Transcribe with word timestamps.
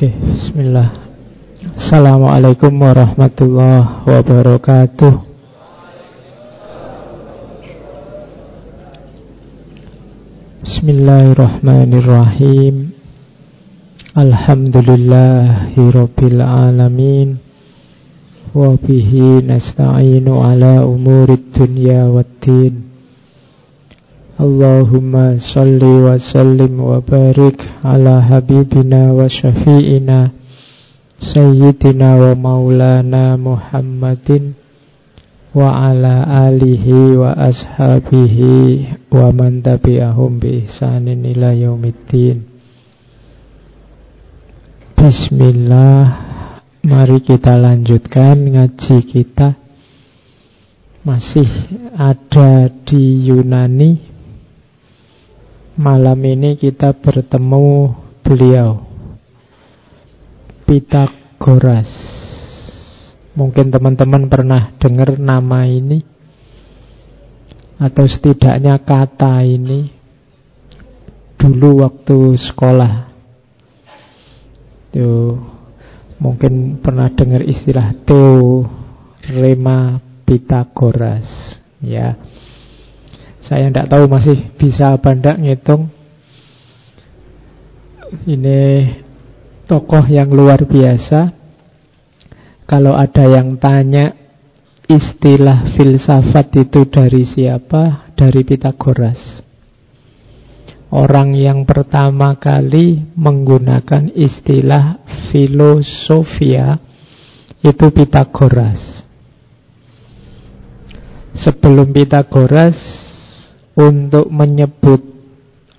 Oke, 0.00 0.16
bismillah. 0.16 0.96
Assalamualaikum 1.76 2.72
warahmatullahi 2.72 4.08
wabarakatuh. 4.08 5.12
Bismillahirrahmanirrahim. 10.64 12.96
Alhamdulillahi 14.16 15.76
rabbil 15.76 16.40
alamin. 16.48 17.36
Wa 18.56 18.80
bihi 18.80 19.44
nasta'inu 19.44 20.40
ala 20.40 20.88
umurid 20.88 21.52
dunya 21.52 22.08
waddin. 22.08 22.89
Allahumma 24.40 25.36
salli 25.36 26.00
wa 26.00 26.16
sallim 26.16 26.80
wa 26.80 27.04
barik 27.04 27.60
ala 27.84 28.24
habibina 28.24 29.12
wa 29.12 29.28
syafi'ina 29.28 30.32
Sayyidina 31.20 32.16
wa 32.16 32.32
maulana 32.32 33.36
Muhammadin 33.36 34.56
Wa 35.52 35.92
ala 35.92 36.24
alihi 36.48 37.20
wa 37.20 37.36
ashabihi 37.36 39.12
Wa 39.12 39.28
man 39.28 39.60
tabi'ahum 39.60 40.40
bi 40.40 40.64
ihsanin 40.64 41.20
ila 41.36 41.52
yaumiddin. 41.52 42.40
Bismillah 44.96 46.00
Mari 46.88 47.20
kita 47.20 47.60
lanjutkan 47.60 48.40
ngaji 48.56 49.04
kita. 49.04 49.52
Masih 51.04 51.48
ada 51.92 52.72
di 52.88 53.28
Yunani 53.28 54.09
Malam 55.78 56.18
ini 56.26 56.58
kita 56.58 56.90
bertemu 56.98 57.94
beliau 58.26 58.82
Pitagoras 60.66 61.86
Mungkin 63.38 63.70
teman-teman 63.70 64.26
pernah 64.26 64.74
dengar 64.82 65.14
nama 65.14 65.70
ini? 65.70 66.02
Atau 67.78 68.10
setidaknya 68.10 68.82
kata 68.82 69.46
ini? 69.46 69.94
Dulu 71.38 71.86
waktu 71.86 72.34
sekolah. 72.50 73.14
Tuh, 74.90 75.38
Mungkin 76.18 76.82
pernah 76.82 77.14
dengar 77.14 77.46
istilah 77.46 77.94
Teorema 78.02 80.02
Pitagoras 80.26 81.30
Ya 81.78 82.18
saya 83.50 83.66
tidak 83.66 83.90
tahu 83.90 84.06
masih 84.06 84.38
bisa 84.54 84.94
apa 84.94 85.10
tidak 85.10 85.42
ngitung. 85.42 85.90
Ini 88.30 88.62
tokoh 89.66 90.06
yang 90.06 90.30
luar 90.30 90.62
biasa. 90.70 91.34
Kalau 92.70 92.94
ada 92.94 93.26
yang 93.26 93.58
tanya 93.58 94.14
Istilah 94.90 95.74
filsafat 95.78 96.50
itu 96.66 96.82
dari 96.86 97.22
siapa? 97.22 98.10
Dari 98.14 98.42
Pitagoras 98.42 99.38
Orang 100.90 101.34
yang 101.38 101.62
pertama 101.62 102.34
kali 102.38 103.14
menggunakan 103.14 104.10
istilah 104.14 105.02
filosofia 105.30 106.78
Itu 107.62 107.94
Pitagoras 107.94 109.06
Sebelum 111.38 111.94
Pitagoras 111.94 113.09
untuk 113.80 114.28
menyebut 114.28 115.00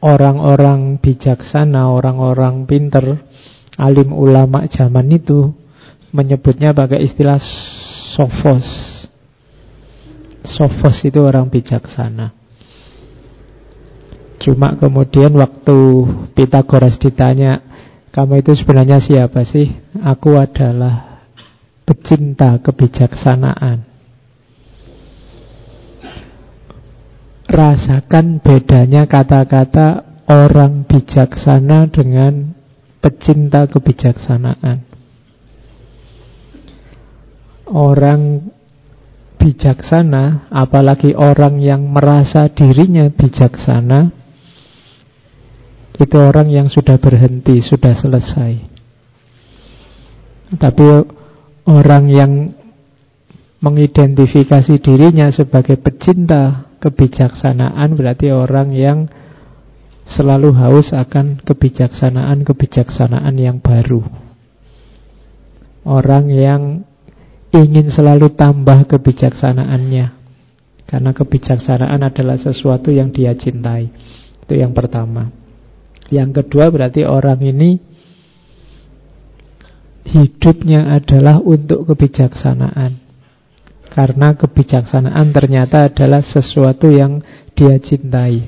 orang-orang 0.01 0.97
bijaksana, 0.97 1.93
orang-orang 1.93 2.65
pinter, 2.65 3.21
alim 3.77 4.09
ulama 4.11 4.65
zaman 4.65 5.05
itu 5.13 5.53
menyebutnya 6.09 6.73
pakai 6.73 7.05
istilah 7.05 7.37
sofos. 8.17 8.67
Sofos 10.41 10.97
itu 11.05 11.21
orang 11.21 11.47
bijaksana. 11.53 12.33
Cuma 14.41 14.73
kemudian 14.73 15.37
waktu 15.37 15.77
Pitagoras 16.33 16.97
ditanya, 16.97 17.61
kamu 18.09 18.41
itu 18.41 18.57
sebenarnya 18.57 18.97
siapa 18.97 19.45
sih? 19.45 19.69
Aku 20.01 20.33
adalah 20.33 21.21
pecinta 21.85 22.57
kebijaksanaan. 22.57 23.90
Rasakan 27.51 28.39
bedanya 28.39 29.03
kata-kata 29.03 30.07
orang 30.31 30.87
bijaksana 30.87 31.91
dengan 31.91 32.55
pecinta 33.03 33.67
kebijaksanaan. 33.67 34.87
Orang 37.71 38.51
bijaksana, 39.35 40.47
apalagi 40.51 41.11
orang 41.15 41.59
yang 41.59 41.91
merasa 41.91 42.47
dirinya 42.51 43.11
bijaksana, 43.11 44.11
itu 45.99 46.17
orang 46.17 46.47
yang 46.47 46.67
sudah 46.71 46.95
berhenti, 46.97 47.59
sudah 47.59 47.93
selesai. 47.95 48.53
Tapi 50.55 50.83
orang 51.67 52.05
yang 52.11 52.31
mengidentifikasi 53.61 54.81
dirinya 54.81 55.29
sebagai 55.31 55.77
pecinta 55.77 56.70
kebijaksanaan 56.81 57.93
berarti 57.93 58.33
orang 58.33 58.73
yang 58.73 59.05
selalu 60.09 60.51
haus 60.57 60.91
akan 60.91 61.39
kebijaksanaan-kebijaksanaan 61.45 63.35
yang 63.37 63.61
baru. 63.61 64.01
Orang 65.85 66.29
yang 66.33 66.83
ingin 67.53 67.89
selalu 67.89 68.33
tambah 68.33 68.85
kebijaksanaannya. 68.89 70.19
Karena 70.85 71.11
kebijaksanaan 71.15 72.01
adalah 72.03 72.35
sesuatu 72.35 72.91
yang 72.91 73.15
dia 73.15 73.31
cintai. 73.31 73.87
Itu 74.43 74.53
yang 74.59 74.75
pertama. 74.75 75.31
Yang 76.11 76.43
kedua 76.43 76.67
berarti 76.67 77.07
orang 77.07 77.39
ini 77.39 77.79
hidupnya 80.11 80.91
adalah 80.91 81.39
untuk 81.39 81.87
kebijaksanaan. 81.87 83.00
Karena 83.91 84.31
kebijaksanaan 84.39 85.35
ternyata 85.35 85.91
adalah 85.91 86.23
sesuatu 86.23 86.87
yang 86.87 87.19
dia 87.51 87.75
cintai. 87.75 88.47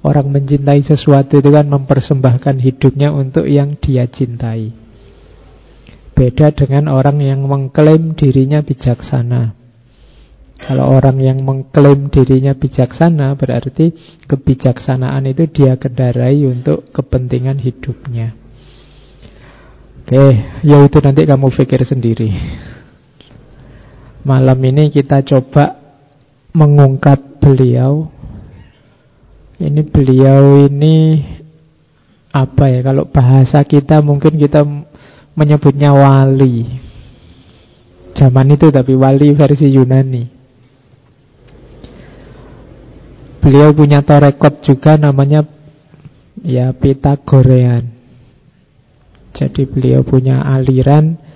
Orang 0.00 0.32
mencintai 0.32 0.80
sesuatu 0.80 1.36
itu 1.44 1.52
kan 1.52 1.68
mempersembahkan 1.68 2.56
hidupnya 2.56 3.12
untuk 3.12 3.44
yang 3.44 3.76
dia 3.76 4.08
cintai. 4.08 4.72
Beda 6.16 6.56
dengan 6.56 6.88
orang 6.88 7.20
yang 7.20 7.44
mengklaim 7.44 8.16
dirinya 8.16 8.64
bijaksana. 8.64 9.60
Kalau 10.60 10.92
orang 10.92 11.20
yang 11.20 11.40
mengklaim 11.44 12.08
dirinya 12.12 12.52
bijaksana 12.52 13.32
berarti 13.36 13.92
kebijaksanaan 14.24 15.24
itu 15.28 15.48
dia 15.48 15.76
kendarai 15.76 16.44
untuk 16.48 16.88
kepentingan 16.92 17.60
hidupnya. 17.60 18.36
Oke, 20.04 20.26
ya 20.64 20.76
itu 20.84 20.98
nanti 21.00 21.24
kamu 21.28 21.48
pikir 21.52 21.80
sendiri. 21.84 22.28
Malam 24.20 24.60
ini 24.68 24.92
kita 24.92 25.24
coba 25.24 25.80
mengungkap 26.52 27.40
beliau. 27.40 28.12
Ini 29.56 29.80
beliau 29.88 30.68
ini 30.68 31.24
apa 32.28 32.68
ya? 32.68 32.80
Kalau 32.84 33.08
bahasa 33.08 33.64
kita 33.64 34.04
mungkin 34.04 34.36
kita 34.36 34.60
menyebutnya 35.32 35.96
wali. 35.96 36.68
Zaman 38.12 38.52
itu 38.52 38.68
tapi 38.68 38.92
wali 38.92 39.32
versi 39.32 39.72
Yunani. 39.72 40.24
Beliau 43.40 43.72
punya 43.72 44.04
torekot 44.04 44.60
juga 44.60 45.00
namanya 45.00 45.48
ya 46.44 46.76
Pitagorean. 46.76 47.88
Jadi 49.32 49.64
beliau 49.64 50.04
punya 50.04 50.44
aliran 50.44 51.29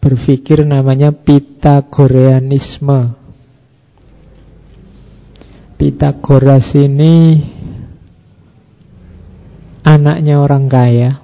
berpikir 0.00 0.64
namanya 0.64 1.12
Pitagoreanisme. 1.12 3.20
Pitagoras 5.76 6.72
ini 6.76 7.40
anaknya 9.84 10.40
orang 10.40 10.68
kaya, 10.68 11.20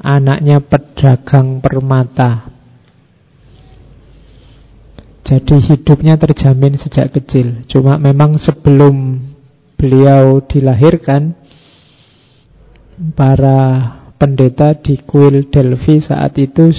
anaknya 0.00 0.60
pedagang 0.60 1.64
permata. 1.64 2.52
Jadi 5.24 5.56
hidupnya 5.72 6.20
terjamin 6.20 6.76
sejak 6.76 7.16
kecil. 7.16 7.64
Cuma 7.64 7.96
memang 7.96 8.36
sebelum 8.36 9.24
beliau 9.80 10.44
dilahirkan, 10.44 11.32
para 13.16 13.60
pendeta 14.20 14.76
di 14.78 15.00
kuil 15.02 15.50
Delphi 15.50 15.98
saat 15.98 16.38
itu 16.38 16.70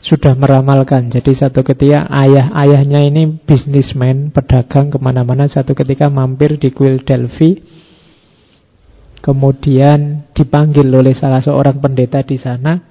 sudah 0.00 0.32
meramalkan. 0.32 1.12
Jadi 1.12 1.36
satu 1.36 1.60
ketika 1.60 2.08
ayah-ayahnya 2.08 3.04
ini 3.04 3.36
bisnismen, 3.44 4.32
pedagang 4.32 4.88
ke 4.88 4.96
mana-mana. 4.96 5.44
Satu 5.44 5.76
ketika 5.76 6.08
mampir 6.08 6.56
di 6.56 6.72
kuil 6.72 7.04
Delphi. 7.04 7.60
Kemudian 9.20 10.32
dipanggil 10.32 10.88
oleh 10.88 11.12
salah 11.12 11.44
seorang 11.44 11.76
pendeta 11.78 12.24
di 12.24 12.40
sana. 12.40 12.88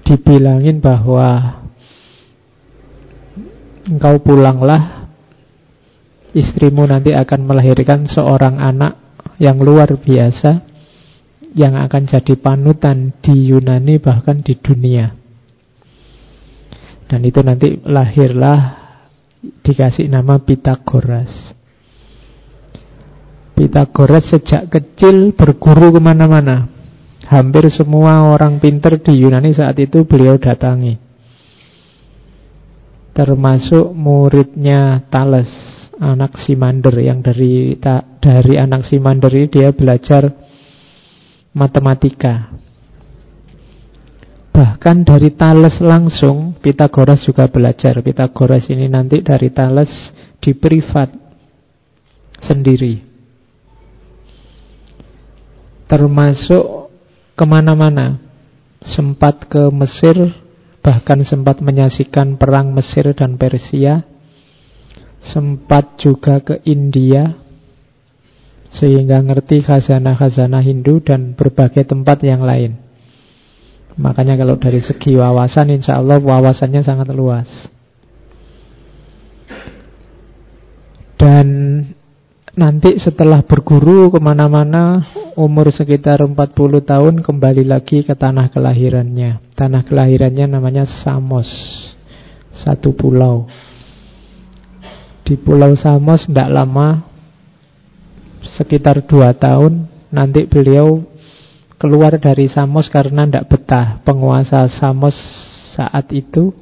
dibilangin 0.00 0.82
bahwa 0.82 1.62
engkau 3.86 4.18
pulanglah 4.18 5.06
istrimu 6.34 6.82
nanti 6.82 7.14
akan 7.14 7.46
melahirkan 7.46 8.10
seorang 8.10 8.58
anak 8.58 8.98
yang 9.38 9.62
luar 9.62 9.86
biasa 9.94 10.66
yang 11.54 11.78
akan 11.78 12.10
jadi 12.10 12.34
panutan 12.42 13.14
di 13.22 13.54
Yunani 13.54 14.02
bahkan 14.02 14.42
di 14.42 14.58
dunia. 14.58 15.19
Dan 17.10 17.26
itu 17.26 17.42
nanti 17.42 17.74
lahirlah 17.82 18.78
dikasih 19.66 20.06
nama 20.06 20.38
Pitagoras. 20.38 21.58
Pitagoras 23.58 24.30
sejak 24.30 24.70
kecil 24.70 25.34
berguru 25.34 25.90
ke 25.90 26.00
mana-mana. 26.00 26.70
Hampir 27.26 27.66
semua 27.74 28.30
orang 28.30 28.62
pinter 28.62 29.02
di 29.02 29.26
Yunani 29.26 29.50
saat 29.50 29.74
itu 29.82 30.06
beliau 30.06 30.38
datangi. 30.38 30.94
Termasuk 33.10 33.90
muridnya 33.90 35.02
Thales, 35.10 35.50
anak 35.98 36.38
Simander 36.38 36.94
yang 37.02 37.26
dari 37.26 37.74
dari 38.22 38.54
anak 38.54 38.86
Simander 38.86 39.34
ini 39.34 39.50
dia 39.50 39.74
belajar 39.74 40.30
matematika. 41.50 42.54
Bahkan 44.60 45.08
dari 45.08 45.32
Thales 45.32 45.80
langsung 45.80 46.52
Pitagoras 46.60 47.24
juga 47.24 47.48
belajar. 47.48 47.96
Pitagoras 48.04 48.68
ini 48.68 48.92
nanti 48.92 49.24
dari 49.24 49.48
Thales 49.48 49.88
di 50.36 50.52
privat 50.52 51.08
sendiri. 52.44 53.00
Termasuk 55.88 56.92
ke 57.32 57.44
mana-mana. 57.48 58.20
Sempat 58.84 59.48
ke 59.48 59.72
Mesir, 59.72 60.16
bahkan 60.84 61.24
sempat 61.24 61.64
menyaksikan 61.64 62.36
perang 62.36 62.76
Mesir 62.76 63.16
dan 63.16 63.40
Persia. 63.40 64.04
Sempat 65.20 66.00
juga 66.00 66.40
ke 66.40 66.60
India, 66.68 67.32
sehingga 68.72 69.20
ngerti 69.20 69.60
khazanah-khazanah 69.64 70.64
Hindu 70.64 71.04
dan 71.04 71.36
berbagai 71.36 71.84
tempat 71.84 72.24
yang 72.24 72.40
lain. 72.40 72.79
Makanya 74.00 74.40
kalau 74.40 74.56
dari 74.56 74.80
segi 74.80 75.12
wawasan 75.20 75.76
insya 75.76 76.00
Allah 76.00 76.16
wawasannya 76.16 76.80
sangat 76.80 77.12
luas. 77.12 77.48
Dan 81.20 81.46
nanti 82.56 82.96
setelah 82.96 83.44
berguru 83.44 84.08
ke 84.08 84.16
mana-mana 84.16 85.04
umur 85.36 85.68
sekitar 85.68 86.24
40 86.24 86.32
tahun 86.80 87.14
kembali 87.20 87.68
lagi 87.68 88.00
ke 88.00 88.16
tanah 88.16 88.48
kelahirannya. 88.48 89.52
Tanah 89.52 89.84
kelahirannya 89.84 90.48
namanya 90.48 90.88
Samos, 90.88 91.48
satu 92.56 92.96
pulau. 92.96 93.44
Di 95.28 95.36
pulau 95.36 95.76
Samos 95.76 96.24
tidak 96.24 96.48
lama 96.48 97.04
sekitar 98.40 99.04
dua 99.04 99.36
tahun 99.36 99.84
nanti 100.08 100.48
beliau 100.48 101.04
keluar 101.80 102.20
dari 102.20 102.44
Samos 102.52 102.92
karena 102.92 103.24
tidak 103.24 103.48
betah 103.48 104.04
penguasa 104.04 104.68
Samos 104.68 105.16
saat 105.72 106.12
itu 106.12 106.52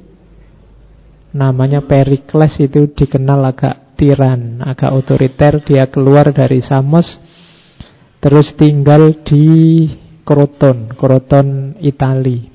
namanya 1.35 1.83
Perikles 1.83 2.55
itu 2.63 2.87
dikenal 2.87 3.43
agak 3.51 3.99
tiran, 3.99 4.63
agak 4.63 4.95
otoriter. 4.95 5.59
Dia 5.59 5.91
keluar 5.91 6.31
dari 6.31 6.63
Samos 6.63 7.05
terus 8.23 8.55
tinggal 8.55 9.11
di 9.27 9.85
Kroton, 10.23 10.95
Kroton 10.95 11.75
Itali. 11.83 12.47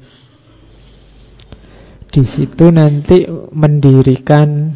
Di 2.08 2.24
situ 2.24 2.70
nanti 2.72 3.26
mendirikan 3.52 4.72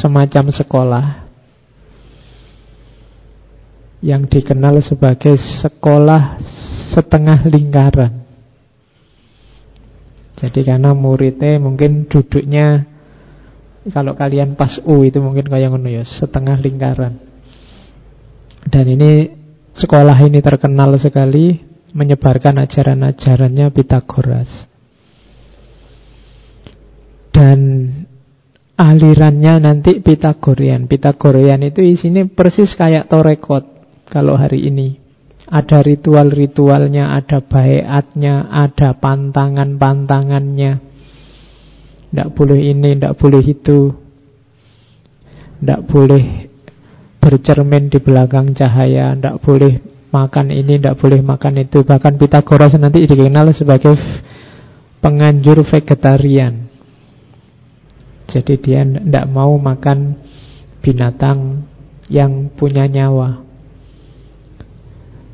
semacam 0.00 0.50
sekolah 0.50 1.27
yang 3.98 4.30
dikenal 4.30 4.78
sebagai 4.78 5.34
sekolah 5.38 6.38
setengah 6.94 7.46
lingkaran. 7.50 8.22
Jadi 10.38 10.62
karena 10.62 10.94
muridnya 10.94 11.58
mungkin 11.58 12.06
duduknya 12.06 12.86
kalau 13.90 14.14
kalian 14.14 14.54
pas 14.54 14.78
U 14.86 15.02
itu 15.02 15.18
mungkin 15.18 15.50
kayak 15.50 15.74
ngono 15.74 15.90
ya, 15.90 16.06
setengah 16.06 16.62
lingkaran. 16.62 17.18
Dan 18.68 18.84
ini 18.86 19.34
sekolah 19.74 20.14
ini 20.22 20.38
terkenal 20.38 20.94
sekali 21.00 21.58
menyebarkan 21.90 22.62
ajaran-ajarannya 22.68 23.66
Pitagoras. 23.74 24.50
Dan 27.32 27.58
alirannya 28.78 29.58
nanti 29.58 29.98
Pitagorian. 29.98 30.86
Pitagorian 30.86 31.64
itu 31.66 31.82
isinya 31.82 32.22
persis 32.28 32.76
kayak 32.78 33.10
Torekot 33.10 33.77
kalau 34.08 34.34
hari 34.34 34.66
ini. 34.66 34.98
Ada 35.48 35.80
ritual-ritualnya, 35.80 37.16
ada 37.16 37.40
bayatnya, 37.40 38.52
ada 38.52 38.92
pantangan-pantangannya. 39.00 40.72
Tidak 42.08 42.28
boleh 42.36 42.60
ini, 42.68 42.92
tidak 42.92 43.16
boleh 43.16 43.40
itu. 43.40 43.96
Tidak 45.56 45.80
boleh 45.88 46.24
bercermin 47.16 47.88
di 47.88 47.96
belakang 47.96 48.52
cahaya, 48.52 49.16
tidak 49.16 49.40
boleh 49.40 49.80
makan 50.12 50.52
ini, 50.52 50.76
tidak 50.76 51.00
boleh 51.00 51.20
makan 51.24 51.64
itu. 51.64 51.80
Bahkan 51.80 52.20
Pitagoras 52.20 52.76
nanti 52.76 53.08
dikenal 53.08 53.48
sebagai 53.56 53.96
penganjur 55.00 55.64
vegetarian. 55.64 56.68
Jadi 58.28 58.54
dia 58.60 58.84
tidak 58.84 59.24
mau 59.32 59.56
makan 59.56 60.20
binatang 60.84 61.64
yang 62.12 62.52
punya 62.52 62.84
nyawa. 62.84 63.47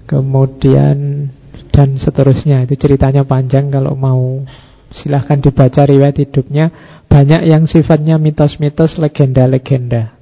Kemudian 0.05 1.29
dan 1.75 1.99
seterusnya. 1.99 2.63
Itu 2.65 2.79
ceritanya 2.79 3.27
panjang 3.27 3.69
kalau 3.69 3.99
mau. 3.99 4.47
Silahkan 4.95 5.43
dibaca 5.43 5.83
riwayat 5.83 6.23
hidupnya. 6.23 6.71
Banyak 7.11 7.51
yang 7.51 7.67
sifatnya 7.67 8.15
mitos-mitos 8.21 8.95
Legenda-legenda. 9.03 10.15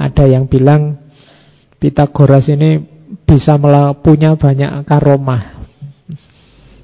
Ada 0.00 0.26
yang 0.26 0.50
bilang 0.50 0.98
Pitagoras 1.80 2.44
ini 2.52 2.76
bisa 3.24 3.56
punya 4.04 4.36
banyak 4.36 4.84
karomah. 4.84 5.64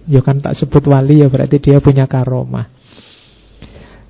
Ya 0.08 0.24
kan 0.24 0.40
tak 0.40 0.56
sebut 0.56 0.86
wali 0.88 1.20
ya 1.20 1.28
berarti 1.28 1.60
dia 1.60 1.84
punya 1.84 2.08
karomah. 2.08 2.72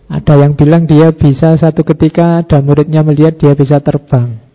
Ada 0.07 0.47
yang 0.47 0.55
bilang 0.55 0.87
dia 0.87 1.11
bisa 1.11 1.59
satu 1.59 1.83
ketika 1.83 2.39
ada 2.39 2.63
muridnya 2.63 3.03
melihat 3.03 3.35
dia 3.35 3.59
bisa 3.59 3.83
terbang 3.83 4.46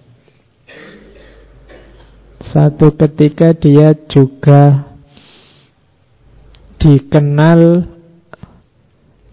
satu 2.42 2.98
ketika 2.98 3.54
dia 3.54 3.94
juga 4.10 4.90
dikenal 6.82 7.86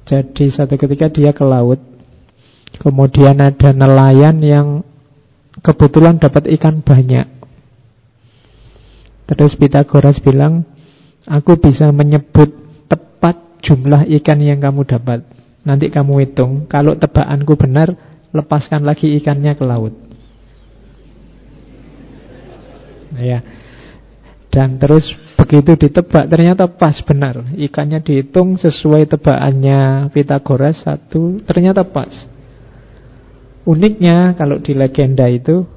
jadi 0.05 0.45
satu 0.53 0.77
ketika 0.77 1.12
dia 1.12 1.33
ke 1.33 1.45
laut. 1.45 1.81
Kemudian 2.79 3.41
ada 3.41 3.73
nelayan 3.73 4.41
yang 4.45 4.69
kebetulan 5.65 6.21
dapat 6.21 6.49
ikan 6.57 6.85
banyak. 6.85 7.27
Terus 9.29 9.57
Pitagoras 9.57 10.21
bilang 10.25 10.65
Aku 11.29 11.61
bisa 11.61 11.93
menyebut 11.93 12.49
tepat 12.88 13.61
jumlah 13.61 14.09
ikan 14.17 14.41
yang 14.41 14.65
kamu 14.65 14.88
dapat. 14.88 15.29
Nanti 15.61 15.93
kamu 15.93 16.25
hitung. 16.25 16.65
Kalau 16.73 16.97
tebakanku 16.97 17.53
benar 17.61 17.93
Lepaskan 18.33 18.85
lagi 18.85 19.12
ikannya 19.17 19.57
ke 19.57 19.65
laut 19.65 20.08
ya. 23.20 23.40
Dan 24.48 24.80
terus 24.80 25.04
begitu 25.37 25.76
ditebak 25.76 26.26
ternyata 26.26 26.66
pas 26.66 26.96
benar. 27.04 27.52
Ikannya 27.54 28.00
dihitung 28.00 28.56
sesuai 28.56 29.06
tebakannya 29.06 30.08
Pitagoras 30.10 30.82
satu, 30.82 31.44
ternyata 31.44 31.84
pas. 31.84 32.10
Uniknya 33.68 34.32
kalau 34.32 34.56
di 34.58 34.72
legenda 34.72 35.28
itu 35.28 35.68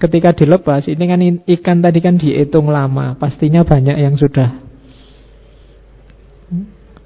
ketika 0.00 0.32
dilepas 0.32 0.88
ini 0.88 1.04
kan 1.04 1.20
ikan 1.44 1.78
tadi 1.84 1.98
kan 2.00 2.16
dihitung 2.16 2.72
lama, 2.72 3.16
pastinya 3.20 3.60
banyak 3.60 3.96
yang 4.00 4.16
sudah 4.16 4.64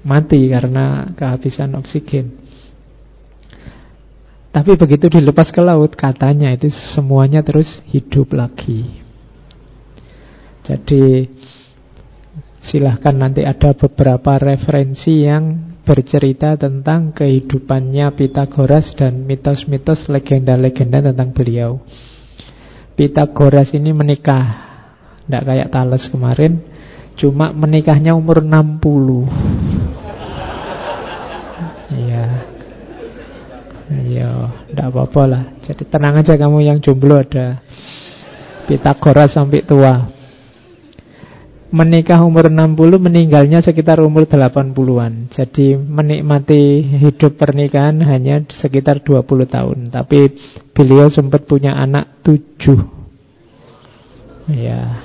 mati 0.01 0.47
karena 0.49 1.11
kehabisan 1.13 1.75
oksigen. 1.77 2.39
Tapi 4.51 4.75
begitu 4.75 5.07
dilepas 5.07 5.47
ke 5.47 5.63
laut 5.63 5.95
katanya 5.95 6.51
itu 6.51 6.67
semuanya 6.91 7.39
terus 7.39 7.67
hidup 7.87 8.35
lagi. 8.35 9.00
Jadi 10.61 11.25
silahkan 12.61 13.17
nanti 13.17 13.41
ada 13.41 13.73
beberapa 13.73 14.37
referensi 14.37 15.25
yang 15.25 15.73
bercerita 15.81 16.53
tentang 16.55 17.09
kehidupannya 17.11 18.13
Pitagoras 18.13 18.93
dan 18.93 19.25
mitos-mitos 19.25 20.05
legenda-legenda 20.07 21.01
tentang 21.01 21.33
beliau. 21.33 21.81
Pitagoras 22.93 23.73
ini 23.73 23.89
menikah, 23.89 24.45
tidak 25.25 25.43
kayak 25.49 25.71
Thales 25.73 26.05
kemarin, 26.13 26.61
cuma 27.17 27.49
menikahnya 27.49 28.13
umur 28.13 28.45
60. 28.45 29.25
Iya. 31.91 32.25
Iya, 33.91 34.31
tidak 34.71 34.87
apa-apa 34.93 35.23
lah. 35.27 35.43
Jadi 35.67 35.83
tenang 35.89 36.15
aja 36.21 36.39
kamu 36.39 36.63
yang 36.63 36.79
jomblo 36.79 37.19
ada 37.19 37.59
Pitagoras 38.69 39.35
sampai 39.35 39.65
tua. 39.65 40.20
Menikah 41.71 42.19
umur 42.19 42.51
60, 42.51 42.99
meninggalnya 42.99 43.63
sekitar 43.63 44.03
umur 44.03 44.27
80-an. 44.27 45.31
Jadi 45.31 45.79
menikmati 45.79 46.83
hidup 46.99 47.39
pernikahan 47.39 47.95
hanya 48.03 48.43
sekitar 48.51 48.99
20 48.99 49.23
tahun. 49.47 49.87
Tapi 49.87 50.35
beliau 50.75 51.07
sempat 51.07 51.47
punya 51.47 51.71
anak 51.71 52.19
7. 52.27 52.75
Ya. 54.51 54.99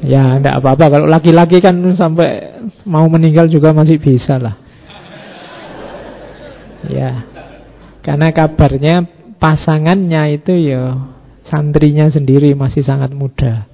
Ya, 0.00 0.40
enggak 0.40 0.64
apa-apa. 0.64 0.84
Kalau 0.88 1.04
laki-laki 1.04 1.60
kan 1.60 1.76
sampai 2.00 2.64
mau 2.88 3.04
meninggal 3.12 3.44
juga 3.52 3.76
masih 3.76 4.00
bisa 4.00 4.40
lah. 4.40 4.56
Ya. 6.88 7.28
Karena 8.00 8.32
kabarnya 8.32 9.04
pasangannya 9.36 10.40
itu 10.40 10.52
ya 10.72 11.15
santrinya 11.46 12.10
sendiri 12.10 12.52
masih 12.52 12.82
sangat 12.82 13.14
muda. 13.14 13.66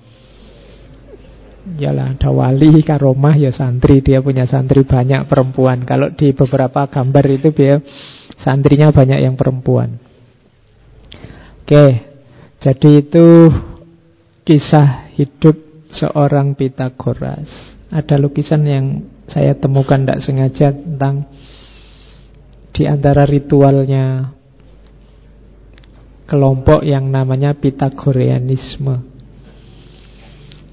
Yalah, 1.63 2.19
ada 2.19 2.31
wali 2.35 2.83
karomah 2.83 3.39
ya 3.39 3.55
santri, 3.55 4.03
dia 4.03 4.19
punya 4.19 4.51
santri 4.51 4.83
banyak 4.83 5.31
perempuan. 5.31 5.87
Kalau 5.87 6.11
di 6.11 6.35
beberapa 6.35 6.91
gambar 6.91 7.25
itu 7.31 7.55
dia 7.55 7.79
santrinya 8.35 8.91
banyak 8.91 9.23
yang 9.23 9.39
perempuan. 9.39 9.95
Oke, 11.63 11.87
jadi 12.59 12.91
itu 12.99 13.27
kisah 14.43 15.15
hidup 15.15 15.55
seorang 15.95 16.59
Pitagoras. 16.59 17.47
Ada 17.95 18.19
lukisan 18.19 18.67
yang 18.67 18.87
saya 19.31 19.55
temukan 19.55 20.03
tidak 20.03 20.21
sengaja 20.27 20.75
tentang 20.75 21.31
di 22.75 22.89
antara 22.89 23.23
ritualnya 23.29 24.35
kelompok 26.33 26.81
yang 26.81 27.13
namanya 27.13 27.53
Pitagoreanisme. 27.53 29.05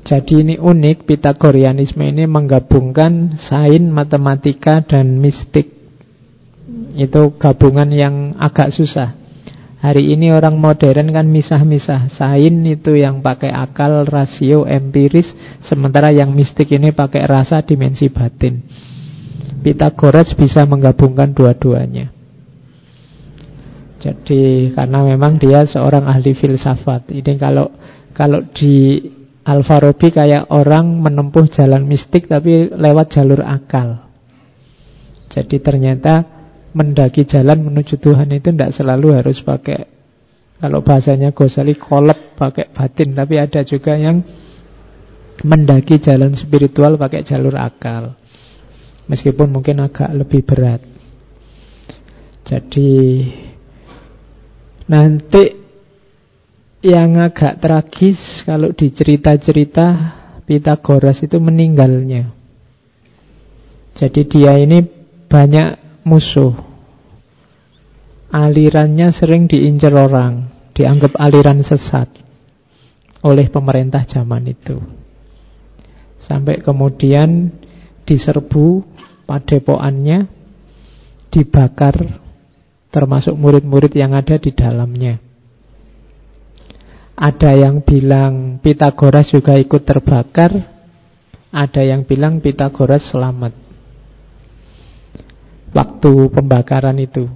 Jadi 0.08 0.34
ini 0.40 0.56
unik, 0.56 1.04
Pitagoreanisme 1.04 2.00
ini 2.00 2.24
menggabungkan 2.24 3.36
sains, 3.36 3.92
matematika, 3.92 4.80
dan 4.88 5.20
mistik. 5.20 5.68
Itu 6.96 7.36
gabungan 7.36 7.92
yang 7.92 8.40
agak 8.40 8.72
susah. 8.72 9.20
Hari 9.84 10.16
ini 10.16 10.32
orang 10.32 10.56
modern 10.56 11.12
kan 11.12 11.28
misah-misah. 11.28 12.08
Sains 12.16 12.64
itu 12.64 12.96
yang 12.96 13.20
pakai 13.20 13.52
akal, 13.52 14.08
rasio, 14.08 14.64
empiris. 14.64 15.28
Sementara 15.68 16.16
yang 16.16 16.32
mistik 16.32 16.72
ini 16.72 16.96
pakai 16.96 17.28
rasa, 17.28 17.60
dimensi 17.68 18.08
batin. 18.08 18.64
Pitagoras 19.60 20.32
bisa 20.40 20.64
menggabungkan 20.64 21.36
dua-duanya. 21.36 22.19
Jadi 24.00 24.72
karena 24.72 25.04
memang 25.04 25.36
dia 25.36 25.68
seorang 25.68 26.08
ahli 26.08 26.32
filsafat. 26.32 27.12
Ini 27.12 27.36
kalau 27.36 27.68
kalau 28.16 28.48
di 28.56 29.00
Al-Farabi 29.44 30.08
kayak 30.12 30.48
orang 30.52 31.04
menempuh 31.04 31.52
jalan 31.52 31.84
mistik 31.84 32.32
tapi 32.32 32.72
lewat 32.72 33.12
jalur 33.12 33.44
akal. 33.44 34.08
Jadi 35.30 35.60
ternyata 35.60 36.24
mendaki 36.72 37.28
jalan 37.28 37.60
menuju 37.60 38.00
Tuhan 38.00 38.30
itu 38.32 38.56
tidak 38.56 38.72
selalu 38.78 39.20
harus 39.20 39.42
pakai 39.44 40.00
kalau 40.60 40.84
bahasanya 40.84 41.32
Ghazali 41.32 41.80
kolep 41.80 42.36
pakai 42.36 42.76
batin, 42.76 43.16
tapi 43.16 43.40
ada 43.40 43.64
juga 43.64 43.96
yang 43.96 44.20
mendaki 45.48 46.04
jalan 46.04 46.36
spiritual 46.36 47.00
pakai 47.00 47.24
jalur 47.24 47.56
akal. 47.56 48.20
Meskipun 49.08 49.56
mungkin 49.56 49.80
agak 49.80 50.12
lebih 50.12 50.44
berat. 50.44 50.84
Jadi 52.44 53.24
Nanti 54.90 55.54
yang 56.82 57.22
agak 57.22 57.62
tragis 57.62 58.42
kalau 58.48 58.74
dicerita-cerita 58.74 60.18
Pitagoras 60.50 61.22
itu 61.22 61.38
meninggalnya. 61.38 62.34
Jadi 63.94 64.22
dia 64.26 64.58
ini 64.58 64.82
banyak 65.30 66.02
musuh. 66.10 66.58
Alirannya 68.34 69.14
sering 69.14 69.46
diincar 69.46 69.94
orang, 69.94 70.50
dianggap 70.74 71.14
aliran 71.22 71.62
sesat 71.62 72.10
oleh 73.22 73.46
pemerintah 73.54 74.10
zaman 74.10 74.50
itu. 74.50 74.82
Sampai 76.26 76.66
kemudian 76.66 77.54
diserbu 78.10 78.82
padepokannya, 79.30 80.26
dibakar 81.30 82.26
termasuk 82.90 83.38
murid-murid 83.38 83.94
yang 83.94 84.18
ada 84.18 84.38
di 84.38 84.50
dalamnya. 84.54 85.22
Ada 87.20 87.52
yang 87.52 87.84
bilang 87.84 88.64
Pitagoras 88.64 89.30
juga 89.36 89.60
ikut 89.60 89.84
terbakar, 89.84 90.56
ada 91.52 91.82
yang 91.84 92.08
bilang 92.08 92.40
Pitagoras 92.40 93.12
selamat. 93.12 93.52
Waktu 95.70 96.12
pembakaran 96.34 96.98
itu. 96.98 97.30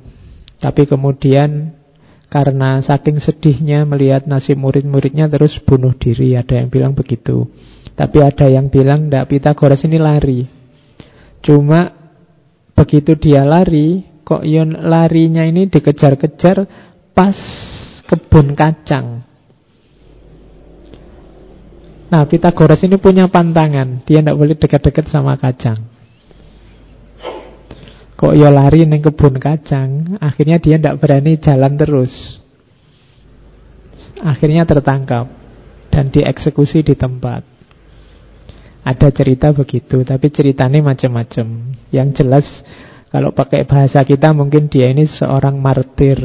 Tapi 0.58 0.88
kemudian 0.88 1.76
karena 2.32 2.82
saking 2.82 3.22
sedihnya 3.22 3.86
melihat 3.86 4.26
nasib 4.26 4.58
murid-muridnya 4.58 5.30
terus 5.30 5.54
bunuh 5.62 5.94
diri, 5.94 6.34
ada 6.34 6.58
yang 6.58 6.72
bilang 6.72 6.98
begitu. 6.98 7.46
Tapi 7.94 8.26
ada 8.26 8.50
yang 8.50 8.72
bilang 8.74 9.06
tidak 9.06 9.30
Pitagoras 9.30 9.86
ini 9.86 10.00
lari. 10.02 10.48
Cuma 11.44 11.92
begitu 12.74 13.20
dia 13.20 13.44
lari, 13.44 14.13
kok 14.24 14.44
yon 14.48 14.76
larinya 14.88 15.44
ini 15.44 15.68
dikejar-kejar 15.68 16.68
pas 17.12 17.38
kebun 18.08 18.56
kacang. 18.56 19.22
Nah, 22.14 22.30
Pitagoras 22.30 22.78
ini 22.86 23.02
punya 23.02 23.26
pantangan. 23.26 24.06
Dia 24.06 24.22
tidak 24.22 24.38
boleh 24.38 24.54
dekat-dekat 24.54 25.10
sama 25.10 25.34
kacang. 25.34 25.82
Kok 28.14 28.38
ya 28.38 28.54
lari 28.54 28.86
neng 28.86 29.02
kebun 29.02 29.42
kacang, 29.42 30.16
akhirnya 30.22 30.62
dia 30.62 30.78
tidak 30.78 31.02
berani 31.02 31.42
jalan 31.42 31.74
terus. 31.76 32.14
Akhirnya 34.22 34.64
tertangkap 34.64 35.28
dan 35.90 36.14
dieksekusi 36.14 36.86
di 36.86 36.96
tempat. 36.96 37.44
Ada 38.86 39.12
cerita 39.12 39.50
begitu, 39.52 40.06
tapi 40.06 40.30
ceritanya 40.32 40.80
macam-macam. 40.80 41.76
Yang 41.90 42.08
jelas 42.22 42.48
kalau 43.14 43.30
pakai 43.30 43.70
bahasa 43.70 44.02
kita 44.02 44.34
mungkin 44.34 44.74
dia 44.74 44.90
ini 44.90 45.06
seorang 45.06 45.62
martir 45.62 46.18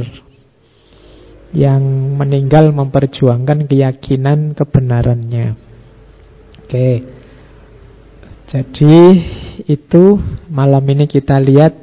yang 1.52 1.84
meninggal 2.16 2.72
memperjuangkan 2.72 3.68
keyakinan 3.68 4.56
kebenarannya. 4.56 5.52
Oke. 6.64 7.04
Jadi 8.48 8.96
itu 9.68 10.16
malam 10.48 10.80
ini 10.88 11.04
kita 11.04 11.36
lihat 11.36 11.76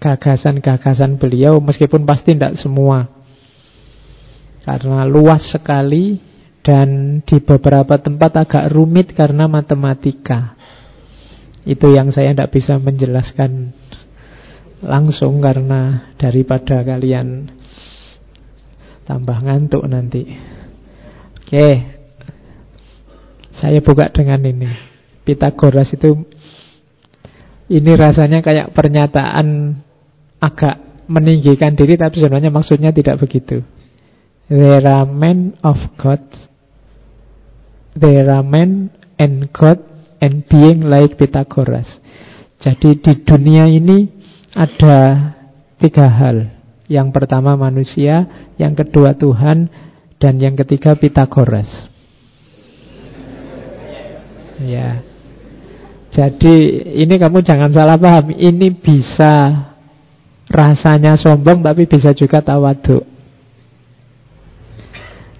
gagasan-gagasan 0.00 1.20
beliau 1.20 1.60
meskipun 1.60 2.08
pasti 2.08 2.32
tidak 2.32 2.56
semua. 2.56 3.12
Karena 4.64 5.04
luas 5.04 5.44
sekali 5.52 6.16
dan 6.64 7.20
di 7.20 7.36
beberapa 7.44 8.00
tempat 8.00 8.32
agak 8.48 8.72
rumit 8.72 9.12
karena 9.12 9.44
matematika. 9.44 10.56
Itu 11.68 11.92
yang 11.92 12.16
saya 12.16 12.32
tidak 12.32 12.56
bisa 12.56 12.80
menjelaskan 12.80 13.76
langsung 14.82 15.38
karena 15.38 16.12
daripada 16.18 16.82
kalian 16.82 17.48
tambah 19.06 19.38
ngantuk 19.42 19.86
nanti. 19.86 20.26
Oke. 21.38 21.68
Saya 23.54 23.78
buka 23.78 24.10
dengan 24.10 24.42
ini. 24.42 24.68
Pitagoras 25.22 25.94
itu 25.94 26.18
ini 27.70 27.92
rasanya 27.94 28.42
kayak 28.42 28.74
pernyataan 28.74 29.78
agak 30.42 31.06
meninggikan 31.06 31.78
diri 31.78 31.94
tapi 31.94 32.18
sebenarnya 32.18 32.50
maksudnya 32.50 32.90
tidak 32.90 33.22
begitu. 33.22 33.62
There 34.50 34.82
are 34.82 35.06
men 35.06 35.54
of 35.62 35.78
God. 35.94 36.26
There 37.94 38.26
are 38.26 38.42
men 38.42 38.90
and 39.20 39.46
God 39.54 39.78
and 40.18 40.42
being 40.50 40.90
like 40.90 41.14
Pythagoras. 41.14 41.86
Jadi 42.58 42.98
di 42.98 43.12
dunia 43.22 43.66
ini 43.70 44.21
ada 44.52 44.98
tiga 45.80 46.06
hal. 46.08 46.52
Yang 46.86 47.08
pertama 47.16 47.56
manusia, 47.56 48.28
yang 48.60 48.76
kedua 48.76 49.16
Tuhan, 49.16 49.68
dan 50.20 50.38
yang 50.38 50.54
ketiga 50.54 50.94
Pitagoras. 50.94 51.88
Ya. 54.62 55.02
Jadi 56.12 56.54
ini 57.02 57.16
kamu 57.16 57.40
jangan 57.40 57.72
salah 57.72 57.96
paham. 57.96 58.36
Ini 58.36 58.68
bisa 58.76 59.64
rasanya 60.52 61.16
sombong 61.16 61.64
tapi 61.64 61.88
bisa 61.88 62.12
juga 62.12 62.44
tawaduk. 62.44 63.08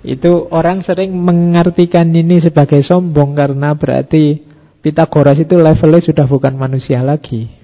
Itu 0.02 0.50
orang 0.50 0.82
sering 0.82 1.14
mengartikan 1.14 2.10
ini 2.10 2.42
sebagai 2.42 2.82
sombong 2.82 3.38
karena 3.38 3.76
berarti 3.76 4.50
Pitagoras 4.82 5.38
itu 5.38 5.54
levelnya 5.54 6.02
sudah 6.02 6.26
bukan 6.26 6.58
manusia 6.58 7.06
lagi. 7.06 7.61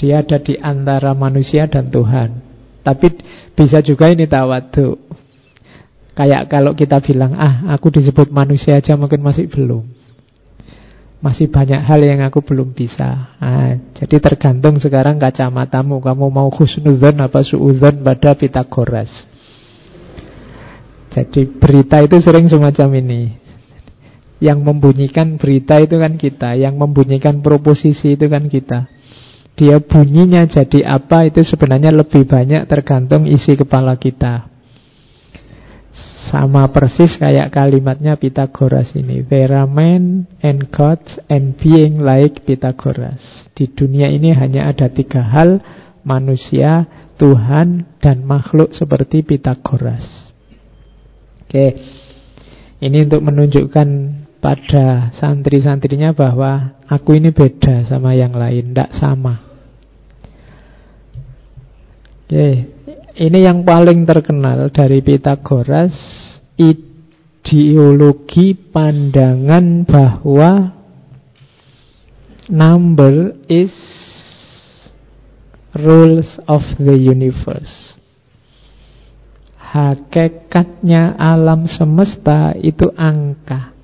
Dia 0.00 0.24
ada 0.24 0.40
di 0.40 0.56
antara 0.56 1.12
manusia 1.12 1.68
dan 1.68 1.92
Tuhan. 1.92 2.40
Tapi 2.80 3.20
bisa 3.52 3.84
juga 3.84 4.08
ini 4.08 4.24
tawadu. 4.24 4.96
Kayak 6.16 6.48
kalau 6.48 6.72
kita 6.72 7.04
bilang, 7.04 7.36
ah 7.36 7.68
aku 7.76 7.92
disebut 7.92 8.32
manusia 8.32 8.80
aja 8.80 8.96
mungkin 8.96 9.20
masih 9.20 9.52
belum. 9.52 9.84
Masih 11.20 11.52
banyak 11.52 11.84
hal 11.84 12.00
yang 12.00 12.24
aku 12.24 12.40
belum 12.40 12.72
bisa. 12.72 13.36
Nah, 13.36 13.76
jadi 13.92 14.16
tergantung 14.24 14.80
sekarang 14.80 15.20
kacamatamu. 15.20 16.00
Kamu 16.00 16.32
mau 16.32 16.48
khusnudhan 16.48 17.20
apa 17.20 17.44
suudhan 17.44 18.00
pada 18.00 18.32
Pitagoras. 18.32 19.28
Jadi 21.12 21.44
berita 21.60 22.00
itu 22.00 22.16
sering 22.24 22.48
semacam 22.48 22.88
ini. 23.04 23.36
Yang 24.40 24.64
membunyikan 24.64 25.36
berita 25.36 25.76
itu 25.76 26.00
kan 26.00 26.16
kita, 26.16 26.56
yang 26.56 26.80
membunyikan 26.80 27.44
proposisi 27.44 28.16
itu 28.16 28.24
kan 28.32 28.48
kita. 28.48 28.88
Dia 29.60 29.76
bunyinya 29.76 30.48
jadi 30.48 30.88
apa 30.88 31.28
itu 31.28 31.44
sebenarnya 31.44 31.92
lebih 31.92 32.24
banyak 32.24 32.64
tergantung 32.64 33.28
isi 33.28 33.60
kepala 33.60 33.92
kita. 34.00 34.48
Sama 36.32 36.64
persis 36.72 37.20
kayak 37.20 37.52
kalimatnya 37.52 38.16
Pythagoras 38.16 38.96
ini. 38.96 39.20
There 39.20 39.52
are 39.52 39.68
men 39.68 40.24
and 40.40 40.72
gods 40.72 41.20
and 41.28 41.60
being 41.60 42.00
like 42.00 42.40
Pythagoras. 42.48 43.20
Di 43.52 43.68
dunia 43.68 44.08
ini 44.08 44.32
hanya 44.32 44.72
ada 44.72 44.88
tiga 44.88 45.20
hal, 45.28 45.60
manusia, 46.08 46.88
Tuhan, 47.20 48.00
dan 48.00 48.24
makhluk 48.24 48.72
seperti 48.72 49.28
Pythagoras. 49.28 50.32
Oke, 51.44 51.76
ini 52.80 53.04
untuk 53.04 53.20
menunjukkan 53.28 53.88
pada 54.40 55.12
santri-santrinya 55.12 56.16
bahwa 56.16 56.80
aku 56.88 57.20
ini 57.20 57.28
beda 57.28 57.84
sama 57.84 58.16
yang 58.16 58.32
lain, 58.32 58.72
tidak 58.72 58.96
sama. 58.96 59.49
Oke, 62.30 62.62
ini 63.18 63.42
yang 63.42 63.66
paling 63.66 64.06
terkenal 64.06 64.70
dari 64.70 65.02
Pitagoras 65.02 65.90
ideologi 66.54 68.54
pandangan 68.54 69.82
bahwa 69.82 70.70
number 72.46 73.34
is 73.50 73.74
rules 75.74 76.38
of 76.46 76.62
the 76.78 76.94
universe. 76.94 77.98
Hakikatnya 79.58 81.18
alam 81.18 81.66
semesta 81.66 82.54
itu 82.54 82.94
angka. 82.94 83.74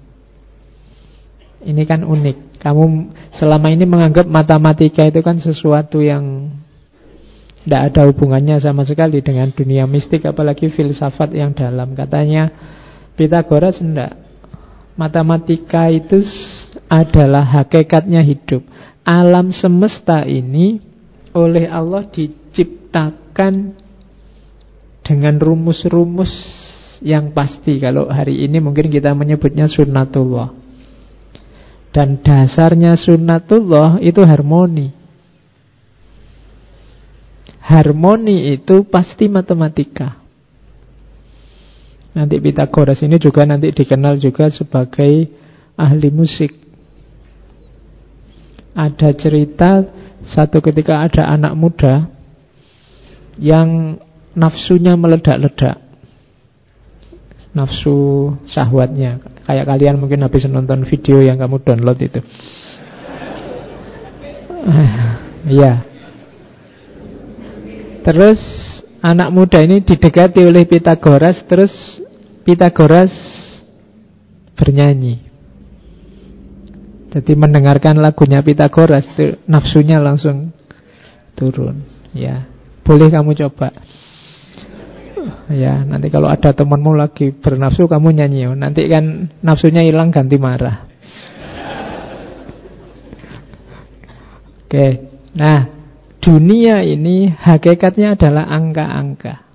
Ini 1.67 1.83
kan 1.83 2.07
unik. 2.07 2.63
Kamu 2.63 3.11
selama 3.35 3.75
ini 3.75 3.91
menganggap 3.91 4.31
matematika 4.31 5.03
itu 5.03 5.19
kan 5.19 5.43
sesuatu 5.43 5.99
yang 5.99 6.55
tidak 7.67 7.83
ada 7.91 8.07
hubungannya 8.07 8.63
sama 8.63 8.87
sekali 8.87 9.19
dengan 9.27 9.51
dunia 9.51 9.91
mistik 9.91 10.23
apalagi 10.23 10.71
filsafat 10.71 11.35
yang 11.35 11.51
dalam. 11.51 11.99
Katanya 11.99 12.47
Pitagoras 13.17 13.81
tidak. 13.81 14.13
Matematika 14.97 15.89
itu 15.89 16.21
adalah 16.89 17.45
hakikatnya 17.45 18.21
hidup. 18.23 18.65
Alam 19.05 19.53
semesta 19.53 20.25
ini 20.25 20.81
oleh 21.37 21.69
Allah 21.69 22.09
diciptakan 22.09 23.77
dengan 25.05 25.35
rumus-rumus 25.37 26.33
yang 27.05 27.33
pasti. 27.33 27.77
Kalau 27.77 28.09
hari 28.09 28.45
ini 28.45 28.61
mungkin 28.61 28.89
kita 28.89 29.13
menyebutnya 29.13 29.69
sunnatullah. 29.69 30.53
Dan 31.93 32.21
dasarnya 32.21 32.97
sunnatullah 32.97 34.01
itu 34.01 34.21
harmoni. 34.25 34.96
Harmoni 37.67 38.55
itu 38.55 38.87
pasti 38.87 39.27
matematika. 39.27 40.23
Nanti 42.15 42.39
Pitagoras 42.39 43.03
ini 43.03 43.19
juga 43.19 43.43
nanti 43.45 43.75
dikenal 43.75 44.17
juga 44.23 44.49
sebagai 44.49 45.27
ahli 45.75 46.09
musik. 46.15 46.55
Ada 48.73 49.13
cerita 49.19 49.83
satu 50.23 50.63
ketika 50.63 51.03
ada 51.03 51.27
anak 51.27 51.53
muda 51.59 52.07
yang 53.37 53.99
nafsunya 54.33 54.95
meledak-ledak. 54.95 55.83
Nafsu 57.57 58.37
syahwatnya 58.53 59.17
Kayak 59.47 59.65
kalian 59.71 59.97
mungkin 60.03 60.27
habis 60.27 60.43
nonton 60.51 60.83
video 60.91 61.23
yang 61.23 61.39
kamu 61.39 61.63
download 61.63 61.99
itu. 62.03 62.21
Iya. 65.47 65.86
Terus 68.07 68.39
anak 69.03 69.35
muda 69.35 69.59
ini 69.59 69.83
didekati 69.83 70.47
oleh 70.47 70.63
Pitagoras, 70.63 71.43
terus 71.51 71.75
Pitagoras 72.47 73.11
bernyanyi. 74.55 75.27
Jadi 77.11 77.33
mendengarkan 77.35 77.99
lagunya 77.99 78.47
Pitagoras 78.47 79.11
nafsunya 79.51 79.99
langsung 79.99 80.55
turun. 81.35 81.83
Ya, 82.15 82.47
boleh 82.87 83.11
kamu 83.11 83.35
coba. 83.43 83.75
Ya, 85.51 85.83
nanti 85.83 86.07
kalau 86.07 86.31
ada 86.31 86.55
temanmu 86.55 86.95
lagi 86.95 87.35
bernafsu 87.35 87.91
kamu 87.91 88.15
nyanyi. 88.23 88.47
Nanti 88.55 88.87
kan 88.87 89.35
nafsunya 89.43 89.83
hilang 89.83 90.15
ganti 90.15 90.39
marah. 90.39 90.87
Oke. 94.63 94.87
Nah, 95.35 95.76
dunia 96.27 96.83
ini 96.83 97.31
hakikatnya 97.31 98.19
adalah 98.19 98.51
angka-angka. 98.51 99.47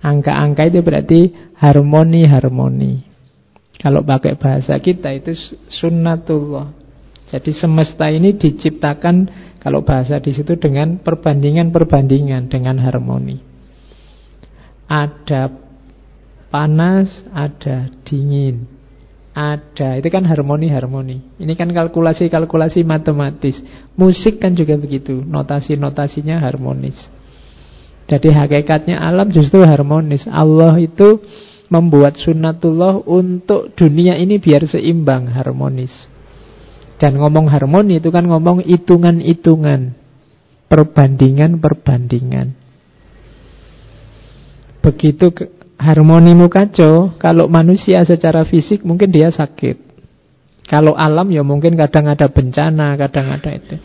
Angka-angka 0.00 0.62
itu 0.72 0.80
berarti 0.80 1.20
harmoni-harmoni. 1.60 3.04
Kalau 3.76 4.00
pakai 4.00 4.40
bahasa 4.40 4.72
kita 4.80 5.12
itu 5.12 5.36
sunnatullah. 5.68 6.72
Jadi 7.28 7.52
semesta 7.52 8.08
ini 8.08 8.32
diciptakan 8.36 9.28
kalau 9.60 9.84
bahasa 9.84 10.16
di 10.16 10.32
situ 10.32 10.56
dengan 10.56 11.00
perbandingan-perbandingan 11.04 12.48
dengan 12.48 12.80
harmoni. 12.80 13.36
Ada 14.88 15.52
panas, 16.48 17.08
ada 17.32 17.88
dingin. 18.04 18.68
Ada, 19.32 19.96
itu 19.96 20.08
kan 20.12 20.28
harmoni-harmoni. 20.28 21.40
Ini 21.40 21.52
kan 21.56 21.72
kalkulasi-kalkulasi 21.72 22.84
matematis. 22.84 23.64
Musik 23.96 24.36
kan 24.36 24.52
juga 24.52 24.76
begitu, 24.76 25.24
notasi-notasinya 25.24 26.36
harmonis. 26.36 27.08
Jadi 28.12 28.28
hakikatnya 28.28 29.00
alam 29.00 29.32
justru 29.32 29.64
harmonis. 29.64 30.28
Allah 30.28 30.76
itu 30.76 31.24
membuat 31.72 32.20
sunnatullah 32.20 33.00
untuk 33.08 33.72
dunia 33.72 34.20
ini 34.20 34.36
biar 34.36 34.68
seimbang, 34.68 35.32
harmonis. 35.32 36.12
Dan 37.00 37.16
ngomong 37.16 37.48
harmoni 37.48 38.04
itu 38.04 38.12
kan 38.12 38.28
ngomong 38.28 38.68
hitungan-hitungan. 38.68 39.96
Perbandingan-perbandingan. 40.68 42.52
Begitu 44.84 45.26
harmonimu 45.82 46.46
kacau, 46.46 47.18
kalau 47.18 47.50
manusia 47.50 48.06
secara 48.06 48.46
fisik 48.46 48.86
mungkin 48.86 49.10
dia 49.10 49.34
sakit. 49.34 49.90
Kalau 50.70 50.94
alam 50.94 51.28
ya 51.34 51.42
mungkin 51.42 51.74
kadang 51.74 52.06
ada 52.06 52.30
bencana, 52.30 52.94
kadang 52.94 53.34
ada 53.34 53.50
itu. 53.50 53.76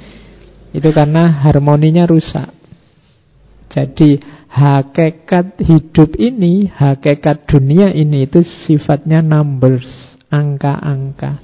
Itu 0.78 0.94
karena 0.94 1.42
harmoninya 1.42 2.06
rusak. 2.06 2.54
Jadi 3.68 4.22
hakikat 4.48 5.60
hidup 5.60 6.16
ini, 6.16 6.70
hakikat 6.72 7.50
dunia 7.50 7.92
ini 7.92 8.30
itu 8.30 8.46
sifatnya 8.46 9.20
numbers, 9.20 10.16
angka-angka, 10.32 11.42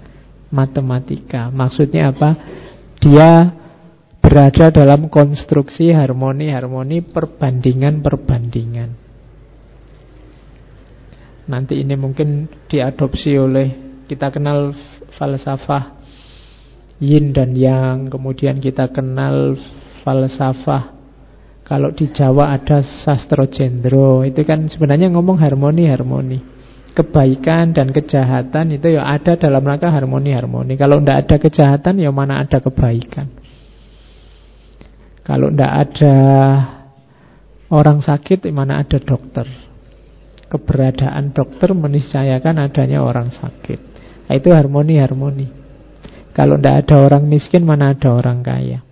matematika. 0.54 1.52
Maksudnya 1.52 2.16
apa? 2.16 2.32
Dia 3.04 3.52
berada 4.24 4.72
dalam 4.72 5.12
konstruksi 5.12 5.92
harmoni-harmoni 5.92 7.04
perbandingan-perbandingan. 7.12 9.04
Nanti 11.43 11.84
ini 11.84 11.99
mungkin 11.99 12.47
diadopsi 12.71 13.36
oleh 13.36 13.67
kita 14.08 14.32
kenal 14.32 14.71
falsafah 15.19 15.99
yin 17.03 17.36
dan 17.36 17.51
yang, 17.51 18.08
kemudian 18.08 18.63
kita 18.63 18.88
kenal 18.95 19.60
falsafah 20.08 20.93
kalau 21.63 21.95
di 21.95 22.12
Jawa 22.12 22.51
ada 22.60 22.84
sastro 22.84 23.47
jendro, 23.47 24.27
itu 24.27 24.43
kan 24.43 24.67
sebenarnya 24.67 25.08
ngomong 25.15 25.39
harmoni-harmoni. 25.39 26.51
Kebaikan 26.93 27.73
dan 27.73 27.89
kejahatan 27.89 28.77
itu 28.77 28.93
ya 28.93 29.08
ada 29.08 29.34
dalam 29.39 29.63
rangka 29.65 29.89
harmoni-harmoni. 29.89 30.77
Kalau 30.77 31.01
tidak 31.01 31.25
ada 31.25 31.36
kejahatan 31.41 32.03
ya 32.03 32.12
mana 32.13 32.43
ada 32.43 32.62
kebaikan. 32.62 33.32
Kalau 35.23 35.49
tidak 35.49 35.71
ada 35.71 36.15
orang 37.71 38.03
sakit, 38.03 38.45
ya 38.45 38.53
mana 38.53 38.84
ada 38.84 38.99
dokter 38.99 39.62
keberadaan 40.54 41.34
dokter 41.34 41.74
meniscayakan 41.74 42.62
adanya 42.62 43.02
orang 43.02 43.34
sakit. 43.34 43.80
Nah, 44.30 44.34
itu 44.38 44.54
harmoni-harmoni. 44.54 45.50
Kalau 46.34 46.62
tidak 46.62 46.86
ada 46.86 46.96
orang 47.10 47.26
miskin, 47.26 47.66
mana 47.66 47.98
ada 47.98 48.13
orang 48.13 48.46
kaya. 48.46 48.86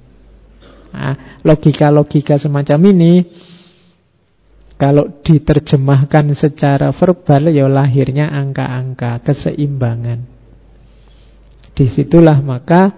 Nah, 0.92 1.42
logika-logika 1.46 2.42
semacam 2.42 2.80
ini 2.90 3.14
kalau 4.82 5.22
diterjemahkan 5.22 6.34
secara 6.34 6.90
verbal 6.90 7.54
ya 7.54 7.70
lahirnya 7.70 8.34
angka-angka 8.34 9.22
keseimbangan. 9.22 10.26
Di 11.78 11.86
situlah 11.86 12.42
maka 12.42 12.90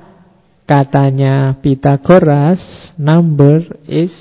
katanya 0.63 1.59
Pythagoras 1.59 2.59
number 2.95 3.83
is 3.85 4.15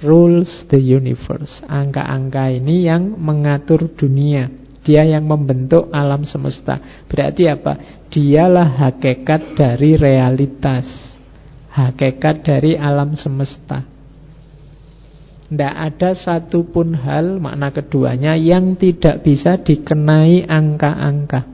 rules 0.00 0.68
the 0.70 0.78
universe. 0.78 1.62
Angka-angka 1.66 2.52
ini 2.52 2.86
yang 2.86 3.16
mengatur 3.18 3.90
dunia. 3.94 4.50
Dia 4.82 5.04
yang 5.04 5.28
membentuk 5.28 5.92
alam 5.92 6.24
semesta. 6.24 7.04
Berarti 7.10 7.44
apa? 7.50 8.02
Dialah 8.08 8.88
hakikat 8.88 9.58
dari 9.58 10.00
realitas 10.00 11.08
hakikat 11.78 12.42
dari 12.42 12.74
alam 12.74 13.14
semesta. 13.14 13.86
Tidak 15.48 15.74
ada 15.74 16.12
satupun 16.12 16.92
hal 16.92 17.40
makna 17.40 17.72
keduanya 17.72 18.36
yang 18.36 18.76
tidak 18.76 19.24
bisa 19.24 19.56
dikenai 19.56 20.44
angka-angka. 20.44 21.48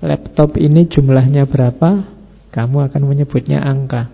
Laptop 0.00 0.56
ini 0.58 0.88
jumlahnya 0.88 1.46
berapa? 1.46 2.18
Kamu 2.50 2.90
akan 2.90 3.02
menyebutnya 3.06 3.62
angka. 3.62 4.10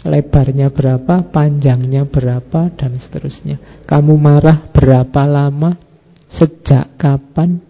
Lebarnya 0.00 0.72
berapa, 0.72 1.28
panjangnya 1.28 2.08
berapa, 2.08 2.72
dan 2.72 2.96
seterusnya. 2.96 3.84
Kamu 3.84 4.16
marah 4.16 4.72
berapa 4.72 5.28
lama, 5.28 5.76
sejak 6.32 6.96
kapan, 6.96 7.60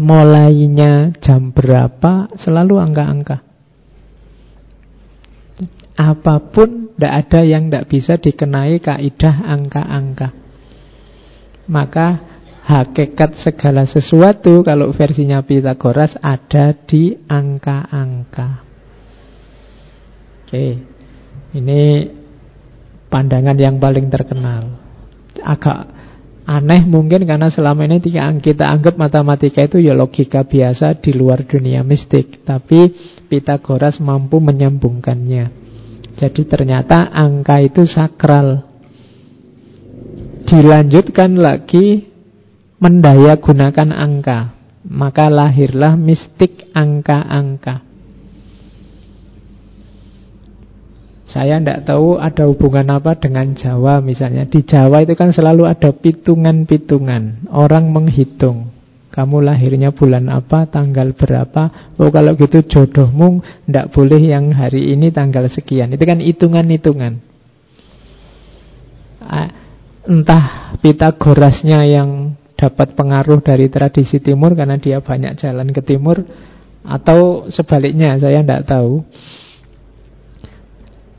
mulainya 0.00 1.12
jam 1.20 1.52
berapa, 1.52 2.32
selalu 2.40 2.80
angka-angka. 2.80 3.44
Apa 6.00 6.40
pun 6.48 6.96
tidak 6.96 7.12
ada 7.28 7.40
yang 7.44 7.68
tidak 7.68 7.84
bisa 7.92 8.16
dikenai 8.16 8.80
kaidah 8.80 9.44
angka-angka. 9.44 10.32
Maka 11.68 12.08
hakikat 12.64 13.36
segala 13.44 13.84
sesuatu 13.84 14.64
kalau 14.64 14.88
versinya 14.96 15.44
Pythagoras 15.44 16.16
ada 16.24 16.72
di 16.88 17.12
angka-angka. 17.28 18.64
Oke, 20.48 20.89
ini 21.54 22.06
pandangan 23.10 23.58
yang 23.58 23.82
paling 23.82 24.06
terkenal. 24.06 24.78
Agak 25.42 26.00
Aneh 26.50 26.82
mungkin 26.82 27.22
karena 27.30 27.46
selama 27.46 27.86
ini 27.86 28.02
kita 28.42 28.66
anggap 28.66 28.98
matematika 28.98 29.62
itu 29.62 29.78
ya 29.78 29.94
logika 29.94 30.42
biasa 30.42 30.98
di 30.98 31.14
luar 31.14 31.46
dunia 31.46 31.86
mistik. 31.86 32.42
Tapi 32.42 32.90
Pythagoras 33.30 34.02
mampu 34.02 34.42
menyambungkannya. 34.42 35.46
Jadi 36.18 36.42
ternyata 36.50 37.06
angka 37.14 37.62
itu 37.62 37.86
sakral. 37.86 38.66
Dilanjutkan 40.42 41.38
lagi 41.38 42.10
mendaya 42.82 43.38
gunakan 43.38 43.94
angka. 43.94 44.58
Maka 44.90 45.30
lahirlah 45.30 45.94
mistik 45.94 46.66
angka-angka. 46.74 47.89
Saya 51.30 51.62
tidak 51.62 51.86
tahu 51.86 52.18
ada 52.18 52.50
hubungan 52.50 52.90
apa 52.90 53.14
dengan 53.14 53.54
Jawa 53.54 54.02
misalnya. 54.02 54.50
Di 54.50 54.66
Jawa 54.66 55.06
itu 55.06 55.14
kan 55.14 55.30
selalu 55.30 55.62
ada 55.62 55.94
pitungan-pitungan. 55.94 57.46
Orang 57.54 57.94
menghitung. 57.94 58.74
Kamu 59.10 59.42
lahirnya 59.42 59.94
bulan 59.94 60.26
apa, 60.26 60.66
tanggal 60.66 61.14
berapa. 61.14 61.94
Oh 62.02 62.10
kalau 62.10 62.34
gitu 62.34 62.66
jodohmu 62.66 63.42
tidak 63.66 63.94
boleh 63.94 64.22
yang 64.22 64.50
hari 64.50 64.90
ini 64.90 65.14
tanggal 65.14 65.46
sekian. 65.46 65.94
Itu 65.94 66.02
kan 66.02 66.18
hitungan-hitungan. 66.18 67.22
Entah 70.10 70.74
Pitagorasnya 70.82 71.86
yang 71.86 72.34
dapat 72.58 72.98
pengaruh 72.98 73.38
dari 73.38 73.70
tradisi 73.70 74.18
timur 74.18 74.58
karena 74.58 74.82
dia 74.82 74.98
banyak 74.98 75.38
jalan 75.38 75.70
ke 75.70 75.82
timur. 75.86 76.26
Atau 76.82 77.46
sebaliknya 77.54 78.18
saya 78.18 78.42
tidak 78.42 78.66
tahu. 78.66 79.06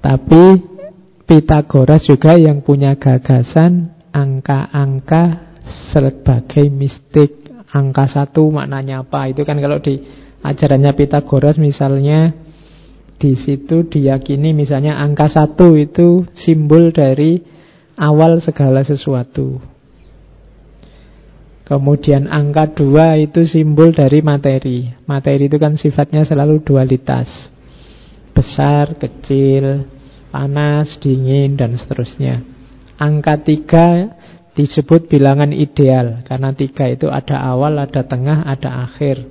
Tapi 0.02 0.74
Pitagoras 1.22 2.04
juga 2.04 2.36
yang 2.36 2.60
punya 2.60 3.00
gagasan 3.00 3.96
angka-angka 4.12 5.56
sebagai 5.96 6.68
mistik. 6.68 7.40
Angka 7.72 8.04
satu 8.12 8.52
maknanya 8.52 9.08
apa? 9.08 9.32
Itu 9.32 9.48
kan 9.48 9.56
kalau 9.64 9.80
di 9.80 9.96
ajarannya 10.44 10.92
Pitagoras 10.92 11.56
misalnya 11.56 12.36
di 13.16 13.38
situ 13.40 13.88
diyakini 13.88 14.52
misalnya 14.52 15.00
angka 15.00 15.32
satu 15.32 15.80
itu 15.80 16.28
simbol 16.36 16.92
dari 16.92 17.40
awal 17.96 18.44
segala 18.44 18.84
sesuatu. 18.84 19.62
Kemudian 21.64 22.28
angka 22.28 22.76
dua 22.76 23.16
itu 23.16 23.48
simbol 23.48 23.96
dari 23.96 24.20
materi. 24.20 24.92
Materi 25.08 25.48
itu 25.48 25.56
kan 25.56 25.80
sifatnya 25.80 26.28
selalu 26.28 26.60
dualitas 26.60 27.51
besar, 28.42 28.98
kecil, 28.98 29.86
panas, 30.34 30.98
dingin, 30.98 31.54
dan 31.54 31.78
seterusnya. 31.78 32.42
Angka 32.98 33.38
tiga 33.46 34.18
disebut 34.58 35.06
bilangan 35.06 35.54
ideal, 35.54 36.26
karena 36.26 36.50
tiga 36.58 36.90
itu 36.90 37.06
ada 37.06 37.38
awal, 37.38 37.78
ada 37.78 38.02
tengah, 38.02 38.42
ada 38.50 38.90
akhir. 38.90 39.22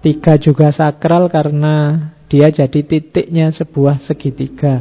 Tiga 0.00 0.40
juga 0.40 0.72
sakral 0.72 1.28
karena 1.28 2.08
dia 2.26 2.48
jadi 2.48 2.80
titiknya 2.82 3.52
sebuah 3.52 4.00
segitiga. 4.02 4.80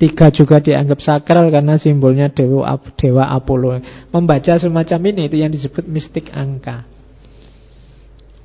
Tiga 0.00 0.32
juga 0.32 0.64
dianggap 0.64 0.96
sakral 1.04 1.52
karena 1.52 1.76
simbolnya 1.76 2.32
dewa, 2.32 2.80
dewa 2.96 3.36
Apollo. 3.36 3.84
Membaca 4.08 4.56
semacam 4.56 5.00
ini 5.12 5.28
itu 5.28 5.36
yang 5.44 5.52
disebut 5.52 5.84
mistik 5.84 6.32
angka. 6.32 6.88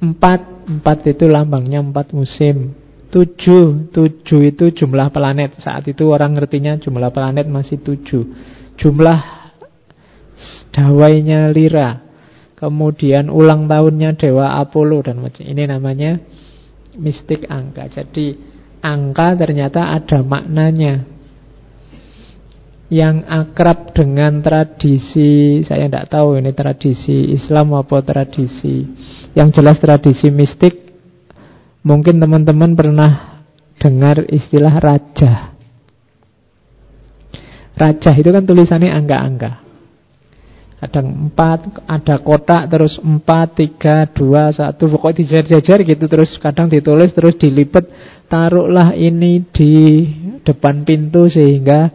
Empat, 0.03 0.67
empat 0.67 1.15
itu 1.15 1.31
lambangnya 1.31 1.79
empat 1.79 2.11
musim. 2.11 2.75
Tujuh, 3.11 3.93
tujuh 3.93 4.41
itu 4.49 4.65
jumlah 4.73 5.13
planet. 5.13 5.61
Saat 5.61 5.87
itu 5.87 6.09
orang 6.09 6.35
ngertinya 6.35 6.75
jumlah 6.81 7.11
planet 7.13 7.45
masih 7.47 7.79
tujuh. 7.79 8.23
Jumlah 8.75 9.19
dawainya 10.73 11.49
Lira. 11.53 12.03
Kemudian 12.55 13.27
ulang 13.27 13.67
tahunnya 13.67 14.15
Dewa 14.15 14.55
Apollo 14.63 15.11
dan 15.11 15.19
macam 15.19 15.43
Ini 15.43 15.63
namanya 15.67 16.23
mistik 16.95 17.45
angka. 17.51 17.91
Jadi 17.91 18.35
angka 18.79 19.35
ternyata 19.35 19.91
ada 19.91 20.23
maknanya. 20.23 21.03
Yang 22.85 23.25
akrab 23.25 23.97
dengan 23.97 24.45
tradisi 24.45 25.65
saya 25.65 25.89
tidak 25.89 26.05
tahu 26.05 26.37
ini 26.37 26.53
tradisi 26.53 27.33
Islam 27.33 27.73
apa 27.73 27.97
tradisi. 28.05 28.85
Yang 29.33 29.61
jelas 29.61 29.77
tradisi 29.81 30.29
mistik 30.29 30.84
Mungkin 31.85 32.17
teman-teman 32.17 32.73
pernah 32.73 33.45
dengar 33.77 34.25
istilah 34.25 34.73
raja. 34.81 35.53
Raja 37.77 38.11
itu 38.17 38.29
kan 38.33 38.41
tulisannya 38.41 38.89
angka-angka. 38.89 39.51
Kadang 40.75 41.31
empat, 41.31 41.87
ada 41.87 42.15
kotak, 42.19 42.67
terus 42.67 42.99
empat, 42.99 43.47
tiga, 43.57 44.05
dua, 44.11 44.51
satu, 44.51 44.91
pokoknya 44.91 45.23
dijajar-jajar 45.23 45.87
gitu, 45.87 46.05
terus 46.05 46.35
kadang 46.37 46.67
ditulis, 46.67 47.15
terus 47.15 47.39
dilipat, 47.39 47.87
taruhlah 48.27 48.91
ini 48.91 49.45
di 49.49 50.03
depan 50.43 50.83
pintu 50.83 51.31
sehingga 51.31 51.89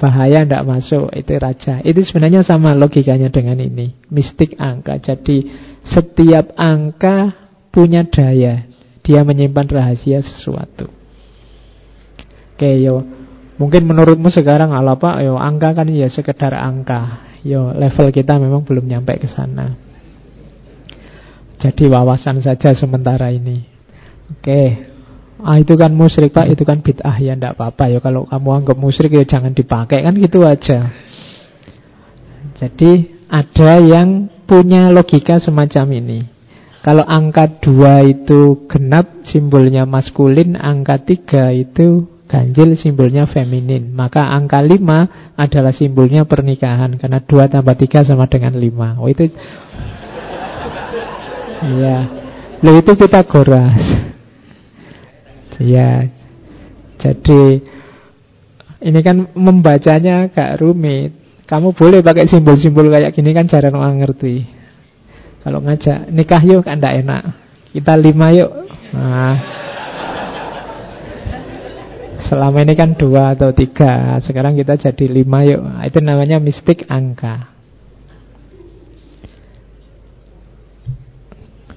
bahaya 0.00 0.42
tidak 0.42 0.64
masuk, 0.64 1.12
itu 1.12 1.32
raja. 1.38 1.84
Itu 1.84 2.02
sebenarnya 2.02 2.42
sama 2.42 2.72
logikanya 2.74 3.28
dengan 3.28 3.60
ini, 3.60 3.94
mistik 4.10 4.56
angka. 4.58 4.98
Jadi 4.98 5.46
setiap 5.86 6.56
angka 6.56 7.36
punya 7.70 8.02
daya, 8.08 8.64
dia 9.02 9.26
menyimpan 9.26 9.66
rahasia 9.66 10.22
sesuatu. 10.22 10.86
Oke, 12.54 12.70
yo. 12.78 13.02
Mungkin 13.58 13.86
menurutmu 13.86 14.32
sekarang 14.32 14.74
ala 14.74 14.96
pak, 14.96 15.22
yo 15.22 15.38
angka 15.38 15.76
kan 15.82 15.86
ya 15.90 16.08
sekedar 16.10 16.54
angka. 16.56 17.30
Yo 17.42 17.74
level 17.74 18.14
kita 18.14 18.38
memang 18.38 18.62
belum 18.62 18.86
nyampe 18.86 19.18
ke 19.18 19.28
sana. 19.30 19.74
Jadi 21.62 21.86
wawasan 21.86 22.42
saja 22.42 22.74
sementara 22.74 23.30
ini. 23.30 23.62
Oke. 24.34 24.90
Ah 25.42 25.58
itu 25.58 25.74
kan 25.74 25.90
musyrik 25.90 26.30
pak, 26.30 26.50
itu 26.54 26.62
kan 26.62 26.82
bid'ah 26.82 27.18
ya 27.18 27.34
ndak 27.34 27.58
apa-apa 27.58 27.90
ya 27.90 27.98
kalau 27.98 28.30
kamu 28.30 28.62
anggap 28.62 28.78
musyrik 28.78 29.10
ya 29.14 29.26
jangan 29.26 29.54
dipakai 29.54 30.06
kan 30.06 30.14
gitu 30.14 30.46
aja. 30.46 30.90
Jadi 32.62 33.10
ada 33.26 33.70
yang 33.82 34.30
punya 34.46 34.90
logika 34.90 35.42
semacam 35.42 35.86
ini. 35.98 36.31
Kalau 36.82 37.06
angka 37.06 37.62
2 37.62 38.10
itu 38.10 38.66
genap 38.66 39.22
simbolnya 39.22 39.86
maskulin, 39.86 40.58
angka 40.58 40.98
3 40.98 41.54
itu 41.54 42.10
ganjil 42.26 42.74
simbolnya 42.74 43.30
feminin. 43.30 43.94
Maka 43.94 44.34
angka 44.34 44.58
5 44.58 45.38
adalah 45.38 45.70
simbolnya 45.70 46.26
pernikahan 46.26 46.98
karena 46.98 47.22
2 47.22 47.52
tambah 47.54 47.76
3 47.78 48.02
sama 48.02 48.26
dengan 48.26 48.58
5. 48.58 48.98
Oh 48.98 49.06
itu 49.06 49.30
Iya. 51.62 51.98
Lo 52.66 52.74
itu 52.74 52.92
Pitagoras. 52.98 54.02
Ya, 55.62 56.10
jadi 56.98 57.62
ini 58.82 59.00
kan 59.06 59.30
membacanya 59.38 60.26
agak 60.26 60.58
rumit. 60.58 61.14
Kamu 61.46 61.70
boleh 61.70 62.02
pakai 62.02 62.26
simbol-simbol 62.26 62.90
kayak 62.90 63.14
gini 63.14 63.30
kan 63.30 63.46
jarang 63.46 63.78
orang 63.78 64.02
ngerti. 64.02 64.61
Kalau 65.42 65.58
ngajak 65.58 66.06
nikah 66.14 66.42
yuk 66.46 66.62
kan 66.62 66.78
enak. 66.78 67.22
Kita 67.74 67.98
lima 67.98 68.30
yuk. 68.30 68.50
Nah, 68.94 69.36
selama 72.30 72.62
ini 72.62 72.78
kan 72.78 72.94
dua 72.94 73.34
atau 73.34 73.50
tiga. 73.50 74.22
Sekarang 74.22 74.54
kita 74.54 74.78
jadi 74.78 75.04
lima 75.10 75.42
yuk. 75.42 75.62
Itu 75.82 75.98
namanya 75.98 76.38
mistik 76.38 76.86
angka. 76.86 77.50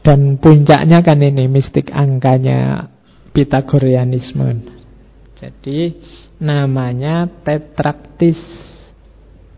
Dan 0.06 0.38
puncaknya 0.38 1.02
kan 1.02 1.18
ini 1.18 1.50
mistik 1.50 1.90
angkanya 1.90 2.94
Pitagoreanisme. 3.34 4.62
Jadi 5.34 5.98
namanya 6.38 7.26
tetraktis. 7.42 8.38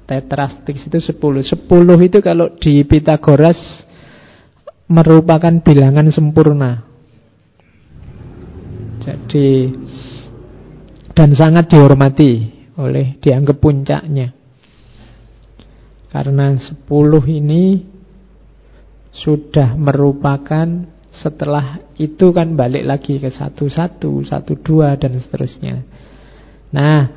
Tetraktis 0.07 0.87
itu 0.87 0.97
10. 1.03 1.19
10 1.19 2.07
itu 2.07 2.17
kalau 2.23 2.47
di 2.55 2.87
Pitagoras 2.87 3.83
merupakan 4.87 5.51
bilangan 5.59 6.07
sempurna. 6.11 6.83
Jadi 9.03 9.71
dan 11.11 11.31
sangat 11.35 11.71
dihormati 11.71 12.31
oleh 12.79 13.19
dianggap 13.19 13.57
puncaknya. 13.59 14.31
Karena 16.07 16.55
10 16.55 16.87
ini 17.27 17.83
sudah 19.11 19.75
merupakan 19.75 20.67
setelah 21.11 21.81
itu 21.97 22.31
kan 22.31 22.53
balik 22.53 22.85
lagi 22.85 23.17
ke 23.17 23.27
satu-satu, 23.27 24.23
satu-dua 24.23 24.95
dan 24.95 25.17
seterusnya. 25.19 25.83
Nah, 26.71 27.09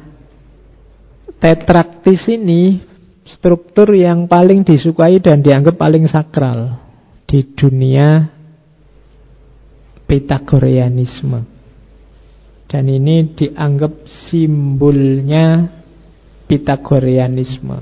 tetraktis 1.38 2.24
ini 2.32 2.80
struktur 3.28 3.94
yang 3.94 4.26
paling 4.26 4.66
disukai 4.66 5.20
dan 5.22 5.44
dianggap 5.44 5.76
paling 5.76 6.08
sakral 6.10 6.89
di 7.30 7.54
dunia 7.54 8.26
Pitagoreanisme. 10.10 11.46
Dan 12.66 12.90
ini 12.90 13.30
dianggap 13.30 14.10
simbolnya 14.26 15.70
Pitagoreanisme. 16.50 17.78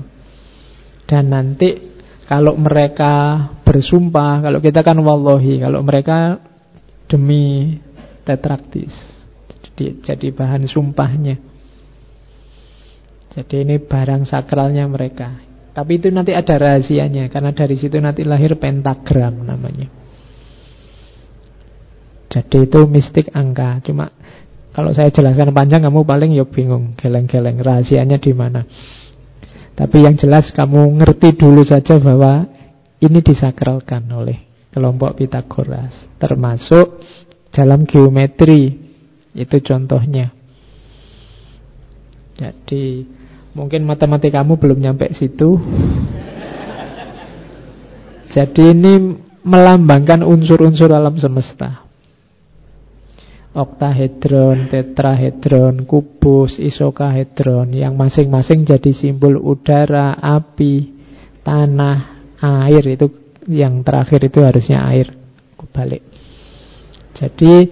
Dan 1.09 1.33
nanti 1.33 1.89
kalau 2.29 2.53
mereka 2.53 3.41
bersumpah, 3.65 4.45
kalau 4.45 4.61
kita 4.61 4.85
kan 4.85 5.01
wallahi, 5.01 5.57
kalau 5.57 5.81
mereka 5.81 6.37
demi 7.09 7.73
tetraktis. 8.21 8.93
Jadi, 9.65 10.05
jadi 10.05 10.27
bahan 10.29 10.69
sumpahnya. 10.69 11.41
Jadi 13.33 13.55
ini 13.65 13.81
barang 13.81 14.29
sakralnya 14.29 14.85
mereka. 14.85 15.48
Tapi 15.79 15.95
itu 15.95 16.11
nanti 16.11 16.35
ada 16.35 16.59
rahasianya 16.59 17.31
karena 17.31 17.55
dari 17.55 17.79
situ 17.79 18.03
nanti 18.03 18.27
lahir 18.27 18.59
pentagram 18.59 19.47
namanya. 19.47 19.87
Jadi 22.27 22.67
itu 22.67 22.83
mistik 22.83 23.31
angka. 23.31 23.79
Cuma 23.87 24.11
kalau 24.75 24.91
saya 24.91 25.07
jelaskan 25.07 25.55
panjang 25.55 25.87
kamu 25.87 26.03
paling 26.03 26.35
ya 26.35 26.43
bingung, 26.43 26.99
geleng-geleng 26.99 27.63
rahasianya 27.63 28.19
di 28.19 28.35
mana. 28.35 28.67
Tapi 29.71 30.03
yang 30.03 30.19
jelas 30.19 30.51
kamu 30.51 30.99
ngerti 30.99 31.39
dulu 31.39 31.63
saja 31.63 31.95
bahwa 31.95 32.43
ini 32.99 33.23
disakralkan 33.23 34.03
oleh 34.11 34.67
kelompok 34.75 35.15
Pitagoras. 35.15 36.11
Termasuk 36.19 36.99
dalam 37.55 37.87
geometri. 37.87 38.91
Itu 39.31 39.63
contohnya. 39.63 40.35
Jadi 42.35 43.07
mungkin 43.53 43.85
matematika 43.85 44.41
kamu 44.41 44.57
belum 44.57 44.79
nyampe 44.79 45.09
situ. 45.13 45.57
Jadi 48.29 48.61
ini 48.77 48.93
melambangkan 49.41 50.21
unsur-unsur 50.21 50.93
alam 50.93 51.17
semesta 51.17 51.89
oktahedron, 53.53 54.69
tetrahedron, 54.69 55.83
kubus, 55.89 56.61
isokahedron 56.61 57.73
yang 57.73 57.97
masing-masing 57.97 58.65
jadi 58.65 58.91
simbol 58.93 59.41
udara, 59.41 60.17
api, 60.21 60.93
tanah, 61.41 61.97
air 62.39 62.83
itu 62.85 63.09
yang 63.49 63.81
terakhir 63.81 64.29
itu 64.29 64.39
harusnya 64.45 64.85
air. 64.85 65.11
Balik. 65.69 66.01
Jadi 67.13 67.69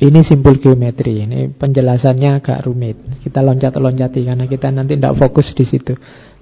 ini 0.00 0.24
simbol 0.24 0.56
geometri. 0.56 1.28
Ini 1.28 1.52
penjelasannya 1.60 2.40
agak 2.40 2.64
rumit. 2.64 2.96
Kita 3.20 3.44
loncat-loncati 3.44 4.24
karena 4.24 4.48
kita 4.48 4.72
nanti 4.72 4.96
tidak 4.96 5.20
fokus 5.20 5.52
di 5.52 5.64
situ. 5.68 5.92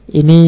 Ini 0.09 0.41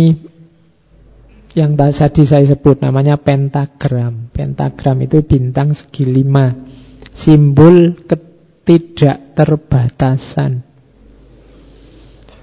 yang 1.58 1.74
tadi 1.74 2.22
saya 2.22 2.46
sebut 2.46 2.78
namanya 2.78 3.18
pentagram. 3.18 4.30
Pentagram 4.30 5.02
itu 5.02 5.26
bintang 5.26 5.74
segi 5.74 6.06
lima 6.06 6.70
simbol 7.14 7.94
ketidakterbatasan. 8.06 10.62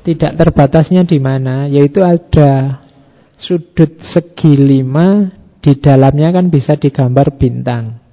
Tidak 0.03 0.35
terbatasnya 0.39 1.03
di 1.03 1.19
mana? 1.19 1.67
Yaitu 1.67 1.99
ada 1.99 2.79
sudut 3.35 3.99
segi 4.07 4.55
lima, 4.55 5.27
di 5.59 5.75
dalamnya 5.79 6.31
kan 6.31 6.47
bisa 6.47 6.79
digambar 6.79 7.35
bintang. 7.35 8.06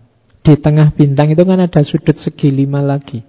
Di 0.44 0.60
tengah 0.60 0.92
bintang 0.92 1.32
itu 1.32 1.40
kan 1.40 1.56
ada 1.56 1.80
sudut 1.80 2.20
segi 2.20 2.52
lima 2.52 2.84
lagi. 2.84 3.24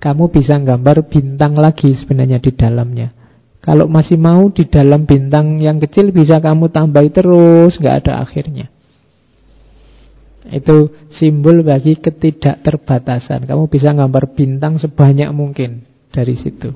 Kamu 0.00 0.32
bisa 0.32 0.56
gambar 0.56 1.04
bintang 1.04 1.52
lagi 1.58 1.92
sebenarnya 1.92 2.40
di 2.40 2.54
dalamnya. 2.56 3.12
Kalau 3.60 3.84
masih 3.90 4.16
mau 4.16 4.48
di 4.48 4.64
dalam 4.64 5.04
bintang 5.04 5.60
yang 5.60 5.76
kecil 5.76 6.08
bisa 6.08 6.40
kamu 6.40 6.72
tambah 6.72 7.04
terus, 7.12 7.76
nggak 7.76 8.06
ada 8.06 8.24
akhirnya. 8.24 8.72
Itu 10.48 10.96
simbol 11.12 11.60
bagi 11.60 12.00
ketidakterbatasan. 12.00 13.44
Kamu 13.44 13.68
bisa 13.68 13.92
gambar 13.92 14.32
bintang 14.32 14.80
sebanyak 14.80 15.28
mungkin 15.36 15.84
dari 16.08 16.38
situ. 16.40 16.72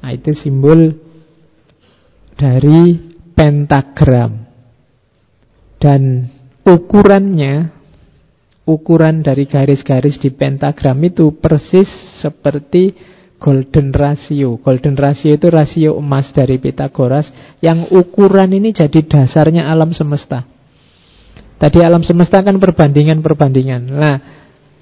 Nah, 0.00 0.10
itu 0.16 0.32
simbol 0.32 0.96
dari 2.32 2.96
pentagram. 3.36 4.48
Dan 5.76 6.30
ukurannya, 6.62 7.70
ukuran 8.62 9.22
dari 9.22 9.46
garis-garis 9.46 10.18
di 10.22 10.30
pentagram 10.30 10.98
itu 11.02 11.34
persis 11.38 11.88
seperti 12.22 12.94
golden 13.42 13.90
ratio. 13.90 14.54
Golden 14.62 14.94
ratio 14.94 15.34
itu 15.34 15.50
rasio 15.50 15.98
emas 15.98 16.30
dari 16.30 16.62
Pitagoras 16.62 17.58
yang 17.58 17.90
ukuran 17.90 18.54
ini 18.54 18.70
jadi 18.70 19.02
dasarnya 19.02 19.66
alam 19.66 19.90
semesta. 19.90 20.46
Tadi 21.58 21.78
alam 21.82 22.02
semesta 22.06 22.42
kan 22.42 22.58
perbandingan-perbandingan. 22.58 23.82
Nah, 23.86 24.16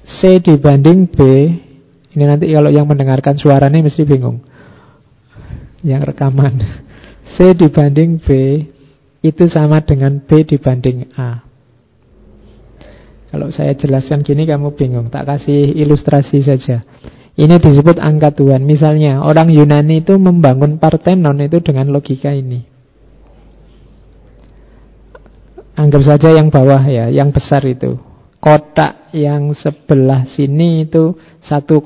C 0.01 0.19
dibanding 0.41 1.05
B. 1.05 1.17
Ini 2.11 2.23
nanti 2.25 2.49
kalau 2.49 2.73
yang 2.73 2.89
mendengarkan 2.89 3.37
suaranya 3.37 3.77
mesti 3.77 4.01
bingung. 4.07 4.41
Yang 5.85 6.15
rekaman. 6.15 6.55
C 7.37 7.53
dibanding 7.53 8.17
B 8.17 8.27
itu 9.21 9.45
sama 9.53 9.85
dengan 9.85 10.17
B 10.17 10.41
dibanding 10.41 11.13
A. 11.13 11.45
Kalau 13.31 13.47
saya 13.47 13.71
jelaskan 13.77 14.27
gini 14.27 14.43
kamu 14.43 14.75
bingung, 14.75 15.07
tak 15.07 15.23
kasih 15.23 15.71
ilustrasi 15.77 16.43
saja. 16.43 16.83
Ini 17.41 17.57
disebut 17.57 17.97
angka 17.97 18.37
Tuhan. 18.37 18.61
Misalnya 18.61 19.25
orang 19.25 19.49
Yunani 19.49 20.05
itu 20.05 20.13
membangun 20.21 20.77
Partenon 20.77 21.41
itu 21.41 21.57
dengan 21.57 21.89
logika 21.89 22.29
ini. 22.29 22.61
Anggap 25.73 26.05
saja 26.05 26.37
yang 26.37 26.53
bawah 26.53 26.85
ya, 26.85 27.09
yang 27.09 27.33
besar 27.33 27.65
itu. 27.65 27.97
Kotak 28.37 29.09
yang 29.17 29.57
sebelah 29.57 30.29
sini 30.29 30.85
itu 30.85 31.17
1,6 31.41 31.81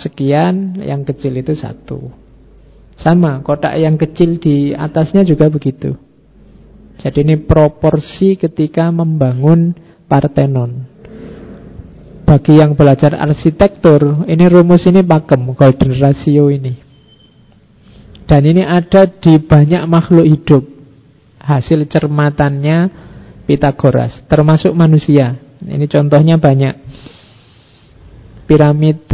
sekian, 0.00 0.80
yang 0.80 1.04
kecil 1.04 1.36
itu 1.36 1.52
1. 1.52 2.96
Sama, 2.96 3.44
kotak 3.44 3.76
yang 3.76 4.00
kecil 4.00 4.40
di 4.40 4.72
atasnya 4.72 5.20
juga 5.20 5.52
begitu. 5.52 5.92
Jadi 6.96 7.28
ini 7.28 7.36
proporsi 7.44 8.40
ketika 8.40 8.88
membangun 8.88 9.76
Partenon. 10.08 10.83
Bagi 12.24 12.56
yang 12.56 12.72
belajar 12.72 13.14
arsitektur, 13.20 14.24
ini 14.24 14.44
rumus 14.48 14.88
ini 14.88 15.04
pakem, 15.04 15.44
golden 15.52 15.92
ratio 16.00 16.48
ini. 16.48 16.72
Dan 18.24 18.48
ini 18.48 18.64
ada 18.64 19.04
di 19.04 19.36
banyak 19.36 19.84
makhluk 19.84 20.24
hidup. 20.24 20.64
Hasil 21.44 21.84
cermatannya 21.84 22.88
Pitagoras, 23.44 24.24
termasuk 24.24 24.72
manusia. 24.72 25.36
Ini 25.60 25.84
contohnya 25.84 26.40
banyak. 26.40 26.74
Piramid 28.48 29.04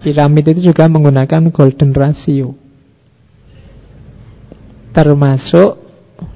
Piramid 0.00 0.44
itu 0.56 0.72
juga 0.72 0.90
menggunakan 0.90 1.54
golden 1.54 1.94
ratio. 1.94 2.56
Termasuk 4.90 5.78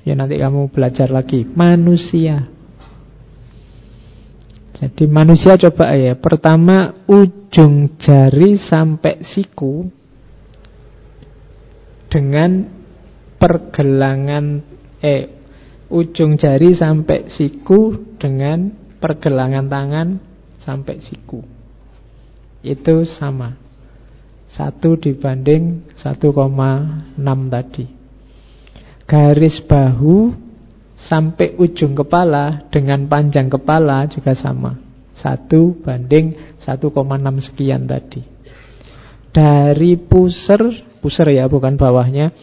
ya 0.06 0.14
nanti 0.14 0.38
kamu 0.38 0.70
belajar 0.70 1.10
lagi 1.10 1.42
manusia. 1.42 2.53
Jadi 4.74 5.06
manusia 5.06 5.54
coba 5.54 5.94
ya, 5.94 6.18
pertama 6.18 7.06
ujung 7.06 7.94
jari 7.94 8.58
sampai 8.58 9.22
siku 9.22 9.86
dengan 12.10 12.66
pergelangan 13.38 14.62
eh 14.98 15.30
ujung 15.94 16.34
jari 16.34 16.74
sampai 16.74 17.30
siku 17.30 18.14
dengan 18.18 18.70
pergelangan 18.98 19.70
tangan 19.70 20.08
sampai 20.58 20.98
siku. 20.98 21.38
Itu 22.66 23.06
sama. 23.06 23.54
Satu 24.50 24.98
dibanding 24.98 25.94
1,6 25.98 26.34
tadi. 27.50 27.86
Garis 29.04 29.58
bahu 29.66 30.43
sampai 31.06 31.56
ujung 31.60 31.92
kepala 31.92 32.68
dengan 32.72 33.04
panjang 33.08 33.48
kepala 33.52 34.08
juga 34.08 34.32
sama. 34.32 34.76
Satu 35.14 35.78
banding 35.84 36.58
1,6 36.58 37.46
sekian 37.46 37.86
tadi. 37.86 38.22
Dari 39.34 39.98
pusar, 39.98 40.62
pusar 40.98 41.30
ya 41.30 41.46
bukan 41.46 41.78
bawahnya, 41.78 42.34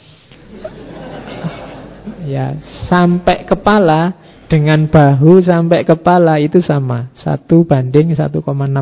ya 2.25 2.59
sampai 2.87 3.43
kepala 3.47 4.15
dengan 4.51 4.83
bahu 4.91 5.39
sampai 5.39 5.87
kepala 5.87 6.35
itu 6.43 6.59
sama 6.59 7.07
satu 7.15 7.63
banding 7.63 8.11
1,6 8.11 8.35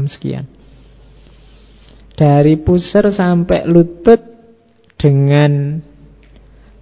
sekian 0.09 0.49
dari 2.17 2.57
pusar 2.59 3.13
sampai 3.13 3.69
lutut 3.69 4.17
dengan 4.97 5.77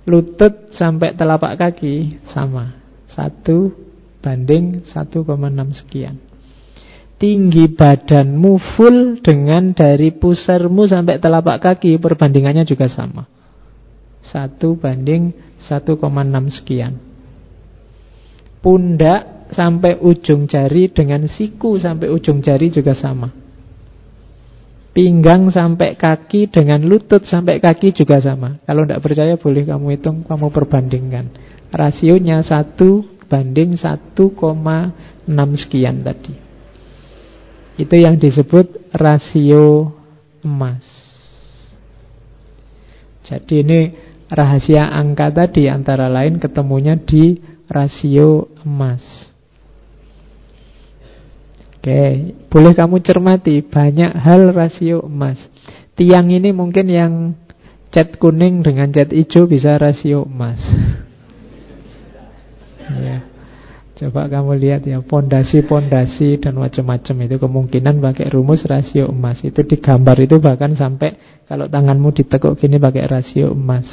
lutut 0.08 0.72
sampai 0.72 1.14
telapak 1.20 1.60
kaki 1.60 2.24
sama 2.32 2.77
satu 3.18 3.74
banding 4.22 4.86
1,6 4.86 5.26
sekian 5.82 6.22
tinggi 7.18 7.66
badanmu 7.74 8.62
full 8.78 9.18
dengan 9.26 9.74
dari 9.74 10.14
pusarmu 10.14 10.86
sampai 10.86 11.18
telapak 11.18 11.58
kaki 11.58 11.98
perbandingannya 11.98 12.62
juga 12.62 12.86
sama 12.86 13.26
satu 14.28 14.76
banding 14.76 15.32
1,6 15.64 16.60
sekian. 16.62 16.94
Pundak 18.60 19.48
sampai 19.56 19.96
ujung 20.04 20.46
jari 20.46 20.92
dengan 20.92 21.24
siku 21.32 21.80
sampai 21.80 22.12
ujung 22.12 22.44
jari 22.44 22.68
juga 22.68 22.92
sama. 22.92 23.32
Pinggang 24.92 25.54
sampai 25.54 25.94
kaki 25.94 26.50
dengan 26.50 26.82
lutut 26.84 27.22
sampai 27.24 27.62
kaki 27.62 27.94
juga 27.94 28.18
sama. 28.18 28.58
Kalau 28.66 28.84
tidak 28.84 29.06
percaya 29.06 29.38
boleh 29.38 29.64
kamu 29.64 29.94
hitung, 29.94 30.26
kamu 30.26 30.50
perbandingkan. 30.50 31.26
Rasionya 31.72 32.42
1 32.44 33.28
banding 33.28 33.76
1,6 33.76 34.24
sekian 35.62 36.02
tadi. 36.02 36.34
Itu 37.78 37.94
yang 37.94 38.18
disebut 38.18 38.90
rasio 38.96 39.94
emas. 40.42 40.82
Jadi 43.28 43.62
ini 43.62 43.80
rahasia 44.32 44.88
angka 44.88 45.30
tadi 45.30 45.68
antara 45.68 46.08
lain 46.08 46.40
ketemunya 46.42 46.96
di 46.98 47.38
rasio 47.68 48.50
emas. 48.64 49.04
Oke, 51.78 52.34
boleh 52.50 52.74
kamu 52.74 52.98
cermati 53.04 53.62
banyak 53.62 54.12
hal 54.16 54.56
rasio 54.56 55.06
emas. 55.06 55.38
Tiang 55.94 56.32
ini 56.34 56.50
mungkin 56.56 56.88
yang 56.90 57.14
cat 57.94 58.18
kuning 58.18 58.66
dengan 58.66 58.90
cat 58.90 59.14
hijau 59.14 59.46
bisa 59.46 59.78
rasio 59.78 60.26
emas. 60.26 60.60
ya. 62.96 63.20
Coba 63.98 64.30
kamu 64.30 64.62
lihat 64.62 64.86
ya, 64.86 65.02
pondasi-pondasi 65.02 66.38
dan 66.38 66.54
macam-macam 66.62 67.16
itu 67.26 67.36
kemungkinan 67.42 67.98
pakai 67.98 68.30
rumus 68.30 68.62
rasio 68.70 69.10
emas. 69.10 69.42
Itu 69.42 69.66
digambar 69.66 70.22
itu 70.22 70.38
bahkan 70.38 70.78
sampai 70.78 71.18
kalau 71.50 71.66
tanganmu 71.66 72.14
ditekuk 72.14 72.62
gini 72.62 72.78
pakai 72.78 73.10
rasio 73.10 73.58
emas 73.58 73.90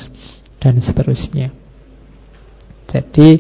dan 0.61 0.77
seterusnya. 0.85 1.57
Jadi 2.85 3.31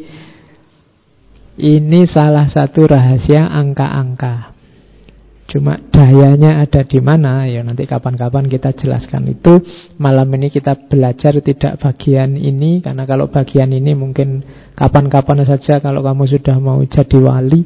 ini 1.61 2.09
salah 2.09 2.49
satu 2.49 2.89
rahasia 2.89 3.45
angka-angka. 3.45 4.54
Cuma 5.55 5.79
dayanya 5.79 6.67
ada 6.67 6.83
di 6.83 6.99
mana 6.99 7.47
ya 7.47 7.63
nanti 7.63 7.87
kapan-kapan 7.87 8.51
kita 8.51 8.75
jelaskan 8.75 9.39
itu. 9.39 9.63
Malam 10.03 10.27
ini 10.35 10.51
kita 10.51 10.75
belajar 10.91 11.39
tidak 11.39 11.79
bagian 11.79 12.35
ini 12.35 12.83
karena 12.83 13.07
kalau 13.07 13.31
bagian 13.31 13.71
ini 13.71 13.95
mungkin 13.95 14.43
kapan-kapan 14.75 15.47
saja 15.47 15.79
kalau 15.79 16.03
kamu 16.03 16.27
sudah 16.27 16.59
mau 16.59 16.83
jadi 16.83 17.19
wali. 17.23 17.63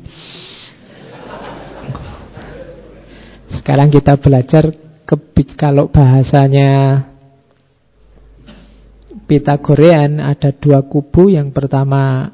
Sekarang 3.56 3.88
kita 3.88 4.20
belajar 4.20 4.68
ke, 5.08 5.16
kalau 5.56 5.88
bahasanya 5.88 7.00
Pitagorean 9.24 10.20
ada 10.20 10.52
dua 10.52 10.84
kubu, 10.84 11.32
yang 11.32 11.56
pertama 11.56 12.32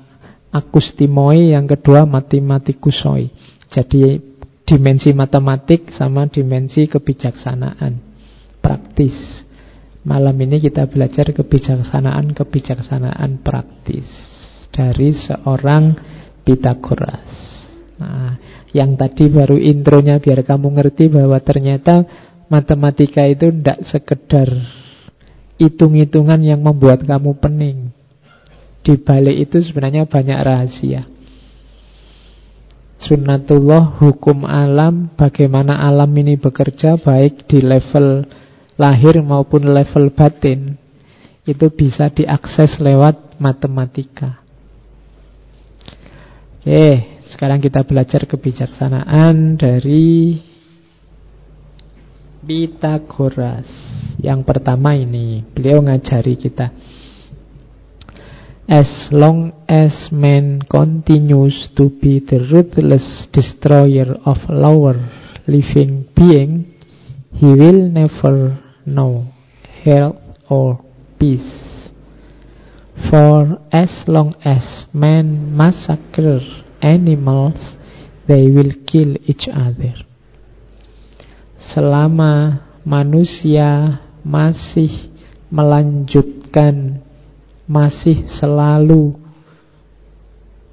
akustimoi, 0.51 1.55
yang 1.55 1.71
kedua 1.71 2.03
matematikusoi. 2.11 3.31
Jadi 3.71 4.34
dimensi 4.65 5.13
matematik 5.13 5.93
sama 5.93 6.25
dimensi 6.27 6.89
kebijaksanaan 6.89 8.01
praktis. 8.65 9.45
Malam 10.05 10.37
ini 10.41 10.61
kita 10.61 10.87
belajar 10.89 11.33
kebijaksanaan-kebijaksanaan 11.33 13.39
praktis 13.41 14.05
dari 14.73 15.13
seorang 15.17 15.95
Pitagoras. 16.45 17.25
Nah, 17.97 18.37
yang 18.77 19.01
tadi 19.01 19.33
baru 19.33 19.57
intronya 19.57 20.21
biar 20.21 20.45
kamu 20.45 20.77
ngerti 20.77 21.09
bahwa 21.09 21.41
ternyata 21.41 22.05
matematika 22.53 23.25
itu 23.25 23.49
tidak 23.49 23.81
sekedar 23.89 24.53
hitung-hitungan 25.57 26.45
yang 26.45 26.61
membuat 26.61 27.01
kamu 27.01 27.33
pening. 27.41 27.97
Di 28.85 29.01
balik 29.01 29.49
itu 29.49 29.65
sebenarnya 29.65 30.05
banyak 30.05 30.37
rahasia 30.37 31.14
sunnatullah, 33.03 33.99
hukum 33.99 34.47
alam, 34.47 35.11
bagaimana 35.15 35.83
alam 35.83 36.11
ini 36.15 36.39
bekerja 36.39 36.99
baik 36.99 37.47
di 37.51 37.63
level 37.63 38.27
lahir 38.79 39.19
maupun 39.23 39.71
level 39.71 40.11
batin, 40.15 40.79
itu 41.45 41.67
bisa 41.75 42.11
diakses 42.11 42.81
lewat 42.81 43.39
matematika. 43.39 44.41
Oke, 46.65 47.21
sekarang 47.29 47.61
kita 47.61 47.85
belajar 47.85 48.25
kebijaksanaan 48.25 49.61
dari 49.61 50.41
Pitagoras. 52.45 53.69
Yang 54.21 54.41
pertama 54.45 54.93
ini, 54.93 55.41
beliau 55.53 55.81
ngajari 55.81 56.37
kita. 56.37 56.73
As 58.69 59.13
long 59.13 59.53
as 59.69 60.09
man 60.11 60.63
continues 60.65 61.69
to 61.77 61.91
be 61.91 62.17
the 62.19 62.49
ruthless 62.49 63.29
destroyer 63.29 64.17
of 64.25 64.39
lower 64.49 64.97
living 65.47 66.09
being, 66.17 66.73
he 67.37 67.45
will 67.45 67.93
never 67.93 68.57
know 68.87 69.29
health 69.85 70.17
or 70.49 70.81
peace. 71.21 71.93
For 73.11 73.61
as 73.71 74.09
long 74.09 74.33
as 74.41 74.87
man 74.95 75.55
massacre 75.55 76.41
animals, 76.81 77.77
they 78.27 78.49
will 78.49 78.73
kill 78.89 79.21
each 79.29 79.45
other. 79.53 79.93
Selama 81.61 82.65
manusia 82.89 84.01
masih 84.25 85.13
melanjutkan 85.53 87.05
masih 87.65 88.29
selalu 88.41 89.17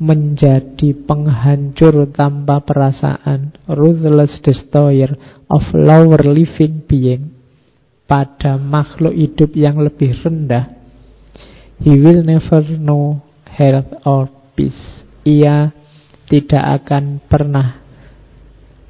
menjadi 0.02 0.98
penghancur 1.06 2.10
tanpa 2.10 2.58
perasaan, 2.66 3.54
ruthless 3.70 4.42
destroyer 4.42 5.14
of 5.46 5.62
lower 5.78 6.26
living 6.26 6.82
being 6.90 7.38
pada 8.10 8.58
makhluk 8.58 9.14
hidup 9.14 9.54
yang 9.54 9.78
lebih 9.78 10.18
rendah, 10.26 10.74
he 11.80 11.96
will 11.96 12.26
never 12.26 12.66
know 12.82 13.22
health 13.46 13.94
or 14.04 14.26
peace. 14.58 15.06
Ia 15.22 15.70
tidak 16.26 16.82
akan 16.82 17.22
pernah 17.30 17.78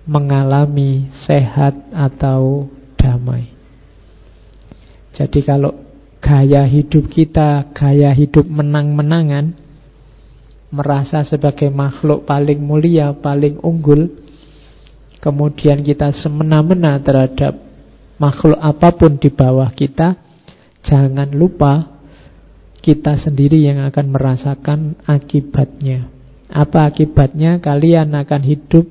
mengalami 0.08 1.12
sehat 1.28 1.92
atau 1.92 2.72
damai. 2.96 3.52
Jadi 5.12 5.44
kalau 5.44 5.91
gaya 6.22 6.64
hidup 6.70 7.10
kita, 7.10 7.74
gaya 7.74 8.14
hidup 8.14 8.46
menang-menangan, 8.46 9.58
merasa 10.72 11.26
sebagai 11.26 11.68
makhluk 11.74 12.24
paling 12.24 12.62
mulia, 12.62 13.12
paling 13.18 13.60
unggul, 13.60 14.08
kemudian 15.20 15.82
kita 15.82 16.14
semena-mena 16.14 17.02
terhadap 17.02 17.58
makhluk 18.22 18.62
apa 18.62 18.90
pun 18.94 19.18
di 19.18 19.34
bawah 19.34 19.74
kita, 19.74 20.16
jangan 20.86 21.34
lupa 21.34 21.90
kita 22.80 23.18
sendiri 23.18 23.62
yang 23.62 23.82
akan 23.90 24.14
merasakan 24.14 24.80
akibatnya. 25.10 26.10
Apa 26.52 26.90
akibatnya? 26.90 27.62
Kalian 27.62 28.12
akan 28.14 28.42
hidup 28.44 28.86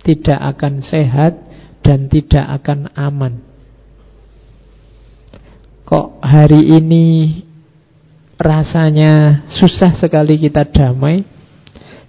tidak 0.00 0.40
akan 0.56 0.80
sehat 0.84 1.32
dan 1.84 2.08
tidak 2.08 2.44
akan 2.60 2.88
aman. 2.96 3.49
Kok 5.90 6.22
hari 6.22 6.70
ini 6.70 7.06
rasanya 8.38 9.42
susah 9.50 9.98
sekali 9.98 10.38
kita 10.38 10.62
damai, 10.62 11.26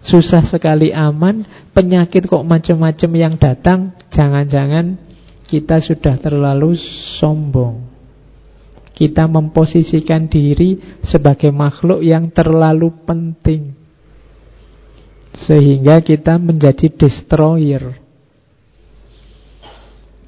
susah 0.06 0.46
sekali 0.46 0.94
aman, 0.94 1.42
penyakit 1.74 2.30
kok 2.30 2.46
macam-macam 2.46 3.12
yang 3.18 3.34
datang, 3.42 3.98
jangan-jangan 4.14 5.02
kita 5.50 5.82
sudah 5.82 6.14
terlalu 6.22 6.78
sombong. 7.18 7.90
Kita 8.94 9.26
memposisikan 9.26 10.30
diri 10.30 10.78
sebagai 11.02 11.50
makhluk 11.50 12.06
yang 12.06 12.30
terlalu 12.30 12.94
penting. 13.02 13.74
Sehingga 15.42 16.06
kita 16.06 16.38
menjadi 16.38 16.86
destroyer. 16.86 17.98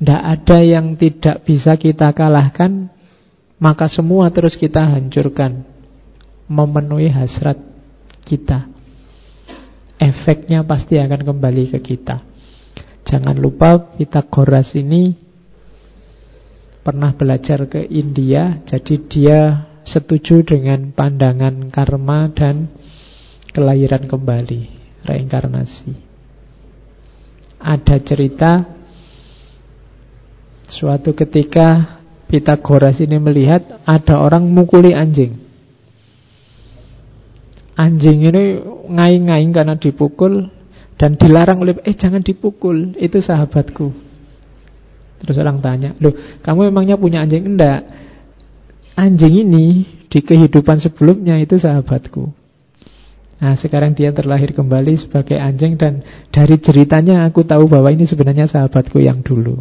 Tidak 0.02 0.24
ada 0.26 0.58
yang 0.66 0.98
tidak 0.98 1.46
bisa 1.46 1.78
kita 1.78 2.10
kalahkan, 2.18 2.90
maka 3.64 3.88
semua 3.88 4.28
terus 4.28 4.60
kita 4.60 4.84
hancurkan 4.84 5.64
memenuhi 6.52 7.08
hasrat 7.08 7.56
kita. 8.28 8.68
Efeknya 9.96 10.68
pasti 10.68 11.00
akan 11.00 11.24
kembali 11.24 11.72
ke 11.72 11.80
kita. 11.80 12.28
Jangan 13.08 13.40
lupa 13.40 13.96
kita 13.96 14.20
Pitagoras 14.28 14.76
ini 14.76 15.16
pernah 16.84 17.16
belajar 17.16 17.64
ke 17.72 17.88
India, 17.88 18.60
jadi 18.68 18.96
dia 19.08 19.40
setuju 19.88 20.44
dengan 20.44 20.92
pandangan 20.92 21.72
karma 21.72 22.28
dan 22.36 22.68
kelahiran 23.56 24.12
kembali, 24.12 24.62
reinkarnasi. 25.08 25.96
Ada 27.64 27.96
cerita 28.04 28.52
suatu 30.68 31.16
ketika 31.16 32.03
Pitagoras 32.30 32.98
ini 33.04 33.18
melihat 33.22 33.84
ada 33.86 34.20
orang 34.20 34.48
mukuli 34.50 34.92
anjing. 34.92 35.38
Anjing 37.74 38.20
ini 38.26 38.44
ngaing-ngaing 38.90 39.52
karena 39.54 39.76
dipukul 39.78 40.50
dan 40.98 41.18
dilarang 41.18 41.62
oleh 41.62 41.78
eh 41.86 41.98
jangan 41.98 42.22
dipukul, 42.22 42.94
itu 43.02 43.18
sahabatku. 43.18 43.90
Terus 45.24 45.36
orang 45.40 45.64
tanya, 45.64 45.96
"Loh, 45.98 46.14
kamu 46.44 46.70
memangnya 46.70 47.00
punya 47.00 47.24
anjing?" 47.24 47.44
Enggak. 47.48 47.82
Anjing 48.94 49.48
ini 49.48 49.66
di 50.06 50.20
kehidupan 50.22 50.78
sebelumnya 50.78 51.42
itu 51.42 51.58
sahabatku. 51.58 52.30
Nah, 53.42 53.58
sekarang 53.58 53.98
dia 53.98 54.14
terlahir 54.14 54.54
kembali 54.54 54.94
sebagai 55.02 55.36
anjing 55.36 55.76
dan 55.76 56.06
dari 56.30 56.62
ceritanya 56.62 57.26
aku 57.26 57.42
tahu 57.44 57.66
bahwa 57.66 57.90
ini 57.90 58.06
sebenarnya 58.06 58.46
sahabatku 58.46 59.02
yang 59.02 59.26
dulu. 59.26 59.60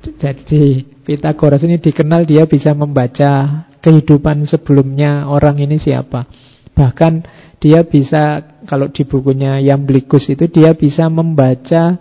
Jadi 0.00 0.86
Pitagoras 1.02 1.66
ini 1.66 1.82
dikenal 1.82 2.22
dia 2.22 2.46
bisa 2.46 2.70
membaca 2.78 3.64
kehidupan 3.82 4.46
sebelumnya 4.46 5.26
orang 5.26 5.58
ini 5.58 5.74
siapa. 5.74 6.30
Bahkan 6.72 7.12
dia 7.58 7.82
bisa, 7.82 8.42
kalau 8.70 8.86
di 8.90 9.02
bukunya 9.02 9.58
Yamblikus 9.58 10.30
itu, 10.30 10.46
dia 10.46 10.72
bisa 10.78 11.10
membaca 11.10 11.98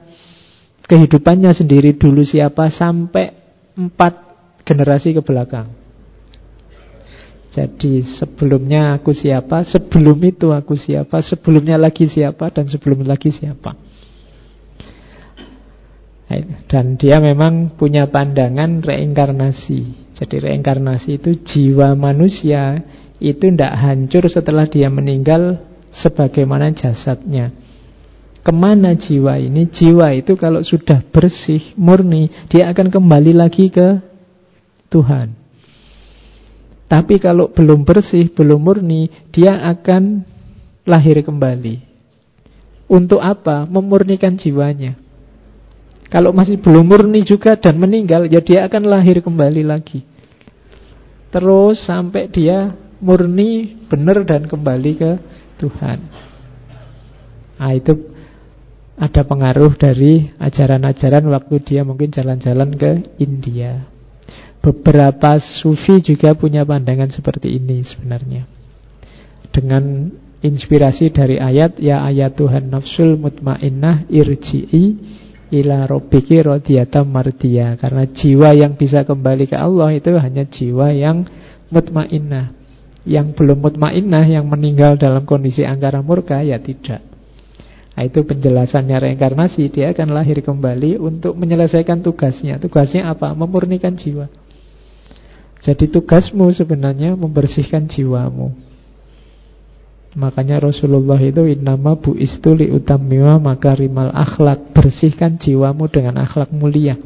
kehidupannya 0.86 1.52
sendiri 1.54 1.98
dulu 1.98 2.22
siapa 2.22 2.70
sampai 2.70 3.34
empat 3.74 4.14
generasi 4.66 5.18
ke 5.18 5.22
belakang. 5.26 5.70
Jadi 7.52 8.06
sebelumnya 8.16 8.96
aku 8.96 9.12
siapa, 9.12 9.68
sebelum 9.68 10.18
itu 10.24 10.56
aku 10.56 10.80
siapa, 10.80 11.20
sebelumnya 11.20 11.76
lagi 11.76 12.08
siapa, 12.08 12.48
dan 12.54 12.70
sebelum 12.72 13.04
lagi 13.04 13.28
siapa. 13.28 13.76
Dan 16.70 16.96
dia 16.96 17.20
memang 17.20 17.76
punya 17.76 18.08
pandangan 18.08 18.84
reinkarnasi. 18.84 20.12
Jadi 20.16 20.36
reinkarnasi 20.38 21.18
itu 21.18 21.42
jiwa 21.42 21.98
manusia 21.98 22.78
itu 23.22 23.54
tidak 23.54 23.74
hancur 23.78 24.26
setelah 24.30 24.66
dia 24.66 24.90
meninggal 24.90 25.62
sebagaimana 25.94 26.74
jasadnya. 26.74 27.54
Ke 28.42 28.50
mana 28.50 28.98
jiwa 28.98 29.38
ini? 29.38 29.70
Jiwa 29.70 30.18
itu 30.18 30.34
kalau 30.34 30.66
sudah 30.66 31.06
bersih, 31.14 31.62
murni, 31.78 32.30
dia 32.50 32.74
akan 32.74 32.90
kembali 32.90 33.38
lagi 33.38 33.70
ke 33.70 34.02
Tuhan. 34.90 35.38
Tapi 36.90 37.22
kalau 37.22 37.54
belum 37.54 37.86
bersih, 37.86 38.34
belum 38.34 38.60
murni, 38.60 39.08
dia 39.30 39.62
akan 39.62 40.26
lahir 40.90 41.22
kembali. 41.22 41.80
Untuk 42.90 43.22
apa? 43.22 43.70
Memurnikan 43.70 44.36
jiwanya. 44.36 44.98
Kalau 46.12 46.36
masih 46.36 46.60
belum 46.60 46.92
murni 46.92 47.24
juga 47.24 47.56
dan 47.56 47.80
meninggal, 47.80 48.28
ya 48.28 48.44
dia 48.44 48.68
akan 48.68 48.84
lahir 48.84 49.24
kembali 49.24 49.64
lagi. 49.64 50.04
Terus 51.32 51.88
sampai 51.88 52.28
dia 52.28 52.76
murni, 53.00 53.80
benar 53.88 54.28
dan 54.28 54.44
kembali 54.44 54.92
ke 55.00 55.12
Tuhan. 55.56 56.00
Nah 57.56 57.72
itu 57.72 58.12
ada 59.00 59.24
pengaruh 59.24 59.72
dari 59.80 60.28
ajaran-ajaran 60.36 61.24
waktu 61.32 61.56
dia 61.64 61.82
mungkin 61.88 62.12
jalan-jalan 62.12 62.76
ke 62.76 62.92
India. 63.24 63.88
Beberapa 64.60 65.40
sufi 65.40 66.04
juga 66.04 66.36
punya 66.36 66.68
pandangan 66.68 67.08
seperti 67.10 67.56
ini 67.56 67.88
sebenarnya. 67.88 68.46
Dengan 69.50 70.12
inspirasi 70.44 71.10
dari 71.16 71.40
ayat 71.40 71.80
ya 71.80 72.04
ayat 72.04 72.36
Tuhan 72.36 72.68
nafsul 72.68 73.16
mutmainnah 73.16 74.06
irji'i 74.12 75.11
ila 75.52 75.84
robbiki 75.86 76.40
rodiyata 76.40 77.04
mardia 77.04 77.76
karena 77.76 78.08
jiwa 78.08 78.56
yang 78.56 78.80
bisa 78.80 79.04
kembali 79.04 79.52
ke 79.52 79.58
Allah 79.60 79.92
itu 79.92 80.16
hanya 80.16 80.48
jiwa 80.48 80.96
yang 80.96 81.28
mutmainnah 81.68 82.56
yang 83.04 83.34
belum 83.34 83.60
mutmainnah 83.60 84.26
yang 84.30 84.46
meninggal 84.48 84.96
dalam 84.96 85.26
kondisi 85.26 85.66
angkara 85.66 86.06
murka 86.06 86.40
ya 86.46 86.62
tidak. 86.62 87.02
Nah, 87.92 88.08
itu 88.08 88.24
penjelasannya 88.24 88.98
reinkarnasi, 88.98 89.68
dia 89.68 89.92
akan 89.92 90.16
lahir 90.16 90.40
kembali 90.40 90.96
untuk 90.96 91.36
menyelesaikan 91.36 92.00
tugasnya. 92.00 92.56
Tugasnya 92.58 93.12
apa? 93.12 93.36
Memurnikan 93.36 93.94
jiwa. 94.00 94.32
Jadi 95.62 95.92
tugasmu 95.92 96.50
sebenarnya 96.56 97.14
membersihkan 97.14 97.86
jiwamu. 97.86 98.71
Makanya 100.12 100.60
Rasulullah 100.60 101.16
itu 101.24 101.48
innama 101.48 101.96
bu 101.96 102.20
istuli 102.20 102.68
utamima 102.68 103.40
makarimal 103.40 104.12
akhlak. 104.12 104.76
Bersihkan 104.76 105.40
jiwamu 105.40 105.88
dengan 105.88 106.20
akhlak 106.20 106.52
mulia. 106.52 107.00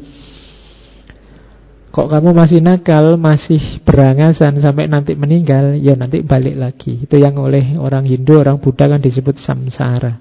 Kok 1.96 2.12
kamu 2.12 2.36
masih 2.36 2.60
nakal, 2.60 3.16
masih 3.16 3.80
berangasan 3.80 4.60
sampai 4.60 4.84
nanti 4.84 5.16
meninggal, 5.16 5.80
ya 5.80 5.96
nanti 5.96 6.20
balik 6.20 6.52
lagi. 6.52 7.08
Itu 7.08 7.16
yang 7.16 7.40
oleh 7.40 7.78
orang 7.80 8.04
Hindu, 8.04 8.36
orang 8.36 8.60
Buddha 8.60 8.84
kan 8.84 9.00
disebut 9.00 9.40
samsara. 9.40 10.20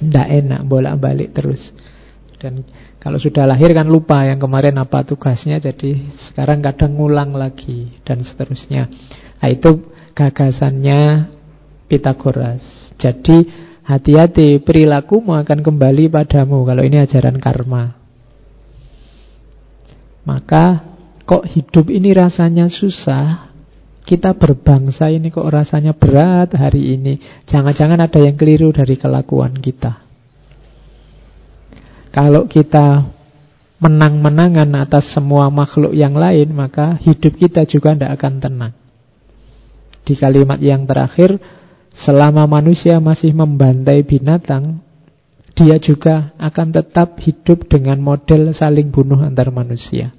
Tidak 0.00 0.26
enak, 0.40 0.64
bolak-balik 0.64 1.36
terus. 1.36 1.60
Dan 2.40 2.64
kalau 2.96 3.20
sudah 3.20 3.44
lahir 3.44 3.76
kan 3.76 3.84
lupa 3.84 4.24
yang 4.24 4.40
kemarin 4.40 4.80
apa 4.80 5.04
tugasnya, 5.04 5.60
jadi 5.60 6.00
sekarang 6.32 6.64
kadang 6.64 6.96
ngulang 6.96 7.36
lagi, 7.36 8.00
dan 8.00 8.24
seterusnya. 8.24 8.88
Nah 9.36 9.48
itu 9.52 9.84
gagasannya 10.16 11.00
Pitagoras. 11.90 12.62
Jadi 12.94 13.50
hati-hati, 13.82 14.62
perilakumu 14.62 15.34
akan 15.34 15.66
kembali 15.66 16.06
padamu 16.06 16.62
kalau 16.62 16.86
ini 16.86 17.02
ajaran 17.02 17.42
karma. 17.42 17.98
Maka 20.22 20.86
kok 21.26 21.50
hidup 21.50 21.90
ini 21.90 22.14
rasanya 22.14 22.70
susah 22.70 23.50
kita 24.10 24.34
berbangsa 24.34 25.06
ini 25.12 25.30
kok 25.30 25.46
rasanya 25.46 25.94
berat 25.94 26.56
hari 26.56 26.98
ini. 26.98 27.44
Jangan-jangan 27.46 28.00
ada 28.00 28.18
yang 28.18 28.34
keliru 28.34 28.72
dari 28.74 28.98
kelakuan 28.98 29.54
kita. 29.54 30.02
Kalau 32.10 32.50
kita 32.50 33.06
menang-menangan 33.78 34.66
atas 34.82 35.14
semua 35.14 35.46
makhluk 35.48 35.94
yang 35.94 36.18
lain, 36.18 36.50
maka 36.50 36.98
hidup 37.00 37.38
kita 37.38 37.62
juga 37.70 37.94
tidak 37.94 38.18
akan 38.18 38.34
tenang. 38.42 38.74
Di 40.02 40.18
kalimat 40.18 40.58
yang 40.58 40.84
terakhir, 40.90 41.38
selama 41.94 42.46
manusia 42.46 42.98
masih 43.02 43.34
membantai 43.34 44.02
binatang, 44.06 44.82
dia 45.58 45.76
juga 45.76 46.32
akan 46.40 46.72
tetap 46.72 47.18
hidup 47.20 47.68
dengan 47.68 48.00
model 48.00 48.54
saling 48.56 48.88
bunuh 48.88 49.20
antar 49.20 49.52
manusia. 49.52 50.14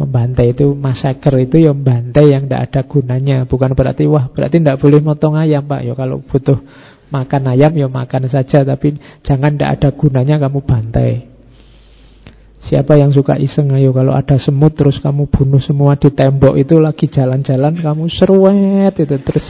Membantai 0.00 0.56
itu, 0.56 0.72
masaker 0.72 1.44
itu 1.44 1.60
ya 1.60 1.76
membantai 1.76 2.32
yang 2.32 2.48
tidak 2.48 2.72
ada 2.72 2.80
gunanya. 2.88 3.36
Bukan 3.44 3.76
berarti, 3.76 4.08
wah 4.08 4.32
berarti 4.32 4.56
tidak 4.56 4.80
boleh 4.80 5.04
motong 5.04 5.36
ayam 5.36 5.60
pak. 5.68 5.84
Ya 5.84 5.92
kalau 5.92 6.24
butuh 6.24 6.56
makan 7.12 7.52
ayam 7.52 7.76
ya 7.76 7.84
makan 7.84 8.32
saja. 8.32 8.64
Tapi 8.64 8.96
jangan 9.20 9.60
tidak 9.60 9.70
ada 9.76 9.88
gunanya 9.92 10.40
kamu 10.40 10.64
bantai. 10.64 11.29
Siapa 12.60 12.92
yang 13.00 13.08
suka 13.08 13.40
iseng 13.40 13.72
ayo 13.72 13.88
kalau 13.96 14.12
ada 14.12 14.36
semut 14.36 14.76
terus 14.76 15.00
kamu 15.00 15.32
bunuh 15.32 15.62
semua 15.64 15.96
di 15.96 16.12
tembok 16.12 16.60
itu 16.60 16.76
lagi 16.76 17.08
jalan-jalan 17.08 17.80
kamu 17.80 18.04
seruet 18.12 18.92
itu 19.00 19.16
terus 19.16 19.48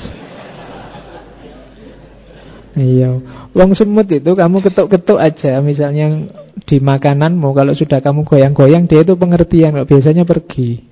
Iya, 2.71 3.19
wong 3.51 3.75
semut 3.75 4.07
itu 4.07 4.31
kamu 4.31 4.63
ketuk-ketuk 4.63 5.19
aja 5.19 5.59
misalnya 5.59 6.31
di 6.63 6.79
makananmu 6.79 7.51
kalau 7.51 7.75
sudah 7.75 7.99
kamu 7.99 8.23
goyang-goyang 8.23 8.87
dia 8.87 9.03
itu 9.03 9.19
pengertian 9.19 9.75
kalau 9.75 9.91
biasanya 9.91 10.23
pergi. 10.23 10.87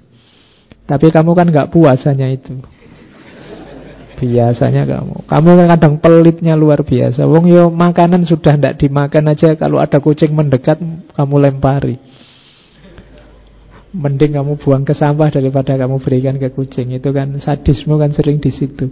Tapi 0.90 1.06
kamu 1.14 1.30
kan 1.38 1.46
nggak 1.46 1.70
puasanya 1.70 2.34
itu. 2.34 2.58
Biasanya 4.18 4.82
kamu. 4.82 5.30
Kamu 5.30 5.50
kan 5.54 5.66
kadang 5.78 5.94
pelitnya 6.02 6.58
luar 6.58 6.82
biasa. 6.82 7.22
Wong 7.30 7.46
yo 7.46 7.70
makanan 7.70 8.26
sudah 8.26 8.58
ndak 8.58 8.82
dimakan 8.82 9.30
aja 9.30 9.54
kalau 9.54 9.78
ada 9.78 10.02
kucing 10.02 10.34
mendekat 10.34 10.82
kamu 11.14 11.34
lempari. 11.38 12.02
Mending 13.94 14.34
kamu 14.34 14.58
buang 14.58 14.82
ke 14.82 14.92
sampah 14.92 15.30
daripada 15.30 15.78
kamu 15.78 16.02
berikan 16.02 16.34
ke 16.34 16.50
kucing. 16.50 16.90
Itu 16.98 17.14
kan 17.14 17.38
sadisme 17.38 17.94
kan 17.94 18.10
sering 18.10 18.42
di 18.42 18.50
situ. 18.50 18.90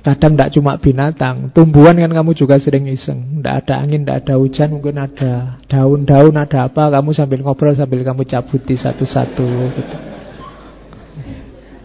Kadang 0.00 0.32
tidak 0.32 0.56
cuma 0.56 0.80
binatang, 0.80 1.52
tumbuhan 1.52 1.92
kan 1.92 2.08
kamu 2.08 2.32
juga 2.32 2.56
sering 2.56 2.88
iseng. 2.88 3.36
Tidak 3.36 3.52
ada 3.52 3.84
angin, 3.84 4.00
tidak 4.00 4.24
ada 4.24 4.40
hujan, 4.40 4.72
mungkin 4.72 4.96
ada 4.96 5.60
daun-daun, 5.68 6.40
ada 6.40 6.72
apa, 6.72 6.88
kamu 6.88 7.12
sambil 7.12 7.44
ngobrol 7.44 7.76
sambil 7.76 8.00
kamu 8.00 8.24
cabuti 8.24 8.80
satu-satu 8.80 9.48
gitu. 9.76 9.96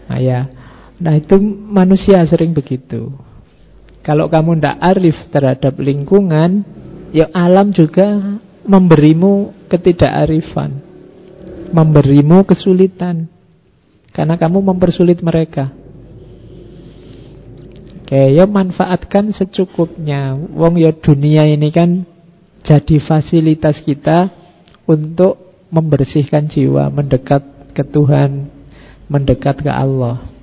Nah 0.08 0.16
ya, 0.16 0.48
nah 0.96 1.14
itu 1.16 1.36
manusia 1.70 2.24
sering 2.24 2.56
begitu. 2.56 3.12
Kalau 4.06 4.30
kamu 4.30 4.62
tidak 4.62 4.78
arif 4.78 5.16
terhadap 5.34 5.74
lingkungan, 5.82 6.62
ya 7.10 7.26
alam 7.34 7.74
juga 7.74 8.38
memberimu 8.62 9.50
ketidakarifan, 9.66 10.78
memberimu 11.74 12.46
kesulitan, 12.46 13.26
karena 14.14 14.38
kamu 14.38 14.62
mempersulit 14.62 15.18
mereka. 15.26 15.74
Oke, 18.06 18.38
ya 18.38 18.46
manfaatkan 18.46 19.34
secukupnya. 19.34 20.38
Wong 20.54 20.78
ya 20.78 20.94
dunia 20.94 21.42
ini 21.42 21.74
kan 21.74 22.06
jadi 22.62 23.02
fasilitas 23.02 23.82
kita 23.82 24.30
untuk 24.86 25.66
membersihkan 25.74 26.46
jiwa, 26.46 26.86
mendekat 26.94 27.42
ke 27.74 27.82
Tuhan, 27.82 28.46
mendekat 29.10 29.58
ke 29.58 29.70
Allah. 29.70 30.35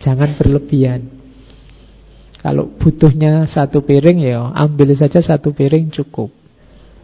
Jangan 0.00 0.36
berlebihan. 0.36 1.02
Kalau 2.40 2.70
butuhnya 2.78 3.48
satu 3.50 3.82
piring 3.82 4.22
ya 4.22 4.54
ambil 4.54 4.94
saja 4.94 5.18
satu 5.18 5.50
piring 5.50 5.90
cukup. 5.90 6.30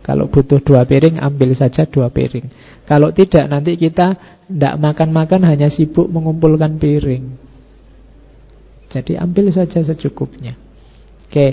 Kalau 0.03 0.27
butuh 0.27 0.59
dua 0.63 0.83
piring 0.83 1.19
ambil 1.19 1.55
saja 1.55 1.87
dua 1.87 2.11
piring. 2.11 2.47
Kalau 2.87 3.15
tidak 3.15 3.47
nanti 3.47 3.79
kita 3.79 4.19
tidak 4.47 4.75
makan-makan 4.79 5.47
hanya 5.47 5.71
sibuk 5.71 6.11
mengumpulkan 6.11 6.79
piring. 6.79 7.39
Jadi 8.93 9.17
ambil 9.17 9.49
saja 9.55 9.81
secukupnya. 9.81 10.59
Oke, 11.27 11.47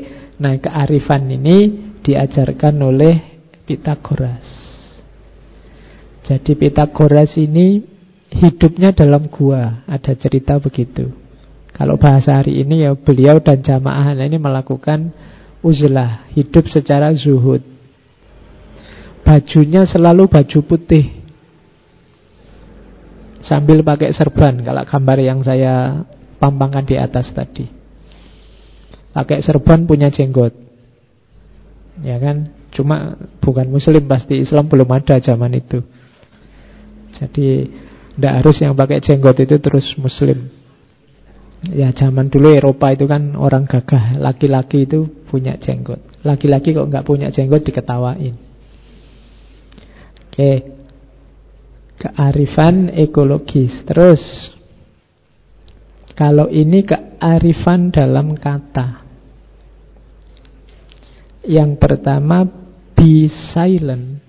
nah 0.43 0.59
kearifan 0.59 1.29
ini 1.31 1.57
diajarkan 2.03 2.75
oleh 2.83 3.15
Pitagoras. 3.63 4.43
Jadi 6.25 6.51
Pitagoras 6.57 7.37
ini 7.39 7.79
hidupnya 8.33 8.91
dalam 8.91 9.29
gua, 9.31 9.85
ada 9.87 10.13
cerita 10.17 10.59
begitu. 10.59 11.18
Kalau 11.79 11.95
bahasa 11.95 12.35
hari 12.35 12.59
ini 12.59 12.83
ya 12.83 12.91
beliau 12.91 13.39
dan 13.39 13.63
jamaah 13.63 14.11
ini 14.11 14.35
melakukan 14.35 15.15
uzlah, 15.63 16.27
hidup 16.35 16.67
secara 16.67 17.15
zuhud. 17.15 17.63
Bajunya 19.23 19.87
selalu 19.87 20.27
baju 20.27 20.59
putih. 20.67 21.07
Sambil 23.39 23.79
pakai 23.79 24.11
serban, 24.11 24.59
kalau 24.59 24.83
gambar 24.83 25.17
yang 25.23 25.39
saya 25.39 26.03
pampangkan 26.35 26.83
di 26.83 26.99
atas 26.99 27.31
tadi. 27.31 27.63
Pakai 29.15 29.39
serban 29.39 29.87
punya 29.87 30.11
jenggot. 30.11 30.51
Ya 32.03 32.19
kan? 32.19 32.51
Cuma 32.75 33.15
bukan 33.39 33.71
muslim 33.71 34.03
pasti 34.03 34.43
Islam 34.43 34.67
belum 34.67 34.91
ada 34.91 35.15
zaman 35.23 35.55
itu. 35.55 35.79
Jadi 37.15 37.71
tidak 38.19 38.33
harus 38.43 38.57
yang 38.59 38.75
pakai 38.75 38.99
jenggot 38.99 39.39
itu 39.39 39.55
terus 39.63 39.95
muslim. 39.95 40.58
Ya 41.67 41.91
zaman 41.91 42.31
dulu 42.31 42.55
Eropa 42.55 42.95
itu 42.95 43.03
kan 43.03 43.35
orang 43.35 43.67
gagah, 43.67 44.15
laki-laki 44.15 44.87
itu 44.87 45.27
punya 45.27 45.59
jenggot. 45.59 45.99
Laki-laki 46.23 46.71
kok 46.71 46.87
nggak 46.87 47.03
punya 47.03 47.27
jenggot 47.35 47.67
diketawain. 47.67 48.35
Oke, 50.31 50.51
kearifan 51.99 52.95
ekologis. 52.95 53.83
Terus 53.83 54.23
kalau 56.15 56.47
ini 56.47 56.87
kearifan 56.87 57.91
dalam 57.91 58.39
kata. 58.39 59.03
Yang 61.43 61.71
pertama, 61.79 62.47
be 62.95 63.27
silent 63.51 64.19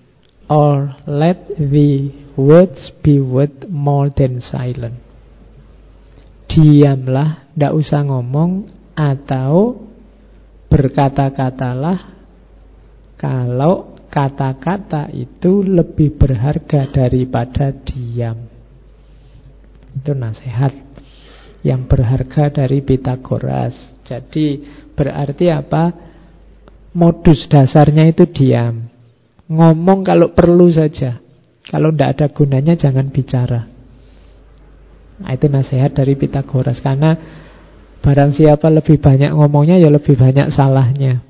or 0.50 0.94
let 1.06 1.46
the 1.58 2.10
words 2.34 2.90
be 3.02 3.22
word 3.22 3.70
more 3.70 4.10
than 4.10 4.42
silent. 4.42 5.09
Diamlah, 6.50 7.54
tidak 7.54 7.72
usah 7.78 8.02
ngomong 8.02 8.66
atau 8.98 9.86
berkata-katalah 10.66 12.10
kalau 13.14 13.94
kata-kata 14.10 15.14
itu 15.14 15.62
lebih 15.62 16.18
berharga 16.18 16.90
daripada 16.90 17.70
diam. 17.70 18.50
Itu 19.94 20.10
nasihat 20.18 20.74
yang 21.62 21.86
berharga 21.86 22.50
dari 22.50 22.82
Pitagoras. 22.82 24.02
Jadi 24.02 24.66
berarti 24.98 25.46
apa? 25.54 25.84
Modus 26.90 27.46
dasarnya 27.46 28.10
itu 28.10 28.26
diam. 28.26 28.90
Ngomong 29.46 30.02
kalau 30.02 30.34
perlu 30.34 30.66
saja. 30.66 31.22
Kalau 31.62 31.94
tidak 31.94 32.18
ada 32.18 32.26
gunanya 32.34 32.74
jangan 32.74 33.06
bicara. 33.14 33.79
Nah, 35.20 35.36
itu 35.36 35.46
nasihat 35.52 35.92
dari 35.92 36.16
Pitagoras 36.16 36.80
karena 36.80 37.12
barang 38.00 38.32
siapa 38.32 38.72
lebih 38.72 38.96
banyak 38.96 39.36
ngomongnya 39.36 39.76
ya 39.76 39.92
lebih 39.92 40.16
banyak 40.16 40.48
salahnya. 40.50 41.20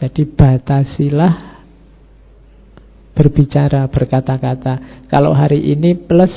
Jadi 0.00 0.24
batasilah 0.24 1.60
berbicara, 3.12 3.84
berkata-kata. 3.92 5.04
Kalau 5.12 5.36
hari 5.36 5.76
ini 5.76 5.92
plus 5.92 6.32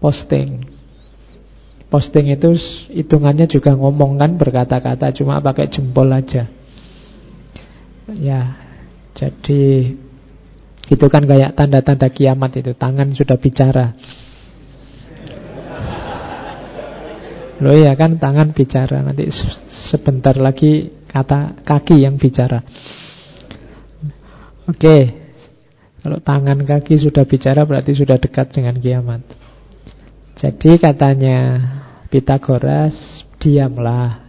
posting, 0.00 0.64
Posting 1.90 2.30
itu 2.30 2.54
hitungannya 2.94 3.50
juga 3.50 3.74
ngomong 3.74 4.14
kan 4.14 4.38
berkata-kata 4.38 5.10
cuma 5.10 5.42
pakai 5.42 5.66
jempol 5.66 6.06
aja. 6.14 6.46
Ya, 8.14 8.42
jadi 9.18 9.98
itu 10.86 11.06
kan 11.10 11.26
kayak 11.26 11.58
tanda-tanda 11.58 12.06
kiamat 12.14 12.62
itu 12.62 12.78
tangan 12.78 13.10
sudah 13.10 13.34
bicara. 13.42 13.98
Loh 17.60 17.76
ya 17.76 17.92
kan 17.92 18.16
tangan 18.16 18.56
bicara 18.56 19.04
nanti 19.04 19.28
sebentar 19.92 20.32
lagi 20.40 20.88
kata 21.04 21.60
kaki 21.60 22.00
yang 22.00 22.16
bicara. 22.16 22.64
Oke, 24.64 24.98
kalau 26.00 26.18
tangan 26.24 26.64
kaki 26.64 26.96
sudah 26.96 27.28
bicara 27.28 27.68
berarti 27.68 27.92
sudah 27.92 28.16
dekat 28.16 28.56
dengan 28.56 28.80
kiamat. 28.80 29.20
Jadi 30.40 30.80
katanya 30.80 31.38
Pitagoras, 32.10 33.22
diamlah. 33.38 34.26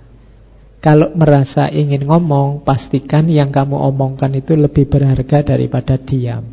Kalau 0.82 1.14
merasa 1.18 1.66
ingin 1.70 2.06
ngomong, 2.06 2.62
pastikan 2.62 3.26
yang 3.26 3.50
kamu 3.50 3.74
omongkan 3.90 4.34
itu 4.38 4.54
lebih 4.54 4.86
berharga 4.86 5.56
daripada 5.56 5.98
diam. 5.98 6.46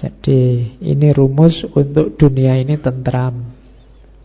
Jadi 0.00 0.76
ini 0.80 1.08
rumus 1.12 1.60
untuk 1.76 2.16
dunia 2.16 2.56
ini 2.56 2.80
tentram. 2.80 3.59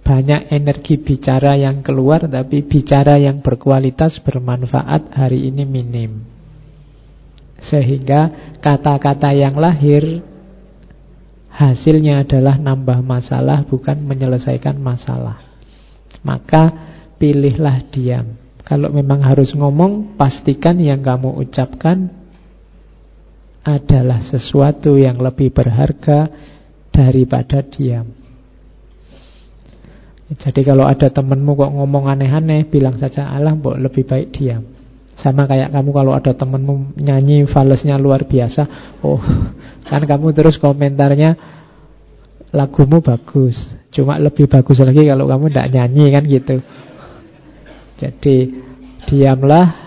Banyak 0.05 0.53
energi 0.53 1.01
bicara 1.01 1.57
yang 1.57 1.81
keluar 1.81 2.29
Tapi 2.29 2.61
bicara 2.61 3.17
yang 3.17 3.41
berkualitas 3.41 4.21
Bermanfaat 4.21 5.09
hari 5.17 5.49
ini 5.49 5.65
minim. 5.65 6.21
Sehingga 7.65 8.53
kata-kata 8.61 9.33
yang 9.33 9.57
lahir 9.57 10.21
Hasilnya 11.49 12.21
adalah 12.21 12.61
nambah 12.61 13.01
masalah 13.01 13.65
Bukan 13.65 14.05
menyelesaikan 14.05 14.77
masalah. 14.77 15.41
Maka 16.21 16.69
pilihlah 17.17 17.89
diam. 17.89 18.37
Kalau 18.61 18.93
memang 18.93 19.25
harus 19.25 19.57
ngomong 19.57 20.13
Pastikan 20.21 20.77
yang 20.77 21.01
kamu 21.01 21.33
ucapkan 21.41 22.13
Adalah 23.65 24.21
sesuatu 24.21 25.01
yang 25.01 25.17
lebih 25.17 25.49
berharga 25.49 26.29
Daripada 26.93 27.65
diam 27.65 28.24
jadi 30.25 30.61
kalau 30.65 30.89
ada 30.89 31.13
temenmu 31.13 31.53
kok 31.53 31.69
ngomong 31.69 32.09
aneh-aneh, 32.09 32.65
bilang 32.65 32.97
saja 32.97 33.29
Allah, 33.29 33.53
mbok 33.53 33.77
lebih 33.77 34.09
baik 34.09 34.33
diam. 34.33 34.65
Sama 35.21 35.45
kayak 35.45 35.69
kamu 35.69 35.89
kalau 35.93 36.17
ada 36.17 36.33
temenmu 36.33 36.97
nyanyi 36.97 37.45
falesnya 37.45 38.01
luar 38.01 38.25
biasa, 38.25 38.97
oh 39.05 39.21
kan 39.89 40.01
kamu 40.01 40.33
terus 40.33 40.57
komentarnya 40.57 41.37
lagumu 42.49 43.05
bagus, 43.05 43.53
cuma 43.93 44.17
lebih 44.17 44.49
bagus 44.49 44.81
lagi 44.81 45.05
kalau 45.05 45.29
kamu 45.29 45.53
tidak 45.53 45.69
nyanyi 45.77 46.05
kan 46.09 46.23
gitu. 46.25 46.55
Jadi 48.01 48.35
diamlah. 49.07 49.85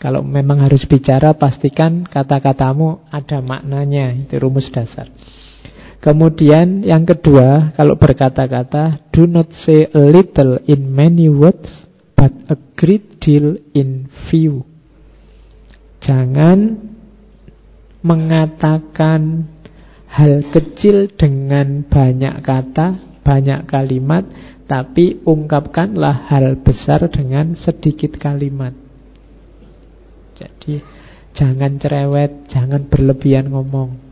Kalau 0.00 0.24
memang 0.24 0.64
harus 0.64 0.80
bicara, 0.88 1.36
pastikan 1.36 2.08
kata-katamu 2.08 3.04
ada 3.12 3.44
maknanya. 3.44 4.16
Itu 4.16 4.40
rumus 4.40 4.72
dasar. 4.72 5.12
Kemudian 6.00 6.80
yang 6.80 7.04
kedua, 7.04 7.76
kalau 7.76 7.92
berkata-kata, 8.00 9.12
do 9.12 9.28
not 9.28 9.52
say 9.52 9.84
a 9.84 10.00
little 10.00 10.56
in 10.64 10.88
many 10.88 11.28
words, 11.28 11.84
but 12.16 12.32
a 12.48 12.56
great 12.72 13.20
deal 13.20 13.60
in 13.76 14.08
few. 14.32 14.64
Jangan 16.00 16.80
mengatakan 18.00 19.44
hal 20.08 20.48
kecil 20.48 21.12
dengan 21.20 21.84
banyak 21.84 22.40
kata, 22.40 23.20
banyak 23.20 23.68
kalimat, 23.68 24.24
tapi 24.64 25.20
ungkapkanlah 25.20 26.32
hal 26.32 26.64
besar 26.64 27.12
dengan 27.12 27.52
sedikit 27.60 28.16
kalimat. 28.16 28.72
Jadi 30.32 30.80
jangan 31.36 31.76
cerewet, 31.76 32.48
jangan 32.48 32.88
berlebihan 32.88 33.52
ngomong. 33.52 34.09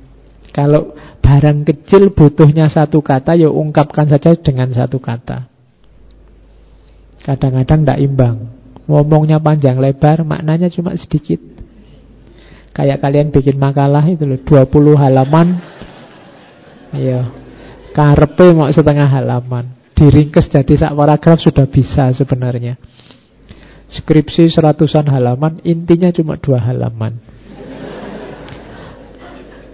Kalau 0.52 0.96
barang 1.20 1.64
kecil 1.68 2.12
butuhnya 2.16 2.72
satu 2.72 3.04
kata, 3.04 3.36
ya 3.36 3.52
ungkapkan 3.52 4.08
saja 4.08 4.32
dengan 4.34 4.72
satu 4.72 4.96
kata. 4.98 5.48
Kadang-kadang 7.22 7.84
tidak 7.84 8.00
imbang. 8.00 8.36
Ngomongnya 8.88 9.36
panjang 9.36 9.76
lebar, 9.76 10.24
maknanya 10.24 10.72
cuma 10.72 10.96
sedikit. 10.96 11.36
Kayak 12.72 13.04
kalian 13.04 13.28
bikin 13.28 13.60
makalah 13.60 14.06
itu 14.08 14.24
loh, 14.24 14.40
20 14.40 14.96
halaman. 14.96 15.60
Iya. 16.96 17.28
Karepe 17.92 18.54
mau 18.56 18.70
setengah 18.72 19.04
halaman. 19.04 19.76
Diringkes 19.92 20.48
jadi 20.48 20.74
sak 20.78 20.94
paragraf 20.94 21.42
sudah 21.42 21.66
bisa 21.66 22.14
sebenarnya. 22.14 22.78
Skripsi 23.88 24.52
seratusan 24.52 25.10
halaman, 25.10 25.58
intinya 25.66 26.12
cuma 26.14 26.38
dua 26.38 26.62
halaman. 26.62 27.18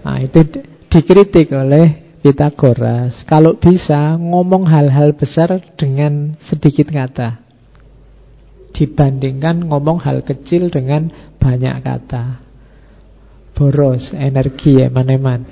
Nah, 0.05 0.21
itu 0.21 0.61
dikritik 0.85 1.49
oleh 1.49 2.05
Pitagoras. 2.21 3.25
Kalau 3.29 3.57
bisa 3.57 4.17
ngomong 4.17 4.65
hal-hal 4.65 5.13
besar 5.13 5.61
dengan 5.77 6.33
sedikit 6.45 6.89
kata. 6.89 7.41
Dibandingkan 8.73 9.65
ngomong 9.69 10.01
hal 10.01 10.25
kecil 10.25 10.73
dengan 10.73 11.09
banyak 11.37 11.85
kata. 11.85 12.41
Boros, 13.53 14.09
energi 14.17 14.81
ya 14.81 14.89
eman 14.89 15.45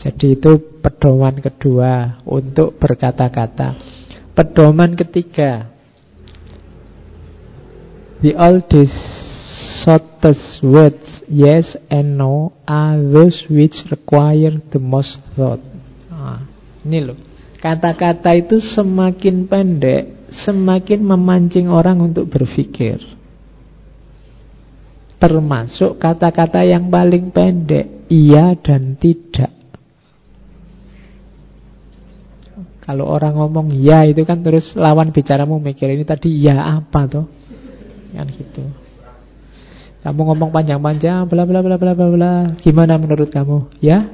Jadi 0.00 0.40
itu 0.40 0.80
pedoman 0.80 1.36
kedua 1.36 2.24
untuk 2.24 2.80
berkata-kata. 2.80 3.76
Pedoman 4.32 4.96
ketiga. 4.96 5.68
The 8.24 8.34
oldest 8.40 9.17
shortest 9.84 10.62
words 10.64 11.22
yes 11.28 11.76
and 11.90 12.18
no 12.18 12.52
are 12.66 12.98
those 12.98 13.44
which 13.50 13.74
require 13.90 14.58
the 14.72 14.80
most 14.80 15.18
thought. 15.36 15.60
Nah, 16.08 16.42
ini 16.82 16.98
loh. 17.04 17.18
Kata-kata 17.58 18.38
itu 18.38 18.62
semakin 18.62 19.50
pendek, 19.50 20.30
semakin 20.46 21.02
memancing 21.02 21.66
orang 21.66 21.98
untuk 21.98 22.30
berpikir. 22.30 23.02
Termasuk 25.18 25.98
kata-kata 25.98 26.62
yang 26.62 26.86
paling 26.86 27.34
pendek, 27.34 28.06
iya 28.06 28.54
dan 28.54 28.94
tidak. 28.94 29.50
Kalau 32.88 33.04
orang 33.04 33.36
ngomong 33.36 33.74
ya 33.74 34.06
itu 34.08 34.24
kan 34.24 34.40
terus 34.40 34.72
lawan 34.72 35.12
bicaramu 35.12 35.60
mikir 35.60 35.92
ini 35.92 36.08
tadi 36.08 36.32
ya 36.40 36.56
apa 36.62 37.04
tuh? 37.04 37.26
Kan 38.16 38.32
gitu. 38.32 38.64
Kamu 39.98 40.20
ngomong 40.30 40.54
panjang-panjang, 40.54 41.26
bla 41.26 41.42
bla 41.42 41.58
bla 41.58 41.74
bla 41.74 41.92
bla 41.94 42.06
bla. 42.08 42.32
Gimana 42.62 42.94
menurut 42.94 43.34
kamu? 43.34 43.82
Ya? 43.82 44.06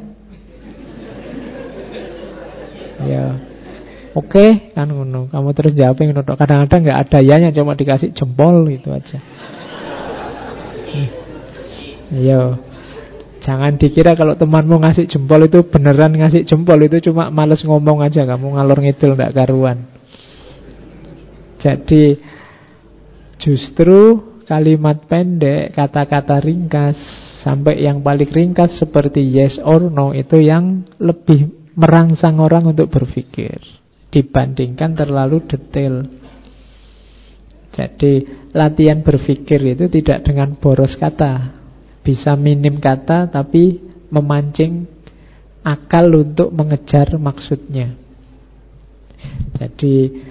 Ya. 3.05 3.37
Oke, 4.15 4.39
okay, 4.39 4.51
kan 4.73 4.89
ngono. 4.89 5.29
Kamu 5.29 5.53
terus 5.53 5.77
jawab 5.77 6.01
yang 6.01 6.17
ngono. 6.17 6.33
Kadang-kadang 6.39 6.81
nggak 6.89 7.01
ada 7.05 7.19
ya 7.21 7.37
yang 7.37 7.53
cuma 7.53 7.77
dikasih 7.77 8.17
jempol 8.17 8.65
itu 8.73 8.89
aja. 8.89 9.19
Iya. 12.15 12.41
Jangan 13.45 13.77
dikira 13.77 14.17
kalau 14.17 14.41
temanmu 14.41 14.81
ngasih 14.81 15.05
jempol 15.05 15.45
itu 15.45 15.61
beneran 15.69 16.17
ngasih 16.17 16.49
jempol 16.49 16.81
itu 16.81 17.13
cuma 17.13 17.29
males 17.29 17.61
ngomong 17.61 18.01
aja 18.01 18.25
kamu 18.25 18.57
ngalor 18.57 18.81
ngidul 18.81 19.21
nggak 19.21 19.35
karuan. 19.37 19.85
Jadi 21.61 22.17
justru 23.37 24.33
kalimat 24.45 25.05
pendek, 25.09 25.73
kata-kata 25.73 26.41
ringkas, 26.41 26.97
sampai 27.45 27.85
yang 27.85 28.01
paling 28.01 28.33
ringkas 28.33 28.81
seperti 28.81 29.21
yes 29.21 29.61
or 29.61 29.93
no 29.93 30.17
itu 30.17 30.41
yang 30.41 30.81
lebih 30.97 31.53
merangsang 31.77 32.41
orang 32.41 32.73
untuk 32.73 32.89
berpikir 32.89 33.61
dibandingkan 34.09 34.97
terlalu 34.97 35.45
detail. 35.45 36.07
Jadi 37.75 38.23
latihan 38.55 39.03
berpikir 39.03 39.77
itu 39.77 39.91
tidak 39.91 40.23
dengan 40.25 40.55
boros 40.57 40.95
kata, 40.95 41.59
bisa 42.07 42.39
minim 42.39 42.79
kata 42.79 43.27
tapi 43.27 43.83
memancing 44.15 44.87
akal 45.67 46.07
untuk 46.15 46.55
mengejar 46.55 47.19
maksudnya. 47.19 47.99
Jadi 49.59 50.23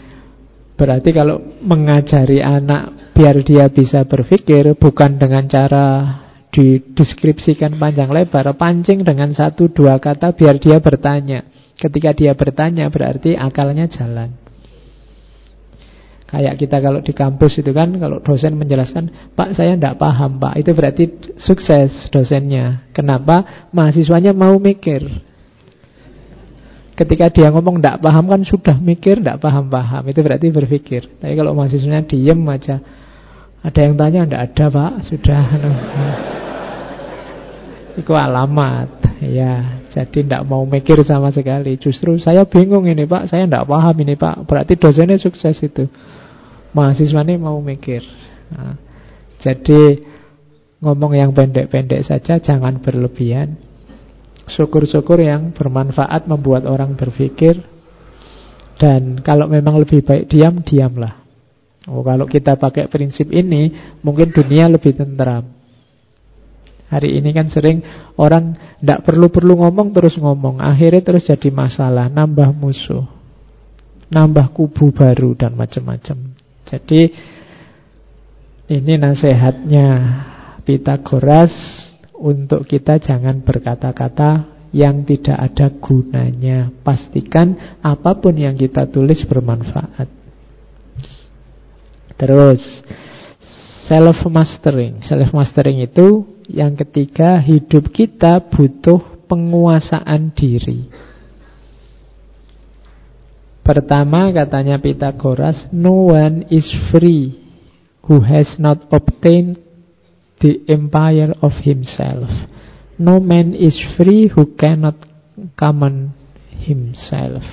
berarti 0.79 1.09
kalau 1.11 1.59
mengajari 1.59 2.39
anak 2.39 3.02
biar 3.13 3.45
dia 3.45 3.69
bisa 3.69 4.03
berpikir 4.03 4.73
bukan 4.75 5.21
dengan 5.21 5.45
cara 5.45 5.85
dideskripsikan 6.53 7.81
panjang 7.81 8.13
lebar, 8.13 8.53
pancing 8.53 9.01
dengan 9.01 9.33
satu 9.33 9.73
dua 9.73 9.97
kata 9.97 10.37
biar 10.37 10.61
dia 10.61 10.77
bertanya. 10.77 11.45
Ketika 11.73 12.13
dia 12.13 12.37
bertanya 12.37 12.89
berarti 12.93 13.33
akalnya 13.33 13.89
jalan. 13.89 14.37
Kayak 16.29 16.57
kita 16.57 16.81
kalau 16.81 16.97
di 17.05 17.13
kampus 17.13 17.61
itu 17.61 17.69
kan 17.77 17.93
kalau 18.01 18.17
dosen 18.17 18.57
menjelaskan, 18.57 19.33
"Pak, 19.37 19.53
saya 19.53 19.77
tidak 19.77 20.01
paham, 20.01 20.41
Pak." 20.41 20.57
Itu 20.57 20.73
berarti 20.73 21.05
sukses 21.37 22.09
dosennya. 22.09 22.89
Kenapa? 22.89 23.69
Mahasiswanya 23.69 24.33
mau 24.33 24.57
mikir. 24.57 25.05
Ketika 26.93 27.29
dia 27.29 27.53
ngomong 27.53 27.81
tidak 27.81 28.01
paham 28.01 28.25
kan 28.29 28.41
sudah 28.45 28.77
mikir 28.77 29.21
tidak 29.21 29.41
paham-paham. 29.41 30.05
Itu 30.09 30.21
berarti 30.25 30.49
berpikir. 30.53 31.21
Tapi 31.21 31.33
kalau 31.33 31.53
mahasiswanya 31.57 32.05
diem 32.05 32.41
aja, 32.49 32.81
ada 33.63 33.79
yang 33.79 33.95
tanya? 33.95 34.27
Tidak 34.27 34.43
ada 34.43 34.65
pak. 34.67 34.91
Sudah 35.07 35.43
Itu 37.95 38.11
alamat. 38.11 39.15
Ya 39.23 39.79
Jadi 39.87 40.27
tidak 40.27 40.43
mau 40.43 40.67
mikir 40.67 40.99
sama 41.07 41.31
sekali. 41.31 41.79
Justru 41.79 42.19
saya 42.19 42.43
bingung 42.43 42.83
ini 42.91 43.07
pak. 43.07 43.31
Saya 43.31 43.47
tidak 43.47 43.63
paham 43.71 43.95
ini 44.03 44.19
pak. 44.19 44.43
Berarti 44.43 44.75
dosennya 44.75 45.15
sukses 45.15 45.55
itu. 45.63 45.87
Mahasiswanya 46.75 47.39
mau 47.39 47.55
mikir. 47.63 48.03
Nah, 48.51 48.75
Jadi 49.39 50.11
Ngomong 50.83 51.15
yang 51.15 51.31
pendek-pendek 51.31 52.03
saja 52.03 52.43
Jangan 52.43 52.83
berlebihan. 52.83 53.55
Syukur-syukur 54.51 55.23
yang 55.23 55.55
bermanfaat 55.55 56.27
Membuat 56.27 56.67
orang 56.67 56.99
berpikir. 56.99 57.63
Dan 58.75 59.23
kalau 59.23 59.47
memang 59.47 59.79
lebih 59.79 60.03
baik 60.03 60.27
diam, 60.27 60.59
diamlah 60.59 61.22
Oh, 61.91 61.99
kalau 61.99 62.23
kita 62.23 62.55
pakai 62.55 62.87
prinsip 62.87 63.27
ini, 63.27 63.95
mungkin 63.99 64.31
dunia 64.31 64.71
lebih 64.71 64.95
tentram. 64.95 65.51
Hari 66.87 67.19
ini 67.19 67.33
kan 67.33 67.49
sering 67.49 67.81
orang 68.15 68.53
tidak 68.79 69.03
perlu-perlu 69.03 69.65
ngomong 69.65 69.91
terus 69.91 70.15
ngomong. 70.15 70.61
Akhirnya 70.61 71.01
terus 71.01 71.25
jadi 71.25 71.49
masalah, 71.49 72.07
nambah 72.07 72.53
musuh. 72.53 73.03
Nambah 74.13 74.53
kubu 74.53 74.93
baru 74.93 75.33
dan 75.33 75.57
macam-macam. 75.57 76.37
Jadi 76.69 77.01
ini 78.71 78.93
nasihatnya 78.95 79.87
Pitagoras 80.63 81.51
untuk 82.15 82.63
kita 82.63 82.95
jangan 82.95 83.43
berkata-kata 83.43 84.47
yang 84.71 85.03
tidak 85.03 85.35
ada 85.35 85.67
gunanya. 85.75 86.71
Pastikan 86.85 87.77
apa 87.83 88.15
pun 88.15 88.31
yang 88.37 88.55
kita 88.55 88.87
tulis 88.87 89.19
bermanfaat. 89.27 90.22
Terus 92.23 92.63
self 93.83 94.23
mastering. 94.31 95.03
Self 95.03 95.35
mastering 95.35 95.83
itu 95.83 96.23
yang 96.47 96.71
ketiga, 96.79 97.35
hidup 97.43 97.91
kita 97.91 98.39
butuh 98.47 99.27
penguasaan 99.27 100.31
diri. 100.31 100.87
Pertama 103.59 104.31
katanya 104.31 104.79
Pitagoras, 104.79 105.67
no 105.75 106.15
one 106.15 106.47
is 106.47 106.67
free 106.91 107.43
who 108.07 108.23
has 108.23 108.55
not 108.55 108.87
obtained 108.91 109.59
the 110.39 110.63
empire 110.71 111.35
of 111.43 111.51
himself. 111.63 112.27
No 112.95 113.19
man 113.19 113.51
is 113.51 113.75
free 113.99 114.31
who 114.31 114.55
cannot 114.55 114.95
command 115.59 116.15
himself. 116.55 117.43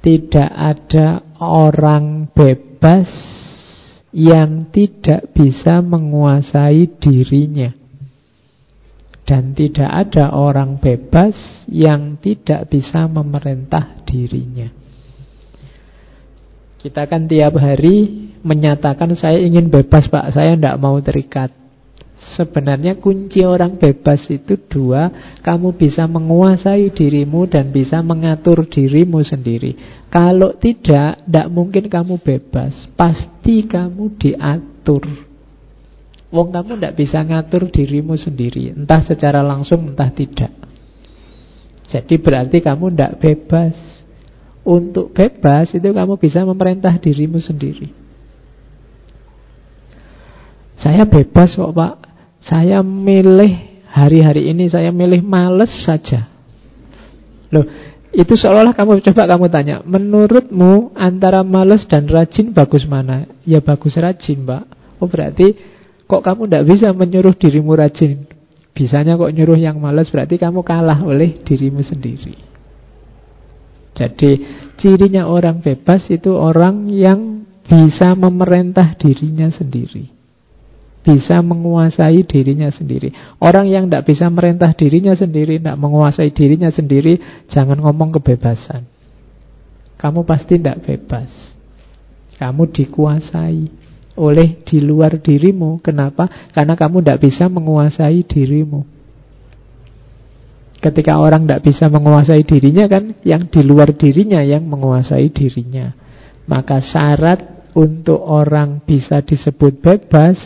Tidak 0.00 0.48
ada 0.48 1.20
orang 1.40 2.32
bebas 2.32 3.08
yang 4.12 4.68
tidak 4.68 5.32
bisa 5.32 5.80
menguasai 5.80 6.88
dirinya. 7.00 7.72
Dan 9.22 9.56
tidak 9.56 9.88
ada 9.88 10.34
orang 10.36 10.76
bebas 10.76 11.64
yang 11.70 12.20
tidak 12.20 12.68
bisa 12.68 13.08
memerintah 13.08 14.04
dirinya. 14.04 14.68
Kita 16.82 17.06
kan 17.06 17.30
tiap 17.30 17.54
hari 17.62 18.28
menyatakan 18.42 19.14
saya 19.14 19.38
ingin 19.38 19.70
bebas 19.70 20.10
pak, 20.10 20.34
saya 20.34 20.58
tidak 20.58 20.76
mau 20.82 20.98
terikat. 20.98 21.61
Sebenarnya 22.22 23.02
kunci 23.02 23.42
orang 23.42 23.74
bebas 23.82 24.30
itu 24.30 24.54
dua 24.70 25.10
Kamu 25.42 25.74
bisa 25.74 26.06
menguasai 26.06 26.94
dirimu 26.94 27.50
dan 27.50 27.74
bisa 27.74 27.98
mengatur 27.98 28.62
dirimu 28.70 29.26
sendiri. 29.26 29.74
Kalau 30.06 30.54
tidak, 30.54 31.26
tidak 31.26 31.46
mungkin 31.50 31.90
kamu 31.90 32.22
bebas. 32.22 32.86
Pasti 32.94 33.66
kamu 33.66 34.14
diatur. 34.22 35.02
Wong 36.30 36.48
kamu 36.54 36.78
tidak 36.78 36.94
bisa 36.96 37.18
ngatur 37.26 37.68
dirimu 37.68 38.14
sendiri. 38.14 38.72
Entah 38.72 39.02
secara 39.02 39.42
langsung, 39.42 39.82
entah 39.92 40.08
tidak. 40.14 40.54
Jadi 41.90 42.14
berarti 42.22 42.62
kamu 42.62 42.94
tidak 42.94 43.18
bebas. 43.18 43.76
Untuk 44.62 45.10
bebas 45.10 45.74
itu 45.74 45.90
kamu 45.90 46.14
bisa 46.22 46.46
memerintah 46.46 46.94
dirimu 47.02 47.42
sendiri. 47.42 47.90
Saya 50.78 51.02
bebas 51.02 51.54
kok 51.58 51.74
pak 51.74 52.11
Saya 52.42 52.82
milih 52.82 53.84
hari-hari 53.86 54.50
ini 54.50 54.66
Saya 54.66 54.90
milih 54.90 55.22
males 55.22 55.70
saja 55.86 56.26
Loh 57.54 57.66
itu 58.12 58.36
seolah-olah 58.36 58.76
kamu 58.76 59.00
coba 59.08 59.24
kamu 59.24 59.48
tanya, 59.48 59.80
menurutmu 59.88 60.92
antara 60.92 61.40
males 61.40 61.88
dan 61.88 62.04
rajin 62.04 62.52
bagus 62.52 62.84
mana? 62.84 63.24
Ya 63.48 63.64
bagus 63.64 63.96
rajin, 63.96 64.44
Mbak. 64.44 64.64
Oh 65.00 65.08
berarti 65.08 65.56
Kok 66.12 66.20
kamu 66.20 66.44
tidak 66.44 66.64
bisa 66.68 66.92
menyuruh 66.92 67.32
dirimu 67.32 67.72
rajin? 67.72 68.28
Bisanya 68.76 69.16
kok 69.16 69.32
nyuruh 69.32 69.56
yang 69.56 69.80
malas 69.80 70.12
berarti 70.12 70.36
kamu 70.36 70.60
kalah 70.60 71.00
oleh 71.00 71.40
dirimu 71.40 71.80
sendiri. 71.80 72.36
Jadi 73.96 74.32
cirinya 74.76 75.24
orang 75.24 75.64
bebas 75.64 76.12
itu 76.12 76.36
orang 76.36 76.92
yang 76.92 77.48
bisa 77.64 78.12
memerintah 78.12 78.92
dirinya 79.00 79.48
sendiri. 79.48 80.08
Bisa 81.02 81.42
menguasai 81.42 82.22
dirinya 82.22 82.70
sendiri. 82.70 83.10
Orang 83.42 83.66
yang 83.66 83.90
tidak 83.90 84.06
bisa 84.06 84.30
merintah 84.30 84.70
dirinya 84.70 85.18
sendiri, 85.18 85.58
tidak 85.58 85.74
menguasai 85.74 86.30
dirinya 86.30 86.70
sendiri, 86.70 87.18
jangan 87.50 87.82
ngomong 87.82 88.14
kebebasan. 88.22 88.86
Kamu 89.98 90.22
pasti 90.22 90.58
tidak 90.58 90.82
bebas. 90.86 91.30
Kamu 92.38 92.70
dikuasai 92.70 93.82
oleh 94.18 94.62
di 94.66 94.78
luar 94.82 95.18
dirimu. 95.18 95.78
Kenapa? 95.78 96.26
Karena 96.50 96.74
kamu 96.74 97.02
tidak 97.02 97.20
bisa 97.22 97.46
menguasai 97.46 98.26
dirimu. 98.26 98.82
Ketika 100.82 101.22
orang 101.22 101.46
tidak 101.46 101.62
bisa 101.62 101.86
menguasai 101.86 102.42
dirinya 102.42 102.90
kan 102.90 103.14
yang 103.22 103.46
di 103.46 103.62
luar 103.62 103.94
dirinya 103.94 104.42
yang 104.42 104.66
menguasai 104.66 105.30
dirinya. 105.30 105.94
Maka 106.50 106.82
syarat 106.82 107.70
untuk 107.78 108.18
orang 108.18 108.82
bisa 108.82 109.22
disebut 109.22 109.78
bebas 109.78 110.36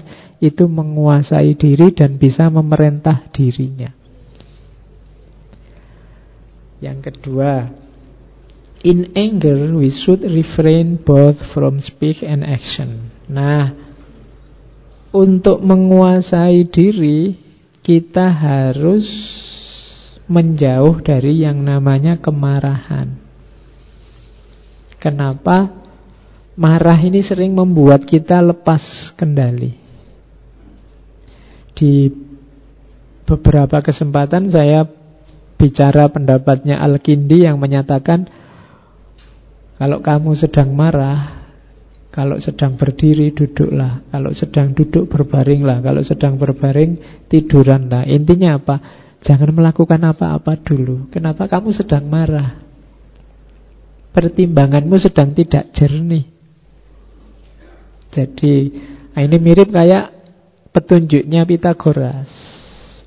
itu 0.42 0.68
menguasai 0.68 1.56
diri 1.56 1.92
dan 1.96 2.20
bisa 2.20 2.52
memerintah 2.52 3.28
dirinya. 3.32 3.92
Yang 6.76 6.98
kedua, 7.08 7.72
in 8.84 9.16
anger 9.16 9.72
we 9.72 9.88
should 9.88 10.20
refrain 10.20 11.00
both 11.00 11.40
from 11.56 11.80
speech 11.80 12.20
and 12.20 12.44
action. 12.44 13.08
Nah, 13.32 13.72
untuk 15.16 15.64
menguasai 15.64 16.68
diri, 16.68 17.40
kita 17.80 18.28
harus 18.28 19.08
menjauh 20.28 21.00
dari 21.00 21.46
yang 21.46 21.64
namanya 21.64 22.20
kemarahan. 22.20 23.16
Kenapa? 25.00 25.86
Marah 26.56 26.96
ini 26.98 27.20
sering 27.20 27.52
membuat 27.52 28.08
kita 28.08 28.40
lepas 28.40 29.12
kendali. 29.14 29.85
Di 31.76 32.08
beberapa 33.28 33.84
kesempatan 33.84 34.48
saya 34.48 34.88
bicara 35.60 36.08
pendapatnya 36.08 36.80
Al-Kindi 36.80 37.44
yang 37.44 37.60
menyatakan 37.60 38.24
kalau 39.76 40.00
kamu 40.00 40.32
sedang 40.40 40.72
marah, 40.72 41.36
kalau 42.16 42.40
sedang 42.40 42.80
berdiri 42.80 43.28
duduklah. 43.36 44.08
Kalau 44.08 44.32
sedang 44.32 44.72
duduk 44.72 45.04
berbaringlah. 45.12 45.84
Kalau 45.84 46.00
sedang 46.00 46.40
berbaring 46.40 46.96
tiduranlah 47.28 48.08
Intinya 48.08 48.56
apa? 48.56 48.76
Jangan 49.20 49.52
melakukan 49.52 50.00
apa-apa 50.00 50.56
dulu. 50.64 51.12
Kenapa 51.12 51.44
kamu 51.44 51.76
sedang 51.76 52.08
marah? 52.08 52.64
Pertimbanganmu 54.16 54.96
sedang 54.96 55.36
tidak 55.36 55.76
jernih. 55.76 56.24
Jadi 58.16 58.54
nah 59.12 59.20
Ini 59.20 59.36
mirip 59.36 59.68
kayak 59.68 60.15
Petunjuknya 60.76 61.48
Pitagoras 61.48 62.28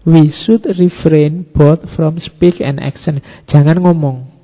We 0.09 0.33
should 0.33 0.65
refrain 0.65 1.45
both 1.53 1.85
from 1.93 2.17
speak 2.17 2.57
and 2.65 2.81
action 2.81 3.21
Jangan 3.45 3.77
ngomong 3.85 4.39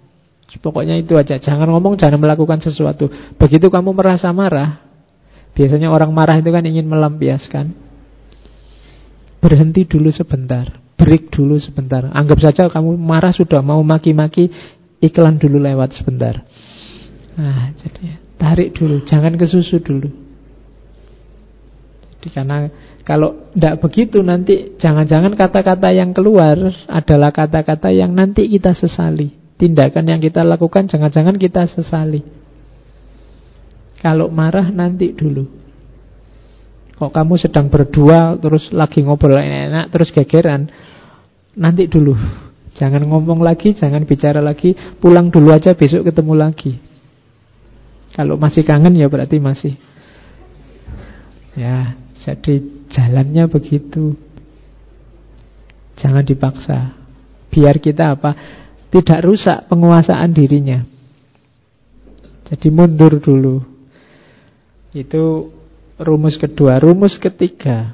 Pokoknya 0.59 0.95
itu 0.99 1.15
aja. 1.19 1.35
Jangan 1.39 1.67
ngomong, 1.71 1.99
jangan 1.99 2.19
melakukan 2.21 2.63
sesuatu. 2.63 3.11
Begitu 3.35 3.67
kamu 3.67 3.91
merasa 3.91 4.31
marah, 4.31 4.79
biasanya 5.51 5.91
orang 5.91 6.11
marah 6.15 6.39
itu 6.39 6.49
kan 6.51 6.63
ingin 6.63 6.87
melampiaskan. 6.87 7.75
Berhenti 9.43 9.85
dulu 9.85 10.09
sebentar, 10.09 10.79
break 10.97 11.29
dulu 11.29 11.59
sebentar. 11.61 12.07
Anggap 12.09 12.39
saja 12.41 12.71
kamu 12.71 12.97
marah 12.97 13.35
sudah 13.35 13.61
mau 13.61 13.81
maki-maki, 13.85 14.49
iklan 15.03 15.37
dulu 15.37 15.61
lewat 15.61 15.93
sebentar. 15.93 16.41
Nah, 17.35 17.75
jadi 17.75 18.15
tarik 18.39 18.73
dulu, 18.73 19.03
jangan 19.05 19.35
ke 19.35 19.45
susu 19.45 19.83
dulu. 19.83 20.09
Jadi 22.17 22.27
karena 22.31 22.65
kalau 23.05 23.53
tidak 23.53 23.85
begitu 23.85 24.19
nanti 24.25 24.75
jangan-jangan 24.81 25.37
kata-kata 25.37 25.93
yang 25.93 26.11
keluar 26.11 26.57
adalah 26.89 27.29
kata-kata 27.29 27.93
yang 27.93 28.11
nanti 28.17 28.49
kita 28.49 28.73
sesali 28.73 29.45
tindakan 29.55 30.03
yang 30.07 30.19
kita 30.19 30.43
lakukan 30.43 30.87
jangan-jangan 30.87 31.35
kita 31.39 31.67
sesali. 31.67 32.21
Kalau 33.99 34.29
marah 34.29 34.69
nanti 34.69 35.15
dulu. 35.15 35.47
Kok 36.95 37.11
kamu 37.11 37.35
sedang 37.35 37.67
berdua 37.67 38.39
terus 38.39 38.71
lagi 38.71 39.03
ngobrol 39.03 39.35
enak 39.35 39.91
terus 39.91 40.13
gegeran, 40.15 40.71
nanti 41.57 41.91
dulu. 41.91 42.15
Jangan 42.75 43.07
ngomong 43.07 43.39
lagi, 43.39 43.71
jangan 43.71 44.03
bicara 44.03 44.43
lagi, 44.43 44.75
pulang 44.99 45.31
dulu 45.31 45.51
aja 45.51 45.71
besok 45.75 46.11
ketemu 46.11 46.33
lagi. 46.35 46.75
Kalau 48.15 48.39
masih 48.39 48.63
kangen 48.63 48.95
ya 48.95 49.07
berarti 49.07 49.39
masih. 49.39 49.75
Ya, 51.55 51.95
jadi 52.23 52.55
jalannya 52.93 53.49
begitu. 53.51 54.15
Jangan 55.99 56.23
dipaksa. 56.23 56.95
Biar 57.51 57.79
kita 57.79 58.15
apa? 58.15 58.31
tidak 58.95 59.27
rusak 59.27 59.67
penguasaan 59.67 60.31
dirinya. 60.31 60.79
Jadi 62.47 62.67
mundur 62.71 63.19
dulu. 63.19 63.59
Itu 64.95 65.51
rumus 65.99 66.39
kedua. 66.39 66.79
Rumus 66.79 67.19
ketiga. 67.19 67.91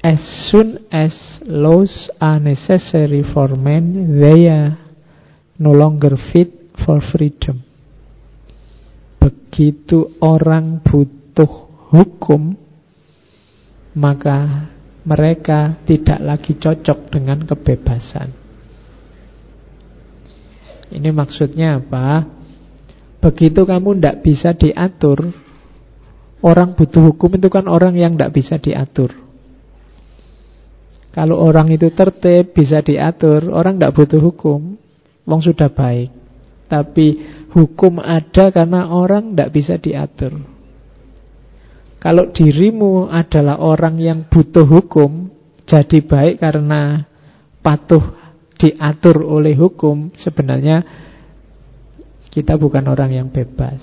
As 0.00 0.18
soon 0.48 0.88
as 0.88 1.12
laws 1.44 2.08
are 2.18 2.40
necessary 2.40 3.20
for 3.20 3.52
men, 3.52 4.16
they 4.16 4.48
are 4.48 4.80
no 5.60 5.76
longer 5.76 6.16
fit 6.32 6.72
for 6.80 6.98
freedom. 7.12 7.60
Begitu 9.20 10.18
orang 10.24 10.80
butuh 10.82 11.68
hukum, 11.92 12.56
maka 13.92 14.68
mereka 15.02 15.82
tidak 15.84 16.20
lagi 16.22 16.52
cocok 16.56 16.98
dengan 17.10 17.42
kebebasan. 17.42 18.28
Ini 20.92 21.08
maksudnya 21.10 21.80
apa? 21.80 22.28
Begitu 23.22 23.64
kamu 23.64 23.96
tidak 23.98 24.16
bisa 24.26 24.50
diatur, 24.52 25.32
orang 26.44 26.74
butuh 26.74 27.14
hukum 27.14 27.30
itu 27.38 27.48
kan 27.48 27.70
orang 27.70 27.94
yang 27.96 28.18
tidak 28.18 28.34
bisa 28.34 28.58
diatur. 28.58 29.14
Kalau 31.12 31.36
orang 31.44 31.68
itu 31.68 31.92
tertib, 31.92 32.56
bisa 32.56 32.80
diatur, 32.80 33.52
orang 33.52 33.76
tidak 33.76 33.94
butuh 33.94 34.20
hukum. 34.20 34.80
Wong 35.28 35.40
sudah 35.44 35.68
baik. 35.68 36.08
Tapi 36.66 37.20
hukum 37.52 38.00
ada 38.00 38.48
karena 38.48 38.88
orang 38.88 39.36
tidak 39.36 39.50
bisa 39.52 39.76
diatur. 39.76 40.40
Kalau 42.02 42.34
dirimu 42.34 43.06
adalah 43.06 43.62
orang 43.62 43.94
yang 44.02 44.26
butuh 44.26 44.66
hukum, 44.66 45.30
jadi 45.62 46.02
baik 46.02 46.42
karena 46.42 47.06
patuh 47.62 48.02
diatur 48.58 49.22
oleh 49.22 49.54
hukum, 49.54 50.10
sebenarnya 50.18 50.82
kita 52.26 52.58
bukan 52.58 52.90
orang 52.90 53.14
yang 53.14 53.28
bebas. 53.30 53.78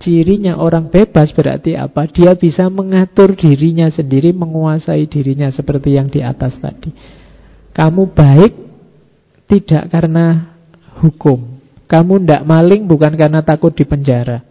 Cirinya 0.00 0.56
orang 0.56 0.88
bebas 0.88 1.36
berarti 1.36 1.76
apa? 1.76 2.08
Dia 2.08 2.32
bisa 2.32 2.72
mengatur 2.72 3.36
dirinya 3.36 3.92
sendiri, 3.92 4.32
menguasai 4.32 5.04
dirinya 5.04 5.52
seperti 5.52 6.00
yang 6.00 6.08
di 6.08 6.24
atas 6.24 6.56
tadi. 6.56 6.88
Kamu 7.76 8.08
baik 8.16 8.52
tidak 9.52 9.84
karena 9.92 10.56
hukum. 11.04 11.60
Kamu 11.84 12.24
tidak 12.24 12.42
maling 12.48 12.88
bukan 12.88 13.12
karena 13.20 13.44
takut 13.44 13.76
di 13.76 13.84
penjara. 13.84 14.47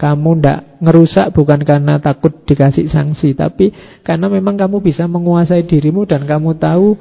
Kamu 0.00 0.40
tidak 0.40 0.80
ngerusak 0.80 1.28
bukan 1.36 1.60
karena 1.60 2.00
takut 2.00 2.32
dikasih 2.48 2.88
sanksi, 2.88 3.36
tapi 3.36 3.68
karena 4.00 4.32
memang 4.32 4.56
kamu 4.56 4.80
bisa 4.80 5.04
menguasai 5.04 5.68
dirimu 5.68 6.08
dan 6.08 6.24
kamu 6.24 6.56
tahu 6.56 6.96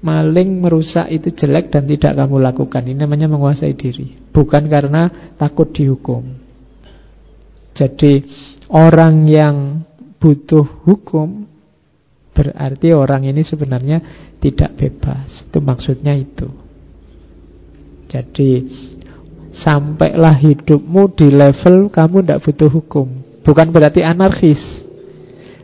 maling 0.00 0.62
merusak 0.64 1.12
itu 1.12 1.28
jelek 1.36 1.68
dan 1.68 1.84
tidak 1.84 2.16
kamu 2.16 2.40
lakukan. 2.40 2.88
Ini 2.88 3.04
namanya 3.04 3.28
menguasai 3.28 3.76
diri, 3.76 4.32
bukan 4.32 4.64
karena 4.64 5.34
takut 5.36 5.68
dihukum. 5.76 6.24
Jadi 7.76 8.24
orang 8.72 9.28
yang 9.28 9.84
butuh 10.16 10.88
hukum 10.88 11.46
berarti 12.34 12.94
orang 12.94 13.28
ini 13.28 13.44
sebenarnya 13.44 13.98
tidak 14.40 14.72
bebas. 14.78 15.46
Itu 15.46 15.58
maksudnya 15.60 16.14
itu. 16.16 16.48
Jadi 18.08 18.50
sampailah 19.62 20.38
hidupmu 20.38 21.14
di 21.14 21.28
level 21.34 21.90
kamu 21.90 22.22
tidak 22.22 22.40
butuh 22.46 22.70
hukum. 22.70 23.06
Bukan 23.42 23.72
berarti 23.72 24.04
anarkis. 24.04 24.60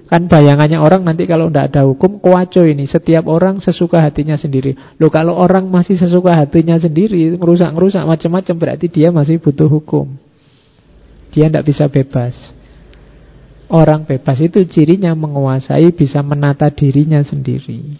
Kan 0.04 0.28
bayangannya 0.28 0.78
orang 0.78 1.02
nanti 1.02 1.24
kalau 1.24 1.48
tidak 1.48 1.74
ada 1.74 1.88
hukum 1.88 2.20
kuaco 2.20 2.62
ini. 2.62 2.84
Setiap 2.86 3.24
orang 3.26 3.58
sesuka 3.58 3.98
hatinya 3.98 4.36
sendiri. 4.38 4.76
Loh 5.00 5.10
kalau 5.10 5.34
orang 5.34 5.66
masih 5.66 5.98
sesuka 5.98 6.36
hatinya 6.36 6.76
sendiri, 6.78 7.34
ngerusak-ngerusak 7.34 8.04
macam-macam 8.04 8.54
berarti 8.60 8.86
dia 8.92 9.08
masih 9.10 9.40
butuh 9.40 9.66
hukum. 9.66 10.14
Dia 11.34 11.50
tidak 11.50 11.66
bisa 11.66 11.90
bebas. 11.90 12.36
Orang 13.66 14.06
bebas 14.06 14.38
itu 14.38 14.62
cirinya 14.70 15.16
menguasai, 15.16 15.90
bisa 15.90 16.22
menata 16.22 16.70
dirinya 16.70 17.18
sendiri. 17.24 17.96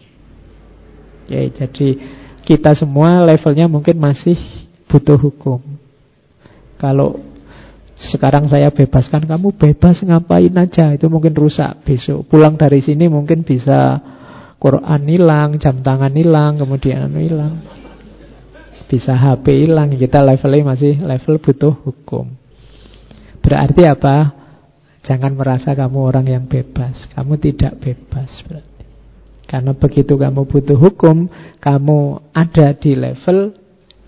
Ya, 1.27 1.41
jadi 1.51 1.99
kita 2.45 2.77
semua 2.77 3.25
levelnya 3.25 3.67
mungkin 3.67 3.97
masih 3.97 4.37
butuh 4.87 5.19
hukum. 5.19 5.74
Kalau 6.77 7.21
sekarang 7.95 8.51
saya 8.51 8.75
bebaskan 8.75 9.25
kamu 9.25 9.55
bebas 9.55 10.03
ngapain 10.03 10.51
aja 10.59 10.91
itu 10.91 11.07
mungkin 11.07 11.31
rusak 11.31 11.87
besok 11.87 12.27
pulang 12.27 12.59
dari 12.59 12.83
sini 12.83 13.07
mungkin 13.07 13.47
bisa 13.47 14.03
Quran 14.59 15.07
hilang 15.07 15.55
jam 15.63 15.79
tangan 15.79 16.11
hilang 16.11 16.59
kemudian 16.59 17.07
anu 17.07 17.23
hilang 17.23 17.55
bisa 18.91 19.15
HP 19.15 19.71
hilang 19.71 19.95
kita 19.95 20.27
levelnya 20.27 20.75
masih 20.75 20.99
level 21.07 21.39
butuh 21.39 21.71
hukum 21.87 22.35
Berarti 23.45 23.85
apa? 23.85 24.17
Jangan 25.05 25.37
merasa 25.37 25.77
kamu 25.77 25.99
orang 26.01 26.27
yang 26.33 26.45
bebas. 26.49 27.13
Kamu 27.13 27.37
tidak 27.37 27.77
bebas 27.77 28.41
berarti. 28.49 28.85
Karena 29.45 29.77
begitu 29.77 30.17
kamu 30.17 30.49
butuh 30.49 30.81
hukum, 30.81 31.29
kamu 31.61 32.25
ada 32.33 32.73
di 32.73 32.97
level 32.97 33.53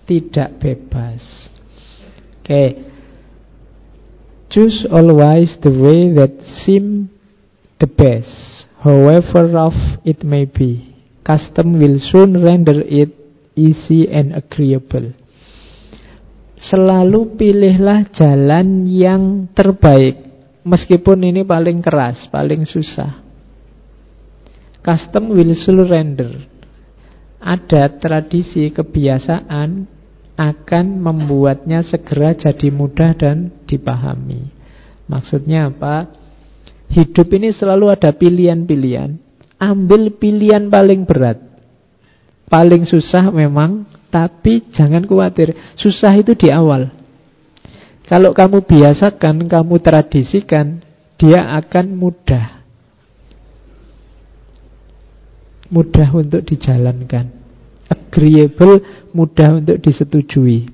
tidak 0.09 0.57
bebas. 0.57 1.21
Okay. 2.47 2.79
Choose 4.47 4.87
always 4.87 5.59
the 5.59 5.67
way 5.67 6.15
that 6.15 6.31
seem 6.63 7.11
the 7.75 7.91
best, 7.91 8.71
however 8.79 9.51
rough 9.51 9.99
it 10.07 10.23
may 10.23 10.47
be. 10.47 10.95
Custom 11.27 11.75
will 11.75 11.99
soon 11.99 12.39
render 12.39 12.79
it 12.87 13.11
easy 13.51 14.07
and 14.07 14.31
agreeable. 14.31 15.11
Selalu 16.55 17.35
pilihlah 17.35 18.15
jalan 18.15 18.87
yang 18.87 19.51
terbaik 19.51 20.23
Meskipun 20.63 21.21
ini 21.27 21.45
paling 21.45 21.83
keras, 21.85 22.25
paling 22.33 22.65
susah 22.65 23.21
Custom 24.81 25.35
will 25.35 25.53
surrender 25.53 26.33
Ada 27.37 27.99
tradisi 28.01 28.73
kebiasaan 28.73 29.96
Akan 30.37 31.01
membuatnya 31.01 31.81
segera 31.81 32.37
jadi 32.37 32.69
mudah 32.69 33.17
dan 33.17 33.49
dipahami 33.65 34.53
Maksudnya 35.09 35.73
apa? 35.73 36.13
Hidup 36.93 37.27
ini 37.33 37.49
selalu 37.51 37.89
ada 37.89 38.13
pilihan-pilihan 38.13 39.17
Ambil 39.57 40.13
pilihan 40.13 40.69
paling 40.69 41.09
berat 41.09 41.41
Paling 42.47 42.85
susah 42.87 43.27
memang 43.33 43.97
tapi 44.07 44.63
jangan 44.71 45.03
khawatir, 45.03 45.51
susah 45.75 46.15
itu 46.15 46.31
di 46.33 46.47
awal. 46.47 46.89
Kalau 48.07 48.31
kamu 48.31 48.63
biasakan, 48.63 49.51
kamu 49.51 49.75
tradisikan, 49.83 50.79
dia 51.19 51.43
akan 51.59 51.85
mudah. 51.93 52.63
Mudah 55.67 56.09
untuk 56.15 56.41
dijalankan. 56.47 57.36
Agreeable, 57.87 58.83
mudah 59.15 59.63
untuk 59.63 59.79
disetujui. 59.79 60.67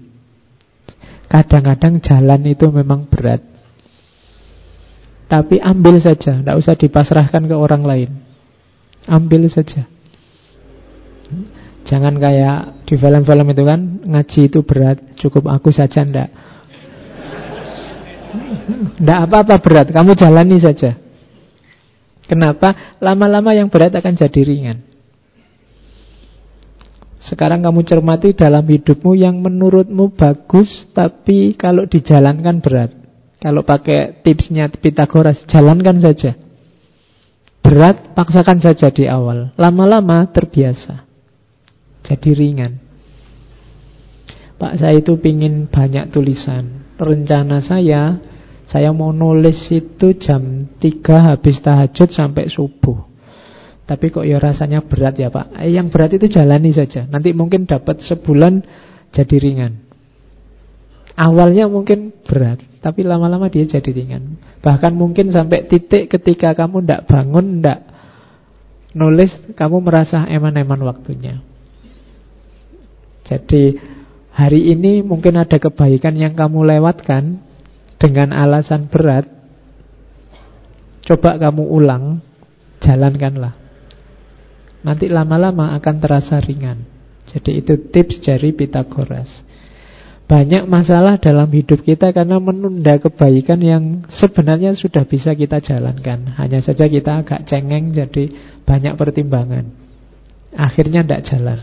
Kadang-kadang 1.29 2.01
jalan 2.01 2.41
itu 2.49 2.65
memang 2.69 3.05
berat. 3.09 3.41
Tapi 5.29 5.57
ambil 5.61 5.97
saja, 5.97 6.41
tidak 6.41 6.57
usah 6.57 6.77
dipasrahkan 6.77 7.49
ke 7.49 7.55
orang 7.57 7.81
lain. 7.85 8.09
Ambil 9.09 9.49
saja. 9.49 9.85
Jangan 11.83 12.15
kayak 12.15 12.87
di 12.87 12.95
film-film 12.95 13.47
itu 13.51 13.63
kan 13.67 13.79
Ngaji 14.07 14.41
itu 14.47 14.59
berat, 14.63 15.03
cukup 15.19 15.51
aku 15.51 15.75
saja 15.75 16.07
ndak 16.07 16.31
Ndak 19.03 19.19
apa-apa 19.27 19.55
berat, 19.59 19.87
kamu 19.91 20.15
jalani 20.15 20.63
saja 20.63 20.95
Kenapa? 22.23 22.95
Lama-lama 23.03 23.51
yang 23.51 23.67
berat 23.67 23.91
akan 23.99 24.15
jadi 24.15 24.41
ringan 24.47 24.92
Sekarang 27.23 27.63
kamu 27.63 27.87
cermati 27.87 28.35
dalam 28.35 28.67
hidupmu 28.67 29.15
yang 29.15 29.39
menurutmu 29.39 30.11
bagus 30.11 30.67
Tapi 30.91 31.55
kalau 31.55 31.87
dijalankan 31.87 32.59
berat 32.59 32.91
Kalau 33.39 33.63
pakai 33.63 34.19
tipsnya 34.23 34.67
Pitagoras, 34.67 35.47
jalankan 35.47 36.03
saja 36.03 36.35
Berat, 37.63 38.11
paksakan 38.11 38.59
saja 38.59 38.91
di 38.91 39.07
awal 39.07 39.55
Lama-lama 39.55 40.27
terbiasa 40.27 41.13
jadi 42.03 42.31
ringan. 42.35 42.73
Pak 44.59 44.73
saya 44.79 44.99
itu 44.99 45.15
pingin 45.17 45.71
banyak 45.71 46.11
tulisan. 46.11 46.83
Rencana 46.99 47.63
saya, 47.63 48.19
saya 48.67 48.91
mau 48.91 49.15
nulis 49.15 49.71
itu 49.71 50.13
jam 50.19 50.67
3 50.77 51.27
habis 51.33 51.57
tahajud 51.63 52.11
sampai 52.11 52.51
subuh. 52.51 53.12
Tapi 53.83 54.15
kok 54.15 54.23
ya 54.23 54.39
rasanya 54.39 54.79
berat 54.87 55.19
ya 55.19 55.27
Pak. 55.27 55.59
Eh, 55.59 55.75
yang 55.75 55.91
berat 55.91 56.15
itu 56.15 56.31
jalani 56.31 56.71
saja. 56.71 57.03
Nanti 57.03 57.35
mungkin 57.35 57.67
dapat 57.67 57.99
sebulan 57.99 58.63
jadi 59.11 59.35
ringan. 59.37 59.73
Awalnya 61.13 61.69
mungkin 61.69 62.09
berat, 62.25 62.57
tapi 62.81 63.05
lama-lama 63.05 63.45
dia 63.45 63.69
jadi 63.69 63.85
ringan. 63.85 64.41
Bahkan 64.65 64.97
mungkin 64.97 65.29
sampai 65.29 65.69
titik 65.69 66.09
ketika 66.09 66.57
kamu 66.57 66.81
tidak 66.81 67.05
bangun, 67.05 67.61
tidak 67.61 67.85
nulis, 68.97 69.29
kamu 69.53 69.77
merasa 69.85 70.25
eman-eman 70.25 70.81
waktunya. 70.81 71.37
Jadi 73.29 73.77
hari 74.33 74.73
ini 74.73 75.05
mungkin 75.05 75.37
ada 75.37 75.61
kebaikan 75.61 76.17
yang 76.17 76.33
kamu 76.33 76.65
lewatkan 76.65 77.45
dengan 78.01 78.33
alasan 78.33 78.89
berat. 78.89 79.29
Coba 81.05 81.37
kamu 81.37 81.61
ulang 81.61 82.25
jalankanlah. 82.81 83.62
Nanti 84.83 85.07
lama-lama 85.07 85.71
akan 85.79 85.95
terasa 86.03 86.43
ringan. 86.43 86.83
Jadi 87.31 87.63
itu 87.63 87.73
tips 87.89 88.19
dari 88.19 88.51
Pitagoras. 88.51 89.31
Banyak 90.23 90.67
masalah 90.67 91.19
dalam 91.19 91.51
hidup 91.51 91.83
kita 91.83 92.11
karena 92.15 92.39
menunda 92.39 92.95
kebaikan 92.95 93.59
yang 93.59 93.83
sebenarnya 94.07 94.71
sudah 94.75 95.03
bisa 95.03 95.35
kita 95.35 95.59
jalankan. 95.59 96.35
Hanya 96.39 96.63
saja 96.63 96.87
kita 96.87 97.23
agak 97.23 97.43
cengeng 97.47 97.91
jadi 97.91 98.31
banyak 98.63 98.95
pertimbangan. 98.95 99.67
Akhirnya 100.55 101.03
tidak 101.03 101.27
jalan. 101.27 101.59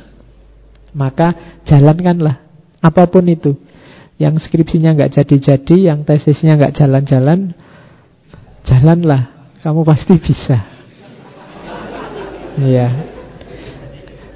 Maka 0.93 1.61
jalankanlah 1.65 2.43
apa 2.81 3.05
pun 3.09 3.25
itu. 3.29 3.57
Yang 4.21 4.45
skripsinya 4.49 4.93
nggak 4.93 5.17
jadi-jadi, 5.17 5.77
yang 5.89 6.05
tesisnya 6.05 6.61
nggak 6.61 6.77
jalan-jalan, 6.77 7.57
jalanlah. 8.69 9.53
Kamu 9.65 9.81
pasti 9.89 10.21
bisa. 10.21 10.80
Iya. 12.61 12.89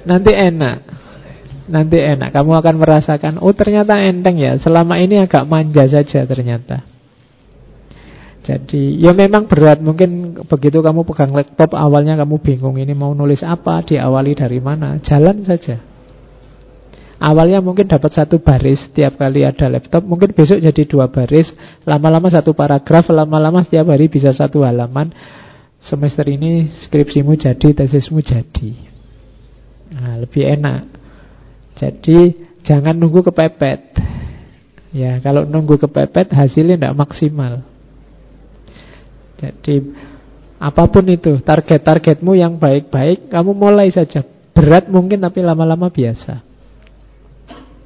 Nanti 0.05 0.31
enak. 0.33 0.77
Nanti 1.65 1.97
enak, 1.97 2.29
kamu 2.29 2.61
akan 2.61 2.75
merasakan 2.77 3.33
Oh 3.41 3.49
ternyata 3.57 3.97
enteng 3.97 4.37
ya, 4.37 4.53
selama 4.61 5.01
ini 5.01 5.17
agak 5.17 5.49
manja 5.49 5.89
saja 5.89 6.21
ternyata. 6.29 6.85
Jadi 8.45 9.01
ya 9.01 9.17
memang 9.17 9.49
berat. 9.49 9.81
Mungkin 9.81 10.37
begitu 10.45 10.77
kamu 10.85 11.01
pegang 11.09 11.33
laptop 11.33 11.73
Awalnya 11.73 12.13
kamu 12.21 12.37
bingung 12.45 12.77
ini 12.77 12.93
mau 12.93 13.09
nulis 13.17 13.41
apa 13.41 13.81
Diawali 13.81 14.37
dari 14.37 14.61
mana, 14.61 15.01
jalan 15.01 15.41
saja. 15.41 15.81
Awalnya 17.17 17.65
mungkin 17.65 17.89
dapat 17.89 18.13
satu 18.13 18.37
baris 18.37 18.85
Setiap 18.85 19.17
kali 19.17 19.41
ada 19.41 19.65
laptop. 19.65 20.05
Mungkin 20.05 20.37
besok 20.37 20.61
jadi 20.61 20.85
dua 20.85 21.09
baris. 21.09 21.49
Lama-lama 21.89 22.29
satu 22.29 22.53
paragraf 22.53 23.09
Lama-lama 23.09 23.65
setiap 23.65 23.89
hari 23.89 24.05
bisa 24.05 24.29
satu 24.29 24.61
halaman 24.61 25.09
Semester 25.85 26.25
ini 26.27 26.69
skripsimu 26.89 27.37
jadi 27.37 27.67
Tesismu 27.77 28.25
jadi 28.25 28.69
Nah, 29.85 30.17
lebih 30.17 30.43
enak 30.43 30.95
jadi 31.75 32.31
jangan 32.63 32.95
nunggu 32.95 33.21
kepepet. 33.29 33.99
Ya, 34.95 35.19
kalau 35.19 35.43
nunggu 35.43 35.75
kepepet 35.75 36.31
hasilnya 36.31 36.79
tidak 36.79 36.95
maksimal. 36.95 37.67
Jadi 39.35 39.83
apa 40.55 40.87
pun 40.87 41.03
itu 41.11 41.43
target-targetmu 41.43 42.31
yang 42.39 42.55
baik-baik, 42.55 43.27
kamu 43.27 43.51
mulai 43.51 43.91
saja. 43.91 44.23
Berat 44.55 44.87
mungkin 44.87 45.19
tapi 45.19 45.43
lama-lama 45.43 45.91
biasa. 45.91 46.39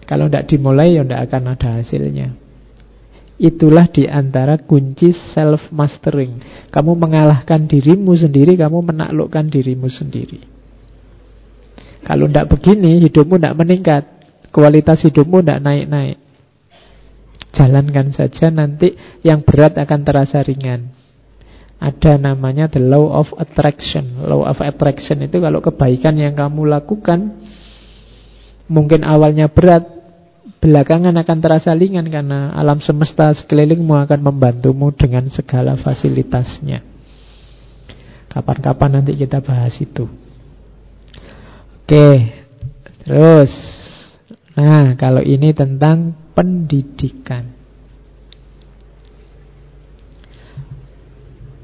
Kalau 0.05 0.29
tidak 0.29 0.45
dimulai 0.53 0.93
ya 0.93 1.01
tidak 1.01 1.21
akan 1.25 1.43
ada 1.57 1.69
hasilnya. 1.81 2.37
Itulah 3.39 3.87
di 3.87 4.03
antara 4.03 4.59
kunci 4.59 5.15
self-mastering. 5.15 6.67
Kamu 6.75 6.91
mengalahkan 6.99 7.71
dirimu 7.71 8.11
sendiri, 8.11 8.59
kamu 8.59 8.91
menaklukkan 8.91 9.47
dirimu 9.47 9.87
sendiri. 9.87 10.43
Kalau 12.03 12.27
tidak 12.27 12.51
begini, 12.51 12.99
hidupmu 13.07 13.39
tidak 13.39 13.55
meningkat. 13.55 14.03
Kualitas 14.51 14.99
hidupmu 15.07 15.39
tidak 15.39 15.63
naik-naik. 15.63 16.19
Jalankan 17.55 18.11
saja 18.11 18.51
nanti 18.51 18.93
yang 19.23 19.41
berat 19.47 19.79
akan 19.79 19.99
terasa 20.03 20.43
ringan. 20.43 20.91
Ada 21.79 22.19
namanya 22.19 22.67
the 22.67 22.83
law 22.83 23.07
of 23.23 23.31
attraction. 23.39 24.19
Law 24.19 24.43
of 24.43 24.59
attraction 24.59 25.23
itu 25.23 25.39
kalau 25.39 25.63
kebaikan 25.63 26.19
yang 26.19 26.35
kamu 26.35 26.67
lakukan 26.67 27.39
mungkin 28.69 29.01
awalnya 29.01 29.49
berat, 29.49 29.98
belakangan 30.59 31.15
akan 31.15 31.37
terasa 31.39 31.71
ringan 31.71 32.07
karena 32.11 32.51
alam 32.51 32.83
semesta 32.83 33.31
sekelilingmu 33.31 33.95
akan 33.95 34.19
membantumu 34.19 34.91
dengan 34.91 35.27
segala 35.31 35.79
fasilitasnya. 35.79 36.83
Kapan-kapan 38.29 39.01
nanti 39.01 39.17
kita 39.17 39.41
bahas 39.41 39.73
itu. 39.81 40.05
Oke, 41.81 42.29
terus. 43.01 43.49
Nah, 44.53 44.93
kalau 44.99 45.23
ini 45.25 45.55
tentang 45.55 46.13
pendidikan. 46.37 47.57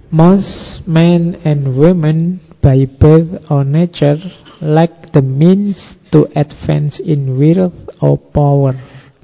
Most 0.10 0.82
men 0.88 1.36
and 1.44 1.76
women 1.76 2.40
by 2.66 2.90
birth 2.90 3.46
or 3.54 3.62
nature 3.62 4.18
lack 4.58 5.14
the 5.14 5.22
means 5.22 5.78
to 6.10 6.26
advance 6.34 6.98
in 6.98 7.38
wealth 7.38 7.78
or 8.02 8.18
power, 8.18 8.74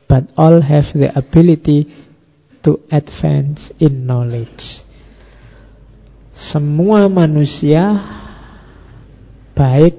but 0.06 0.30
all 0.38 0.62
have 0.62 0.94
the 0.94 1.10
ability 1.18 1.90
to 2.62 2.78
advance 2.94 3.74
in 3.82 4.06
knowledge. 4.06 4.86
Semua 6.38 7.10
manusia 7.10 7.98
baik 9.58 9.98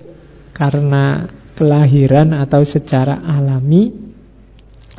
karena 0.55 1.26
kelahiran 1.59 2.38
atau 2.38 2.62
secara 2.62 3.26
alami 3.26 3.90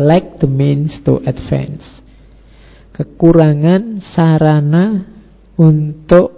lack 0.03 0.43
the 0.43 0.49
means 0.51 0.99
to 1.07 1.23
advance. 1.23 2.03
Kekurangan 2.91 4.03
sarana 4.03 5.07
untuk 5.55 6.32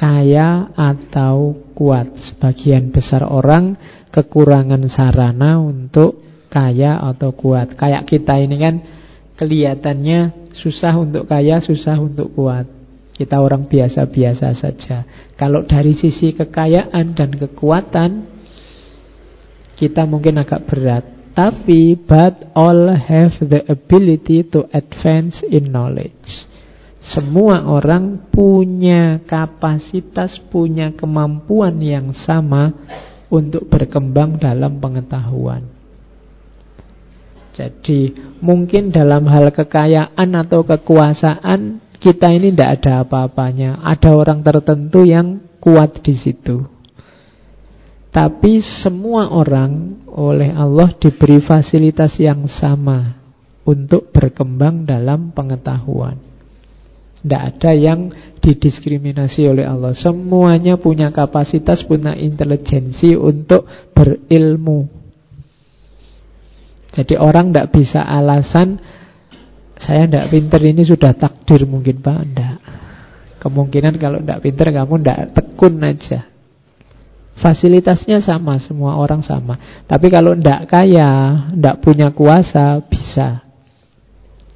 kaya 0.00 0.72
atau 0.72 1.68
kuat. 1.76 2.08
Sebagian 2.16 2.88
besar 2.88 3.28
orang 3.28 3.76
kekurangan 4.08 4.80
sarana 4.88 5.60
untuk 5.60 6.24
kaya 6.48 6.96
atau 7.04 7.36
kuat. 7.36 7.76
Kayak 7.76 8.08
kita 8.08 8.40
ini 8.40 8.56
kan 8.56 8.74
kelihatannya 9.36 10.48
susah 10.56 10.96
untuk 10.96 11.28
kaya, 11.28 11.60
susah 11.60 12.00
untuk 12.00 12.32
kuat. 12.32 12.64
Kita 13.12 13.44
orang 13.44 13.68
biasa-biasa 13.68 14.56
saja. 14.56 15.04
Kalau 15.36 15.68
dari 15.68 15.92
sisi 15.92 16.32
kekayaan 16.32 17.12
dan 17.12 17.36
kekuatan, 17.36 18.24
kita 19.76 20.08
mungkin 20.08 20.40
agak 20.40 20.64
berat. 20.64 21.04
Tapi, 21.36 22.00
but 22.00 22.48
all 22.56 22.88
have 22.96 23.36
the 23.44 23.60
ability 23.68 24.48
to 24.48 24.64
advance 24.72 25.44
in 25.44 25.68
knowledge. 25.68 26.49
Semua 27.00 27.64
orang 27.64 28.28
punya 28.28 29.24
kapasitas, 29.24 30.36
punya 30.52 30.92
kemampuan 30.92 31.80
yang 31.80 32.12
sama 32.12 32.76
untuk 33.32 33.72
berkembang 33.72 34.36
dalam 34.36 34.76
pengetahuan. 34.84 35.64
Jadi, 37.56 38.12
mungkin 38.44 38.92
dalam 38.92 39.24
hal 39.32 39.48
kekayaan 39.48 40.28
atau 40.36 40.60
kekuasaan 40.60 41.80
kita 42.00 42.32
ini 42.36 42.52
tidak 42.52 42.80
ada 42.80 43.04
apa-apanya. 43.04 43.80
Ada 43.80 44.16
orang 44.16 44.40
tertentu 44.44 45.04
yang 45.04 45.40
kuat 45.60 46.04
di 46.04 46.16
situ. 46.16 46.64
Tapi 48.10 48.58
semua 48.82 49.30
orang 49.30 50.04
oleh 50.10 50.50
Allah 50.50 50.90
diberi 50.98 51.38
fasilitas 51.40 52.18
yang 52.18 52.44
sama 52.50 53.22
untuk 53.64 54.10
berkembang 54.10 54.82
dalam 54.82 55.30
pengetahuan. 55.30 56.29
Tidak 57.20 57.42
ada 57.54 57.70
yang 57.76 58.08
didiskriminasi 58.40 59.44
oleh 59.44 59.68
Allah. 59.68 59.92
Semuanya 59.92 60.80
punya 60.80 61.12
kapasitas, 61.12 61.84
punya 61.84 62.16
intelijensi 62.16 63.12
untuk 63.12 63.68
berilmu. 63.92 64.88
Jadi 66.90 67.14
orang 67.20 67.52
tidak 67.52 67.70
bisa 67.70 68.02
alasan 68.02 68.80
saya 69.80 70.04
tidak 70.04 70.28
pinter 70.28 70.60
ini 70.60 70.84
sudah 70.84 71.16
takdir 71.16 71.64
mungkin 71.64 72.04
Pak. 72.04 72.18
Tidak. 72.20 72.56
Kemungkinan 73.40 73.96
kalau 73.96 74.20
tidak 74.20 74.44
pinter 74.44 74.68
kamu 74.68 74.94
tidak 75.00 75.20
tekun 75.32 75.80
aja. 75.80 76.20
Fasilitasnya 77.40 78.20
sama, 78.20 78.60
semua 78.60 79.00
orang 79.00 79.24
sama. 79.24 79.56
Tapi 79.88 80.12
kalau 80.12 80.36
tidak 80.36 80.68
kaya, 80.68 81.48
tidak 81.56 81.80
punya 81.80 82.12
kuasa, 82.12 82.84
bisa. 82.84 83.40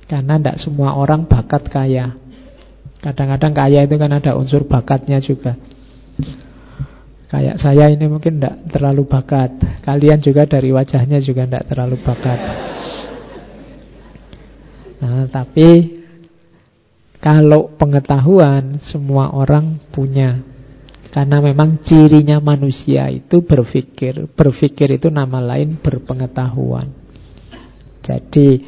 Karena 0.05 0.37
tidak 0.37 0.61
semua 0.61 0.93
orang 0.93 1.25
bakat 1.25 1.65
kaya 1.73 2.24
Kadang-kadang 3.05 3.53
kaya 3.53 3.85
itu 3.85 4.01
kan 4.01 4.09
ada 4.17 4.33
unsur 4.33 4.65
bakatnya 4.65 5.21
juga 5.21 5.61
Kayak 7.29 7.61
saya 7.61 7.93
ini 7.93 8.09
mungkin 8.09 8.41
tidak 8.41 8.65
terlalu 8.73 9.05
bakat 9.05 9.53
Kalian 9.85 10.25
juga 10.25 10.49
dari 10.49 10.73
wajahnya 10.73 11.21
juga 11.21 11.45
tidak 11.45 11.69
terlalu 11.69 12.01
bakat 12.01 12.41
Nah, 15.05 15.29
tapi 15.29 16.01
kalau 17.21 17.73
pengetahuan 17.77 18.81
semua 18.85 19.33
orang 19.33 19.81
punya. 19.93 20.41
Karena 21.09 21.39
memang 21.39 21.81
cirinya 21.81 22.37
manusia 22.43 23.09
itu 23.09 23.41
berpikir. 23.41 24.29
Berpikir 24.33 24.99
itu 24.99 25.09
nama 25.09 25.41
lain 25.41 25.81
berpengetahuan. 25.81 26.91
Jadi 28.05 28.61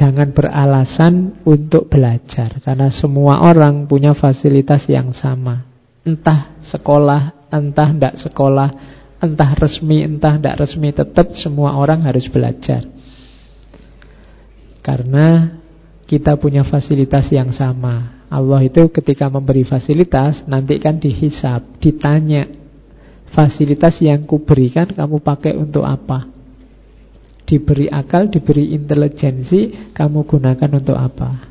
jangan 0.00 0.32
beralasan 0.32 1.44
untuk 1.44 1.92
belajar. 1.92 2.56
Karena 2.64 2.88
semua 2.88 3.44
orang 3.44 3.84
punya 3.84 4.16
fasilitas 4.16 4.88
yang 4.88 5.12
sama. 5.12 5.68
Entah 6.00 6.56
sekolah, 6.64 7.52
entah 7.52 7.92
tidak 7.92 8.14
sekolah, 8.24 8.68
entah 9.20 9.52
resmi, 9.60 10.00
entah 10.00 10.40
tidak 10.40 10.64
resmi. 10.64 10.88
Tetap 10.96 11.36
semua 11.36 11.76
orang 11.76 12.08
harus 12.08 12.24
belajar. 12.32 12.88
Karena 14.80 15.60
kita 16.08 16.40
punya 16.40 16.64
fasilitas 16.64 17.28
yang 17.28 17.52
sama. 17.52 18.24
Allah 18.32 18.64
itu 18.64 18.88
ketika 18.88 19.28
memberi 19.28 19.68
fasilitas 19.68 20.48
nanti 20.48 20.80
kan 20.80 20.96
dihisap, 20.96 21.76
ditanya 21.76 22.48
fasilitas 23.36 24.00
yang 24.00 24.24
kuberikan 24.24 24.88
kamu 24.88 25.20
pakai 25.20 25.52
untuk 25.60 25.84
apa? 25.84 26.39
Diberi 27.50 27.90
akal, 27.90 28.30
diberi 28.30 28.78
intelijensi, 28.78 29.90
kamu 29.90 30.22
gunakan 30.22 30.70
untuk 30.70 30.94
apa? 30.94 31.50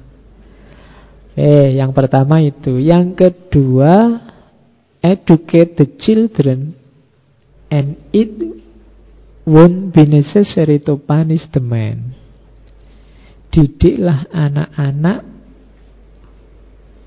Eh, 1.35 1.75
yang 1.75 1.91
pertama 1.91 2.39
itu. 2.39 2.79
Yang 2.79 3.19
kedua, 3.19 4.23
educate 5.03 5.75
the 5.75 5.87
children 5.99 6.71
and 7.67 7.99
it 8.15 8.31
won't 9.43 9.91
be 9.91 10.07
necessary 10.07 10.79
to 10.79 10.95
punish 11.03 11.43
the 11.51 11.59
man. 11.59 12.15
Didiklah 13.51 14.31
anak-anak 14.31 15.19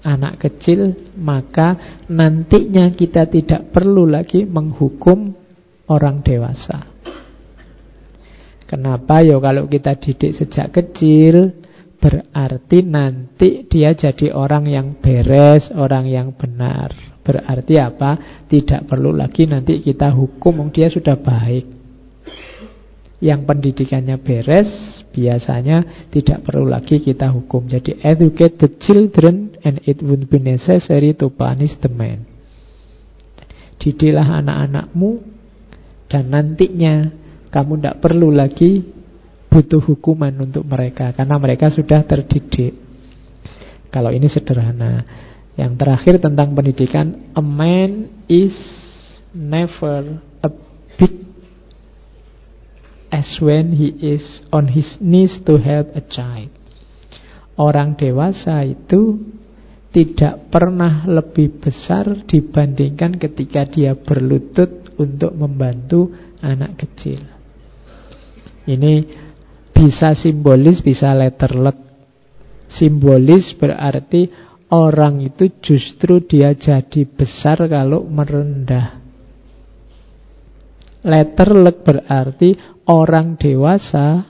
anak 0.02 0.42
kecil, 0.42 1.14
maka 1.14 2.02
nantinya 2.10 2.90
kita 2.90 3.30
tidak 3.30 3.70
perlu 3.70 4.02
lagi 4.04 4.42
menghukum 4.42 5.30
orang 5.86 6.20
dewasa. 6.26 6.90
Kenapa? 8.72 9.20
Ya 9.20 9.36
kalau 9.36 9.68
kita 9.68 10.00
didik 10.00 10.32
sejak 10.32 10.72
kecil, 10.72 11.60
berarti 12.00 12.80
nanti 12.80 13.68
dia 13.68 13.92
jadi 13.92 14.32
orang 14.32 14.64
yang 14.64 14.96
beres, 14.96 15.68
orang 15.76 16.08
yang 16.08 16.32
benar. 16.32 16.88
Berarti 17.20 17.76
apa? 17.76 18.40
Tidak 18.48 18.88
perlu 18.88 19.12
lagi 19.12 19.44
nanti 19.44 19.76
kita 19.84 20.08
hukum, 20.16 20.72
dia 20.72 20.88
sudah 20.88 21.20
baik 21.20 21.84
yang 23.22 23.46
pendidikannya 23.46 24.18
beres 24.18 24.66
biasanya 25.14 26.08
tidak 26.10 26.42
perlu 26.42 26.66
lagi 26.66 26.98
kita 26.98 27.30
hukum. 27.30 27.70
Jadi 27.70 28.02
educate 28.02 28.58
the 28.58 28.72
children 28.82 29.54
and 29.62 29.78
it 29.86 30.02
would 30.02 30.26
be 30.26 30.42
necessary 30.42 31.14
to 31.14 31.30
punish 31.30 31.78
the 31.78 31.92
man. 31.92 32.26
Didilah 33.78 34.42
anak-anakmu 34.42 35.22
dan 36.10 36.34
nantinya 36.34 37.21
kamu 37.52 37.78
tidak 37.78 38.00
perlu 38.00 38.32
lagi 38.32 38.80
butuh 39.52 39.84
hukuman 39.84 40.32
untuk 40.40 40.64
mereka 40.64 41.12
karena 41.12 41.36
mereka 41.36 41.68
sudah 41.68 42.00
terdidik. 42.08 42.72
Kalau 43.92 44.08
ini 44.08 44.24
sederhana. 44.32 45.04
Yang 45.52 45.72
terakhir 45.84 46.14
tentang 46.16 46.56
pendidikan, 46.56 47.28
a 47.36 47.44
man 47.44 48.08
is 48.24 48.56
never 49.36 50.16
a 50.40 50.48
big 50.96 51.12
as 53.12 53.28
when 53.36 53.76
he 53.76 53.92
is 54.00 54.24
on 54.48 54.72
his 54.72 54.96
knees 54.96 55.36
to 55.44 55.60
help 55.60 55.92
a 55.92 56.00
child. 56.08 56.48
Orang 57.60 58.00
dewasa 58.00 58.64
itu 58.64 59.20
tidak 59.92 60.48
pernah 60.48 61.04
lebih 61.04 61.60
besar 61.60 62.24
dibandingkan 62.24 63.20
ketika 63.20 63.68
dia 63.68 63.92
berlutut 63.92 64.96
untuk 64.96 65.36
membantu 65.36 66.08
anak 66.40 66.80
kecil. 66.80 67.41
Ini 68.66 68.92
bisa 69.74 70.14
simbolis, 70.14 70.78
bisa 70.78 71.10
letterlet. 71.16 71.74
Simbolis 72.70 73.52
berarti 73.58 74.30
orang 74.72 75.20
itu 75.20 75.60
justru 75.60 76.22
dia 76.24 76.54
jadi 76.54 77.02
besar 77.04 77.66
kalau 77.66 78.06
merendah. 78.06 79.02
Letterlet 81.02 81.82
berarti 81.82 82.54
orang 82.86 83.34
dewasa 83.34 84.22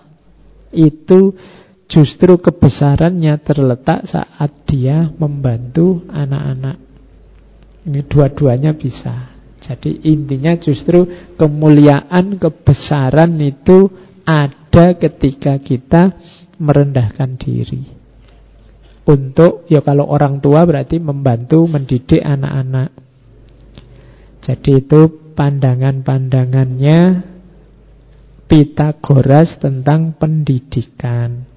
itu 0.72 1.37
justru 1.85 2.41
kebesarannya 2.41 3.37
terletak 3.45 4.09
saat 4.09 4.64
dia 4.64 5.12
membantu 5.20 6.09
anak-anak. 6.09 6.80
Ini 7.85 8.01
dua-duanya 8.09 8.72
bisa. 8.72 9.37
Jadi 9.62 10.09
intinya 10.11 10.57
justru 10.59 11.07
kemuliaan, 11.37 12.41
kebesaran 12.41 13.37
itu 13.39 13.87
ada 14.33 14.97
ketika 14.97 15.61
kita 15.61 16.16
merendahkan 16.57 17.37
diri. 17.37 17.85
Untuk, 19.03 19.66
ya 19.66 19.83
kalau 19.83 20.07
orang 20.07 20.39
tua 20.39 20.62
berarti 20.62 21.03
membantu 21.03 21.66
mendidik 21.66 22.22
anak-anak. 22.22 22.95
Jadi 24.43 24.70
itu 24.78 25.01
pandangan-pandangannya 25.35 27.30
Pitagoras 28.47 29.57
tentang 29.64 30.12
pendidikan. 30.20 31.49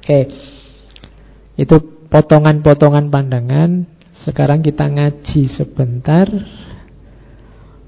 Oke, 0.00 0.32
itu 1.60 1.76
potongan-potongan 2.08 3.12
pandangan. 3.12 3.84
Sekarang 4.24 4.64
kita 4.64 4.88
ngaji 4.88 5.42
sebentar 5.52 6.24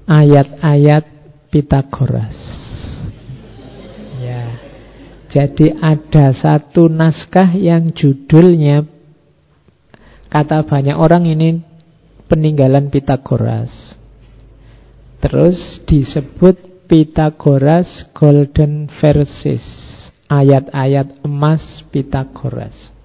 ayat-ayat 0.05 1.09
Pitagoras. 1.49 2.66
Jadi 5.27 5.75
ada 5.75 6.31
satu 6.31 6.87
naskah 6.87 7.51
yang 7.51 7.91
judulnya 7.91 8.87
kata 10.31 10.63
banyak 10.63 10.95
orang 10.95 11.27
ini 11.27 11.59
peninggalan 12.31 12.87
Pitagoras. 12.87 13.97
Terus 15.17 15.81
disebut 15.89 16.85
Pitagoras 16.87 18.07
Golden 18.13 18.87
Verses 19.01 19.65
Ayat-ayat 20.29 21.25
emas 21.25 21.83
Pitagoras 21.91 22.95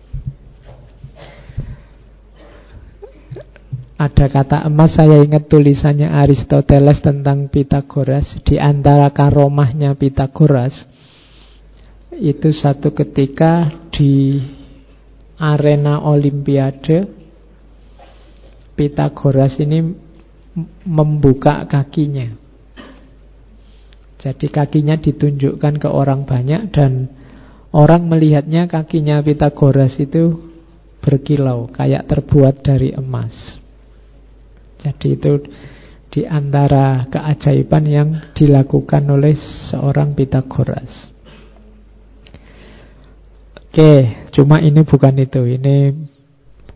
Ada 3.97 4.27
kata 4.31 4.59
emas 4.66 4.95
saya 4.95 5.23
ingat 5.23 5.51
tulisannya 5.51 6.11
Aristoteles 6.11 7.01
tentang 7.01 7.49
Pitagoras 7.49 8.39
Di 8.45 8.61
antara 8.61 9.09
karomahnya 9.11 9.97
Pitagoras 9.97 10.75
Itu 12.13 12.53
satu 12.53 12.93
ketika 12.93 13.73
di 13.89 14.41
arena 15.41 16.05
olimpiade 16.05 17.21
Pitagoras 18.73 19.61
ini 19.61 19.85
membuka 20.85 21.65
kakinya 21.69 22.43
jadi 24.23 24.47
kakinya 24.55 24.95
ditunjukkan 25.03 25.83
ke 25.83 25.89
orang 25.91 26.23
banyak 26.23 26.71
dan 26.71 27.11
orang 27.75 28.07
melihatnya 28.07 28.71
kakinya 28.71 29.18
Pitagoras 29.18 29.99
itu 29.99 30.39
berkilau, 31.03 31.67
kayak 31.75 32.07
terbuat 32.07 32.63
dari 32.63 32.95
emas. 32.95 33.34
Jadi 34.79 35.18
itu 35.18 35.43
di 36.07 36.22
antara 36.22 37.03
keajaiban 37.11 37.84
yang 37.91 38.09
dilakukan 38.30 39.03
oleh 39.11 39.34
seorang 39.75 40.14
Pitagoras. 40.14 41.12
Oke, 43.72 44.28
cuma 44.36 44.61
ini 44.61 44.84
bukan 44.84 45.16
itu. 45.16 45.49
Ini 45.49 45.96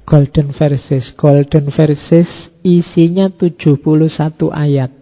Golden 0.09 0.49
Verses. 0.57 1.13
Golden 1.13 1.69
Verses 1.69 2.49
isinya 2.65 3.29
71 3.29 3.85
ayat. 4.49 4.97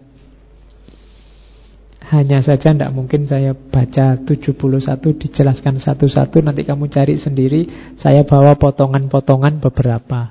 Hanya 2.10 2.42
saja 2.42 2.74
tidak 2.74 2.90
mungkin 2.90 3.30
saya 3.30 3.54
baca 3.54 4.18
71 4.26 4.58
dijelaskan 5.24 5.80
satu-satu 5.80 6.44
Nanti 6.44 6.60
kamu 6.60 6.92
cari 6.92 7.16
sendiri 7.16 7.64
Saya 7.96 8.28
bawa 8.28 8.60
potongan-potongan 8.60 9.56
beberapa 9.56 10.28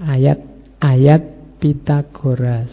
Ayat-ayat 0.00 1.20
Pitagoras 1.60 2.72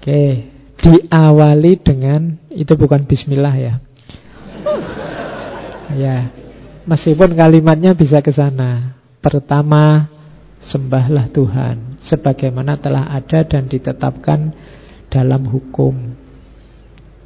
Oke 0.00 0.48
Diawali 0.80 1.76
dengan 1.76 2.40
Itu 2.48 2.80
bukan 2.80 3.04
bismillah 3.04 3.56
ya 3.60 3.74
Ya 5.96 6.30
Meskipun 6.86 7.36
kalimatnya 7.36 7.94
bisa 7.94 8.18
ke 8.24 8.30
sana 8.34 8.98
Pertama 9.20 10.08
Sembahlah 10.60 11.28
Tuhan 11.32 12.00
Sebagaimana 12.00 12.80
telah 12.80 13.12
ada 13.12 13.44
dan 13.44 13.68
ditetapkan 13.68 14.52
dalam 15.10 15.44
hukum. 15.50 15.92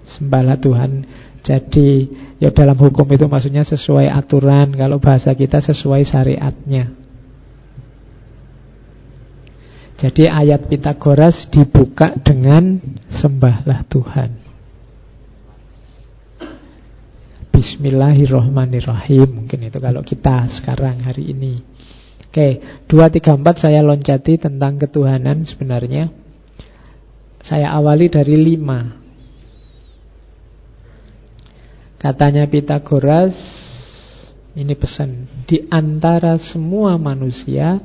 Sembahlah 0.09 0.57
Tuhan. 0.59 1.05
Jadi 1.45 2.09
ya 2.41 2.49
dalam 2.49 2.81
hukum 2.81 3.05
itu 3.13 3.29
maksudnya 3.29 3.69
sesuai 3.69 4.09
aturan, 4.09 4.73
kalau 4.73 4.97
bahasa 4.97 5.37
kita 5.37 5.61
sesuai 5.61 6.03
syariatnya. 6.09 7.05
Jadi 9.95 10.27
ayat 10.27 10.67
Pitagoras 10.67 11.47
dibuka 11.53 12.17
dengan 12.25 12.81
sembahlah 13.15 13.87
Tuhan. 13.87 14.44
Bismillahirrohmanirrohim 17.55 19.47
Mungkin 19.47 19.71
itu 19.71 19.79
kalau 19.79 20.03
kita 20.03 20.51
sekarang 20.59 21.07
hari 21.07 21.31
ini 21.31 21.63
Oke, 22.27 22.83
234 22.91 23.63
saya 23.63 23.79
loncati 23.87 24.43
tentang 24.43 24.75
ketuhanan 24.75 25.47
sebenarnya 25.47 26.25
saya 27.45 27.77
awali 27.77 28.09
dari 28.09 28.41
lima. 28.41 29.05
Katanya 32.01 32.49
Pitagoras, 32.49 33.37
Ini 34.57 34.73
pesan 34.79 35.29
di 35.45 35.61
antara 35.69 36.41
semua 36.41 36.95
manusia 36.95 37.83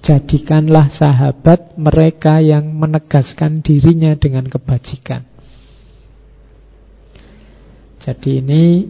jadikanlah 0.00 0.88
sahabat 0.90 1.76
mereka 1.76 2.40
yang 2.40 2.72
menegaskan 2.72 3.60
dirinya 3.60 4.16
dengan 4.16 4.48
kebajikan. 4.48 5.33
Jadi 8.04 8.44
ini 8.44 8.84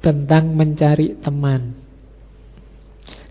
tentang 0.00 0.56
mencari 0.56 1.20
teman. 1.20 1.76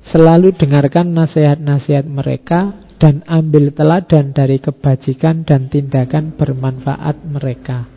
Selalu 0.05 0.53
dengarkan 0.53 1.09
nasihat-nasihat 1.09 2.05
mereka 2.05 2.77
dan 3.01 3.25
ambil 3.25 3.73
teladan 3.73 4.29
dari 4.29 4.61
kebajikan 4.61 5.41
dan 5.41 5.73
tindakan 5.73 6.37
bermanfaat 6.37 7.17
mereka. 7.25 7.89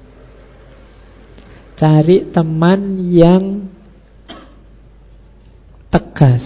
Cari 1.76 2.32
teman 2.32 3.12
yang 3.12 3.68
tegas 5.92 6.44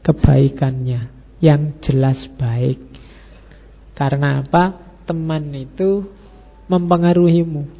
kebaikannya 0.00 1.12
yang 1.44 1.76
jelas 1.84 2.24
baik. 2.40 2.80
Karena 3.92 4.40
apa? 4.40 4.96
Teman 5.04 5.52
itu 5.52 6.06
mempengaruhimu. 6.70 7.77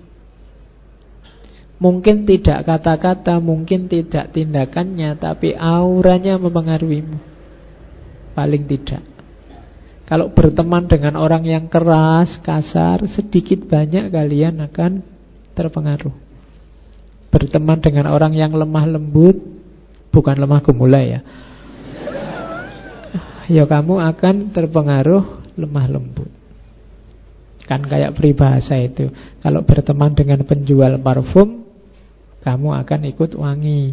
Mungkin 1.78 2.26
tidak 2.26 2.66
kata-kata, 2.66 3.38
mungkin 3.38 3.86
tidak 3.86 4.34
tindakannya, 4.34 5.14
tapi 5.14 5.55
auranya 5.55 6.34
mempengaruhimu. 6.34 7.18
Paling 8.34 8.66
tidak. 8.66 9.02
Kalau 10.09 10.32
berteman 10.34 10.90
dengan 10.90 11.14
orang 11.20 11.46
yang 11.46 11.70
keras, 11.70 12.42
kasar, 12.42 13.06
sedikit 13.14 13.62
banyak 13.68 14.10
kalian 14.10 14.59
akan 14.64 15.05
terpengaruh. 15.55 16.16
Berteman 17.28 17.78
dengan 17.78 18.09
orang 18.10 18.32
yang 18.34 18.56
lemah 18.56 18.98
lembut, 18.98 19.36
bukan 20.09 20.34
lemah 20.40 20.64
gemulai 20.64 21.05
ya. 21.12 21.20
Ya 23.52 23.64
kamu 23.68 24.00
akan 24.00 24.50
terpengaruh 24.50 25.55
lemah 25.60 25.86
lembut. 25.92 26.32
Kan 27.68 27.84
kayak 27.84 28.16
peribahasa 28.16 28.80
itu. 28.80 29.12
Kalau 29.44 29.60
berteman 29.60 30.16
dengan 30.16 30.40
penjual 30.48 30.96
parfum, 31.05 31.68
kamu 32.49 32.81
akan 32.81 33.01
ikut 33.12 33.37
wangi. 33.37 33.93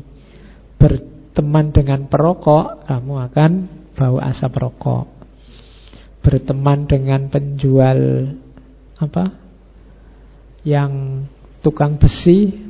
Berteman 0.80 1.76
dengan 1.76 2.08
perokok, 2.08 2.88
kamu 2.88 3.14
akan 3.28 3.52
bau 4.00 4.16
asap 4.24 4.64
rokok. 4.64 5.12
Berteman 6.24 6.88
dengan 6.88 7.28
penjual 7.28 8.32
apa? 8.96 9.36
Yang 10.64 11.28
tukang 11.60 12.00
besi, 12.00 12.64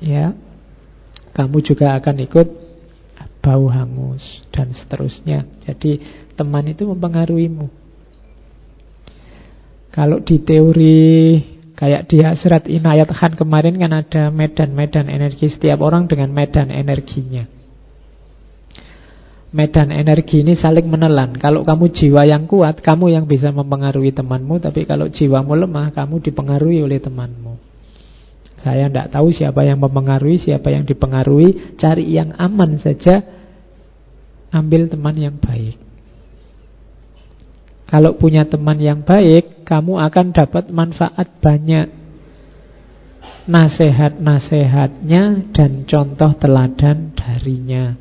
ya, 0.00 0.32
kamu 1.36 1.60
juga 1.60 1.92
akan 2.00 2.16
ikut 2.24 2.48
bau 3.44 3.68
hangus, 3.68 4.40
dan 4.50 4.72
seterusnya. 4.72 5.44
Jadi 5.68 6.00
teman 6.32 6.66
itu 6.66 6.88
mempengaruhimu. 6.88 7.68
Kalau 9.92 10.18
di 10.18 10.42
teori 10.42 11.38
kayak 11.76 12.08
di 12.08 12.24
Hasrat 12.24 12.66
Inayat 12.66 13.12
Khan 13.12 13.36
kemarin 13.36 13.76
kan 13.76 13.92
ada 13.92 14.32
medan-medan 14.32 15.12
energi 15.12 15.52
setiap 15.52 15.84
orang 15.84 16.08
dengan 16.08 16.32
medan 16.32 16.72
energinya. 16.72 17.44
Medan 19.54 19.94
energi 19.94 20.42
ini 20.42 20.58
saling 20.58 20.90
menelan. 20.90 21.38
Kalau 21.38 21.62
kamu 21.62 21.88
jiwa 21.94 22.26
yang 22.26 22.44
kuat, 22.50 22.82
kamu 22.82 23.14
yang 23.14 23.24
bisa 23.24 23.54
mempengaruhi 23.54 24.12
temanmu. 24.12 24.58
Tapi 24.58 24.84
kalau 24.84 25.06
jiwamu 25.06 25.54
lemah, 25.54 25.94
kamu 25.94 26.18
dipengaruhi 26.18 26.82
oleh 26.82 26.98
temanmu. 26.98 27.54
Saya 28.60 28.90
tidak 28.90 29.14
tahu 29.14 29.30
siapa 29.30 29.62
yang 29.62 29.78
mempengaruhi, 29.78 30.42
siapa 30.42 30.74
yang 30.74 30.82
dipengaruhi. 30.82 31.78
Cari 31.78 32.04
yang 32.10 32.34
aman 32.36 32.76
saja 32.82 33.22
ambil 34.50 34.90
teman 34.90 35.14
yang 35.14 35.38
baik. 35.38 35.85
Kalau 37.86 38.18
punya 38.18 38.42
teman 38.42 38.82
yang 38.82 39.06
baik, 39.06 39.62
kamu 39.62 40.02
akan 40.10 40.34
dapat 40.34 40.74
manfaat 40.74 41.38
banyak. 41.38 41.86
Nasihat-nasihatnya 43.46 45.54
dan 45.54 45.86
contoh 45.86 46.34
teladan 46.34 47.14
darinya. 47.14 47.94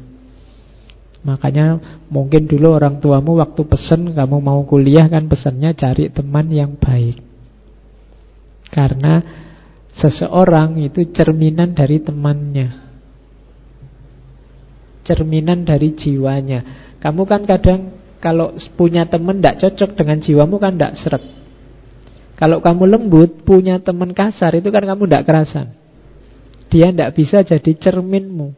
Makanya 1.22 1.78
mungkin 2.10 2.50
dulu 2.50 2.74
orang 2.74 2.98
tuamu 2.98 3.38
waktu 3.38 3.62
pesen 3.66 4.14
kamu 4.14 4.42
mau 4.42 4.62
kuliah 4.66 5.06
kan 5.06 5.30
pesannya 5.30 5.78
cari 5.78 6.10
teman 6.10 6.50
yang 6.50 6.78
baik. 6.78 7.22
Karena 8.74 9.22
seseorang 9.94 10.82
itu 10.82 11.14
cerminan 11.14 11.78
dari 11.78 12.02
temannya 12.02 12.86
cerminan 15.06 15.64
dari 15.64 15.94
jiwanya. 15.94 16.90
Kamu 16.98 17.24
kan 17.30 17.46
kadang 17.46 17.94
kalau 18.24 18.56
punya 18.76 19.06
teman 19.06 19.40
tidak 19.40 19.62
cocok 19.62 19.96
dengan 19.98 20.18
jiwamu 20.22 20.56
kan 20.58 20.76
tidak 20.76 20.94
seret. 20.98 21.24
Kalau 22.36 22.60
kamu 22.60 22.84
lembut, 23.00 23.48
punya 23.48 23.80
teman 23.80 24.12
kasar 24.12 24.60
itu 24.60 24.68
kan 24.68 24.84
kamu 24.84 25.08
tidak 25.08 25.24
kerasan. 25.24 25.72
Dia 26.68 26.92
tidak 26.92 27.16
bisa 27.16 27.40
jadi 27.48 27.72
cerminmu. 27.80 28.52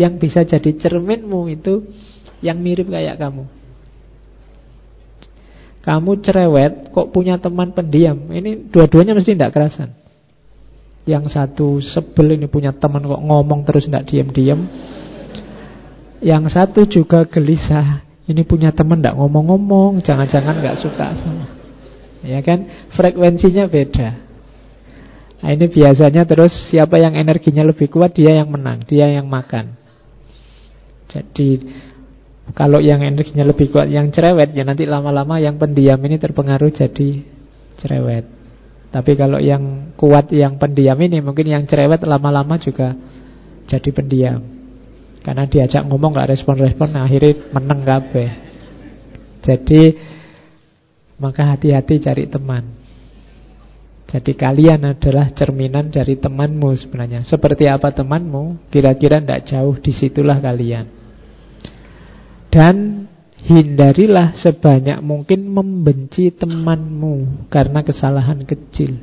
Yang 0.00 0.14
bisa 0.16 0.40
jadi 0.48 0.70
cerminmu 0.80 1.40
itu 1.52 1.84
yang 2.40 2.56
mirip 2.56 2.88
kayak 2.88 3.20
kamu. 3.20 3.44
Kamu 5.80 6.10
cerewet, 6.24 6.92
kok 6.92 7.12
punya 7.12 7.36
teman 7.36 7.72
pendiam. 7.76 8.16
Ini 8.32 8.68
dua-duanya 8.72 9.12
mesti 9.16 9.36
tidak 9.36 9.52
kerasan. 9.52 9.92
Yang 11.08 11.32
satu 11.32 11.80
sebel 11.80 12.36
ini 12.36 12.48
punya 12.48 12.72
teman 12.72 13.04
kok 13.04 13.20
ngomong 13.20 13.64
terus 13.64 13.88
tidak 13.88 14.08
diam-diam. 14.08 14.60
Yang 16.20 16.44
satu 16.52 16.84
juga 16.88 17.24
gelisah. 17.28 18.09
Ini 18.30 18.46
punya 18.46 18.70
teman 18.70 19.02
tidak 19.02 19.18
ngomong-ngomong, 19.18 20.06
jangan-jangan 20.06 20.62
nggak 20.62 20.78
suka 20.78 21.18
sama. 21.18 21.50
Ya 22.22 22.38
kan? 22.46 22.62
Frekuensinya 22.94 23.66
beda. 23.66 24.08
Nah, 25.40 25.50
ini 25.50 25.66
biasanya 25.66 26.22
terus 26.28 26.54
siapa 26.70 27.00
yang 27.02 27.18
energinya 27.18 27.66
lebih 27.66 27.90
kuat 27.90 28.14
dia 28.14 28.38
yang 28.38 28.54
menang, 28.54 28.86
dia 28.86 29.10
yang 29.10 29.26
makan. 29.26 29.74
Jadi 31.10 31.58
kalau 32.54 32.78
yang 32.78 33.02
energinya 33.02 33.42
lebih 33.42 33.74
kuat 33.74 33.90
yang 33.90 34.14
cerewet 34.14 34.54
ya 34.54 34.62
nanti 34.62 34.86
lama-lama 34.86 35.42
yang 35.42 35.58
pendiam 35.58 35.98
ini 35.98 36.14
terpengaruh 36.14 36.70
jadi 36.70 37.26
cerewet. 37.82 38.30
Tapi 38.94 39.12
kalau 39.18 39.42
yang 39.42 39.94
kuat 39.98 40.30
yang 40.30 40.54
pendiam 40.54 40.98
ini 41.02 41.18
mungkin 41.18 41.50
yang 41.50 41.66
cerewet 41.66 42.06
lama-lama 42.06 42.62
juga 42.62 42.94
jadi 43.66 43.90
pendiam. 43.90 44.59
Karena 45.20 45.44
diajak 45.44 45.84
ngomong 45.84 46.16
gak 46.16 46.32
respon-respon 46.32 46.88
nah 46.96 47.04
akhirnya 47.04 47.52
menang 47.52 47.80
kabeh. 47.84 48.30
Jadi 49.44 49.82
maka 51.20 51.52
hati-hati 51.52 52.00
cari 52.00 52.24
teman. 52.28 52.64
Jadi 54.10 54.34
kalian 54.34 54.82
adalah 54.90 55.30
cerminan 55.30 55.92
dari 55.92 56.18
temanmu 56.18 56.74
sebenarnya. 56.74 57.22
Seperti 57.22 57.70
apa 57.70 57.94
temanmu, 57.94 58.66
kira-kira 58.66 59.22
tidak 59.22 59.46
jauh 59.46 59.78
di 59.78 59.92
situlah 59.94 60.42
kalian. 60.42 60.90
Dan 62.50 63.06
hindarilah 63.46 64.34
sebanyak 64.34 64.98
mungkin 64.98 65.46
membenci 65.46 66.34
temanmu 66.34 67.46
karena 67.46 67.86
kesalahan 67.86 68.42
kecil. 68.42 68.98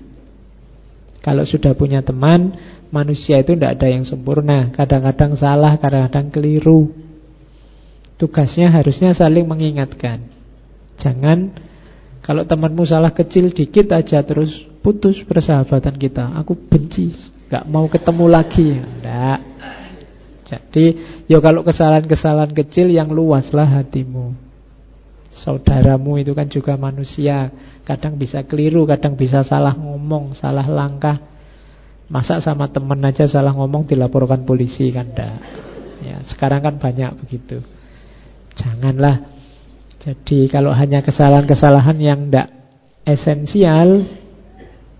Kalau 1.23 1.47
sudah 1.47 1.71
punya 1.71 2.03
teman, 2.03 2.51
Manusia 2.87 3.43
itu 3.43 3.51
tidak 3.51 3.79
ada 3.79 3.87
yang 3.91 4.07
sempurna. 4.07 4.71
Kadang-kadang 4.71 5.35
salah, 5.35 5.75
kadang-kadang 5.75 6.31
keliru. 6.31 6.91
Tugasnya 8.15 8.71
harusnya 8.73 9.13
saling 9.13 9.45
mengingatkan. 9.45 10.25
Jangan 10.97 11.69
Kalau 12.25 12.43
temanmu 12.43 12.83
salah 12.83 13.15
kecil 13.15 13.55
dikit 13.55 13.87
aja 13.95 14.19
Terus 14.19 14.51
putus 14.83 15.21
persahabatan 15.23 15.95
kita. 15.95 16.35
Aku 16.43 16.57
benci, 16.57 17.13
gak 17.47 17.63
mau 17.69 17.87
ketemu 17.87 18.25
lagi. 18.27 18.69
Tidak 18.83 19.39
Jadi 20.47 20.85
ya 21.27 21.37
kalau 21.43 21.63
kesalahan-kesalahan 21.63 22.51
kecil 22.55 22.91
Yang 22.91 23.15
luaslah 23.15 23.67
hatimu. 23.67 24.33
Saudaramu 25.37 26.17
itu 26.17 26.33
kan 26.33 26.49
juga 26.49 26.73
manusia. 26.75 27.53
Kadang 27.85 28.17
bisa 28.17 28.41
keliru, 28.41 28.89
kadang 28.89 29.13
bisa 29.13 29.45
salah 29.45 29.77
ngomong 29.77 30.33
Salah 30.33 30.65
langkah 30.65 31.36
Masa 32.07 32.39
sama 32.39 32.71
temen 32.71 33.03
aja 33.03 33.27
salah 33.27 33.51
ngomong 33.51 33.83
dilaporkan 33.83 34.47
polisi 34.47 34.87
kan 34.95 35.11
enggak. 35.11 35.37
Ya, 36.03 36.23
sekarang 36.29 36.63
kan 36.63 36.75
banyak 36.79 37.19
begitu. 37.19 37.59
Janganlah. 38.55 39.27
Jadi 39.99 40.47
kalau 40.47 40.71
hanya 40.71 41.03
kesalahan-kesalahan 41.03 41.97
yang 41.99 42.31
tidak 42.31 42.47
esensial, 43.03 44.07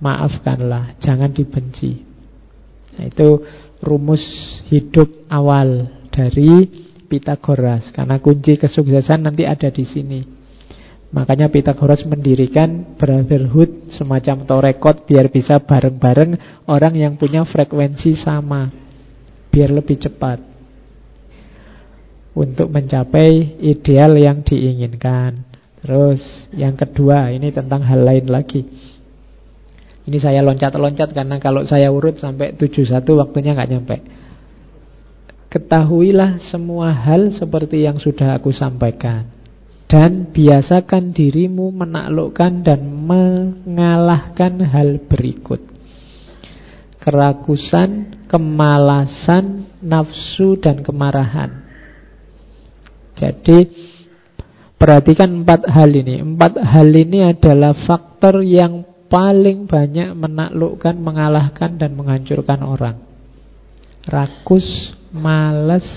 maafkanlah, 0.04 1.00
jangan 1.00 1.32
dibenci. 1.32 2.04
Nah, 2.98 3.06
itu 3.08 3.46
rumus 3.80 4.24
hidup 4.68 5.30
awal 5.30 5.88
dari 6.10 6.86
Pitagoras 7.08 7.96
karena 7.96 8.20
kunci 8.20 8.60
kesuksesan 8.60 9.24
nanti 9.24 9.48
ada 9.48 9.72
di 9.72 9.88
sini. 9.88 10.37
Makanya 11.08 11.48
Pitagoras 11.48 12.04
mendirikan 12.04 13.00
brotherhood 13.00 13.96
semacam 13.96 14.44
torekot 14.44 15.08
biar 15.08 15.32
bisa 15.32 15.64
bareng-bareng 15.64 16.64
orang 16.68 16.94
yang 17.00 17.14
punya 17.16 17.48
frekuensi 17.48 18.20
sama. 18.20 18.68
Biar 19.48 19.72
lebih 19.72 19.98
cepat. 20.04 20.58
untuk 22.38 22.70
mencapai 22.70 23.58
ideal 23.66 24.14
yang 24.14 24.46
diinginkan. 24.46 25.42
Terus 25.82 26.22
yang 26.54 26.78
kedua 26.78 27.34
ini 27.34 27.50
tentang 27.50 27.82
hal 27.82 28.06
lain 28.06 28.30
lagi. 28.30 28.62
Ini 30.06 30.18
saya 30.22 30.46
loncat-loncat 30.46 31.18
karena 31.18 31.42
kalau 31.42 31.66
saya 31.66 31.90
urut 31.90 32.22
sampai 32.22 32.54
71 32.54 33.02
waktunya 33.18 33.58
nggak 33.58 33.70
nyampe. 33.74 33.98
Ketahuilah 35.50 36.38
semua 36.46 36.94
hal 36.94 37.34
seperti 37.34 37.90
yang 37.90 37.98
sudah 37.98 38.38
aku 38.38 38.54
sampaikan. 38.54 39.37
Dan 39.88 40.36
biasakan 40.36 41.16
dirimu 41.16 41.72
menaklukkan 41.72 42.60
dan 42.60 42.84
mengalahkan 42.84 44.60
hal 44.68 45.00
berikut. 45.08 45.64
Kerakusan, 47.00 48.20
kemalasan, 48.28 49.80
nafsu, 49.80 50.60
dan 50.60 50.84
kemarahan. 50.84 51.64
Jadi 53.16 53.64
perhatikan 54.76 55.42
empat 55.42 55.72
hal 55.72 55.88
ini. 55.96 56.20
Empat 56.20 56.60
hal 56.60 56.92
ini 56.92 57.24
adalah 57.24 57.72
faktor 57.88 58.44
yang 58.44 58.84
paling 59.08 59.72
banyak 59.72 60.12
menaklukkan, 60.12 61.00
mengalahkan 61.00 61.80
dan 61.80 61.96
menghancurkan 61.96 62.60
orang. 62.60 63.00
Rakus, 64.04 64.92
malas, 65.16 65.88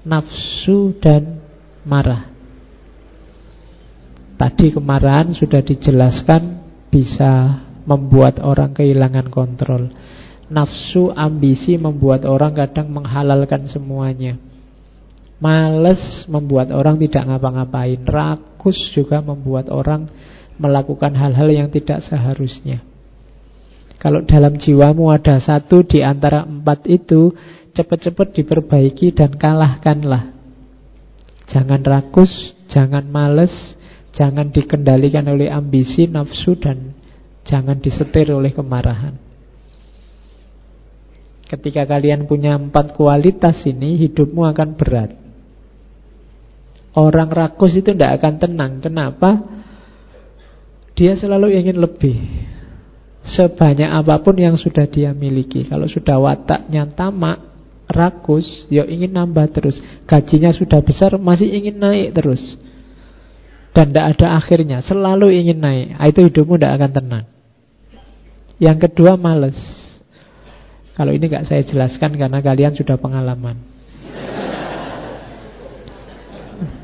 nafsu 0.00 0.96
dan 0.96 1.44
marah. 1.84 2.31
Tadi 4.42 4.74
kemarahan 4.74 5.30
sudah 5.38 5.62
dijelaskan 5.62 6.66
bisa 6.90 7.62
membuat 7.86 8.42
orang 8.42 8.74
kehilangan 8.74 9.30
kontrol. 9.30 9.86
Nafsu, 10.50 11.14
ambisi 11.14 11.78
membuat 11.78 12.26
orang 12.26 12.50
kadang 12.58 12.90
menghalalkan 12.90 13.70
semuanya. 13.70 14.34
Males 15.38 16.26
membuat 16.26 16.74
orang 16.74 16.98
tidak 16.98 17.22
ngapa-ngapain. 17.22 18.02
Rakus 18.02 18.74
juga 18.90 19.22
membuat 19.22 19.70
orang 19.70 20.10
melakukan 20.58 21.14
hal-hal 21.14 21.46
yang 21.46 21.70
tidak 21.70 22.02
seharusnya. 22.02 22.82
Kalau 24.02 24.26
dalam 24.26 24.58
jiwamu 24.58 25.14
ada 25.14 25.38
satu 25.38 25.86
di 25.86 26.02
antara 26.02 26.42
empat 26.42 26.90
itu, 26.90 27.30
cepat-cepat 27.78 28.34
diperbaiki 28.42 29.14
dan 29.14 29.38
kalahkanlah. 29.38 30.34
Jangan 31.46 31.78
rakus, 31.86 32.58
jangan 32.66 33.06
males, 33.06 33.78
jangan 34.12 34.52
dikendalikan 34.52 35.24
oleh 35.28 35.48
ambisi, 35.48 36.08
nafsu, 36.08 36.56
dan 36.60 36.92
jangan 37.48 37.80
disetir 37.80 38.30
oleh 38.32 38.52
kemarahan. 38.52 39.16
Ketika 41.48 41.84
kalian 41.84 42.24
punya 42.24 42.56
empat 42.56 42.96
kualitas 42.96 43.60
ini, 43.68 44.00
hidupmu 44.08 44.48
akan 44.48 44.68
berat. 44.76 45.10
Orang 46.96 47.32
rakus 47.32 47.76
itu 47.76 47.92
tidak 47.92 48.20
akan 48.20 48.34
tenang. 48.40 48.72
Kenapa? 48.80 49.62
Dia 50.92 51.16
selalu 51.16 51.56
ingin 51.56 51.80
lebih 51.80 52.20
Sebanyak 53.22 53.88
apa 53.88 54.20
pun 54.20 54.36
yang 54.36 54.60
sudah 54.60 54.84
dia 54.84 55.16
miliki 55.16 55.64
Kalau 55.64 55.88
sudah 55.88 56.20
wataknya 56.20 56.84
tamak 56.92 57.40
Rakus 57.88 58.68
Ya 58.68 58.84
ingin 58.84 59.16
nambah 59.16 59.48
terus 59.56 59.80
Gajinya 60.04 60.52
sudah 60.52 60.84
besar 60.84 61.16
Masih 61.16 61.48
ingin 61.48 61.80
naik 61.80 62.12
terus 62.12 62.42
Dan 63.72 63.88
tidak 63.92 64.06
ada 64.16 64.36
akhirnya. 64.36 64.78
Selalu 64.84 65.32
ingin 65.32 65.58
naik. 65.58 65.86
Ah, 65.96 66.06
Itu 66.12 66.20
hidupmu 66.28 66.60
tidak 66.60 66.76
akan 66.76 66.90
tenang. 66.92 67.24
Yang 68.60 68.78
kedua 68.88 69.16
males. 69.16 69.56
Kalau 70.92 71.08
ini 71.08 71.24
nggak 71.24 71.48
saya 71.48 71.64
jelaskan 71.64 72.20
Karena 72.20 72.44
kalian 72.44 72.76
sudah 72.76 73.00
pengalaman. 73.00 73.56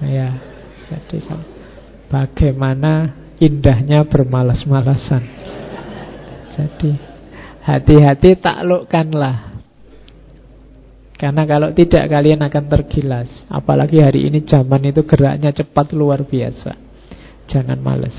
Ya 0.03 0.41
Jadi 0.89 1.23
Bagaimana 2.09 3.13
indahnya 3.37 4.03
bermalas-malasan. 4.09 5.23
Jadi 6.57 6.97
hati-hati 7.63 8.41
taklukkanlah. 8.41 9.58
Karena 11.19 11.43
kalau 11.43 11.75
tidak 11.75 12.07
kalian 12.07 12.47
akan 12.47 12.65
tergilas. 12.71 13.27
Apalagi 13.51 13.99
hari 13.99 14.31
ini 14.31 14.47
zaman 14.47 14.87
itu 14.87 15.03
geraknya 15.03 15.51
cepat 15.51 15.91
luar 15.91 16.23
biasa. 16.23 16.79
Jangan 17.51 17.79
males. 17.83 18.15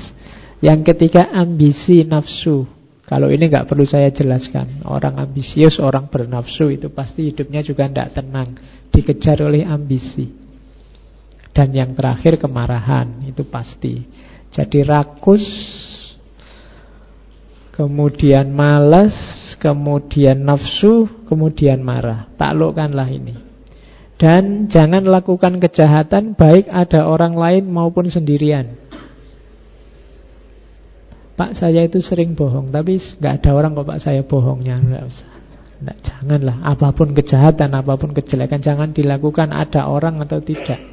Yang 0.60 0.92
ketiga 0.92 1.32
ambisi 1.32 2.04
nafsu. 2.04 2.68
Kalau 3.08 3.32
ini 3.32 3.48
nggak 3.48 3.66
perlu 3.66 3.88
saya 3.88 4.12
jelaskan. 4.12 4.84
Orang 4.84 5.16
ambisius, 5.16 5.80
orang 5.80 6.12
bernafsu 6.12 6.68
itu 6.68 6.92
pasti 6.92 7.32
hidupnya 7.32 7.64
juga 7.64 7.88
tidak 7.88 8.20
tenang. 8.20 8.52
Dikejar 8.92 9.48
oleh 9.48 9.64
ambisi. 9.64 10.28
Dan 11.50 11.72
yang 11.74 11.96
terakhir 11.96 12.38
kemarahan, 12.38 13.26
itu 13.26 13.48
pasti. 13.48 14.06
Jadi 14.52 14.86
rakus 14.86 15.42
Kemudian 17.80 18.52
malas 18.52 19.16
Kemudian 19.56 20.44
nafsu 20.44 21.08
Kemudian 21.24 21.80
marah. 21.80 22.28
Taklukkanlah 22.36 23.08
ini. 23.08 23.40
Dan 24.20 24.68
jangan 24.68 25.08
lakukan 25.08 25.56
kejahatan 25.56 26.36
Baik 26.36 26.68
ada 26.68 27.08
orang 27.08 27.32
lain 27.40 27.64
maupun 27.72 28.12
sendirian. 28.12 28.76
Pak 31.40 31.56
saya 31.56 31.88
itu 31.88 32.04
sering 32.04 32.36
bohong 32.36 32.68
Tapi 32.68 33.00
nggak 33.00 33.40
ada 33.40 33.50
orang 33.56 33.72
kok 33.72 33.88
pak 33.88 34.02
saya 34.04 34.20
bohongnya. 34.28 34.76
Nggak 34.76 35.04
usah. 35.08 35.28
Nggak, 35.80 35.98
Janganlah. 36.04 36.56
Apa 36.60 36.92
pun 36.92 37.16
kejahatan 37.16 37.72
Apa 37.72 37.96
pun 37.96 38.12
kejelekan 38.12 38.60
Jangan 38.60 38.92
dilakukan 38.92 39.56
ada 39.56 39.88
orang 39.88 40.20
atau 40.20 40.44
tidak. 40.44 40.84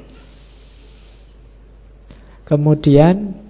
Kemudian 2.47 3.43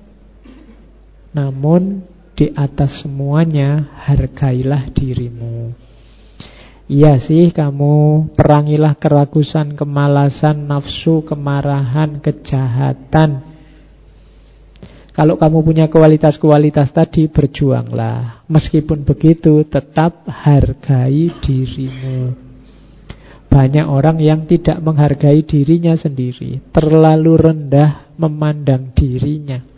namun 1.38 2.02
di 2.38 2.54
atas 2.54 3.02
semuanya 3.02 3.98
hargailah 4.06 4.94
dirimu. 4.94 5.74
Iya 6.88 7.20
sih 7.20 7.52
kamu 7.52 8.30
perangilah 8.38 8.96
keragusan, 8.96 9.76
kemalasan, 9.76 10.70
nafsu, 10.70 11.26
kemarahan, 11.26 12.24
kejahatan. 12.24 13.44
Kalau 15.12 15.36
kamu 15.36 15.66
punya 15.66 15.90
kualitas-kualitas 15.90 16.94
tadi 16.94 17.26
berjuanglah. 17.28 18.46
Meskipun 18.48 19.02
begitu 19.02 19.66
tetap 19.66 20.30
hargai 20.30 21.34
dirimu. 21.42 22.48
Banyak 23.52 23.90
orang 23.90 24.22
yang 24.22 24.46
tidak 24.46 24.78
menghargai 24.84 25.40
dirinya 25.48 25.96
sendiri 25.96 26.60
Terlalu 26.68 27.32
rendah 27.40 28.12
memandang 28.20 28.92
dirinya 28.92 29.77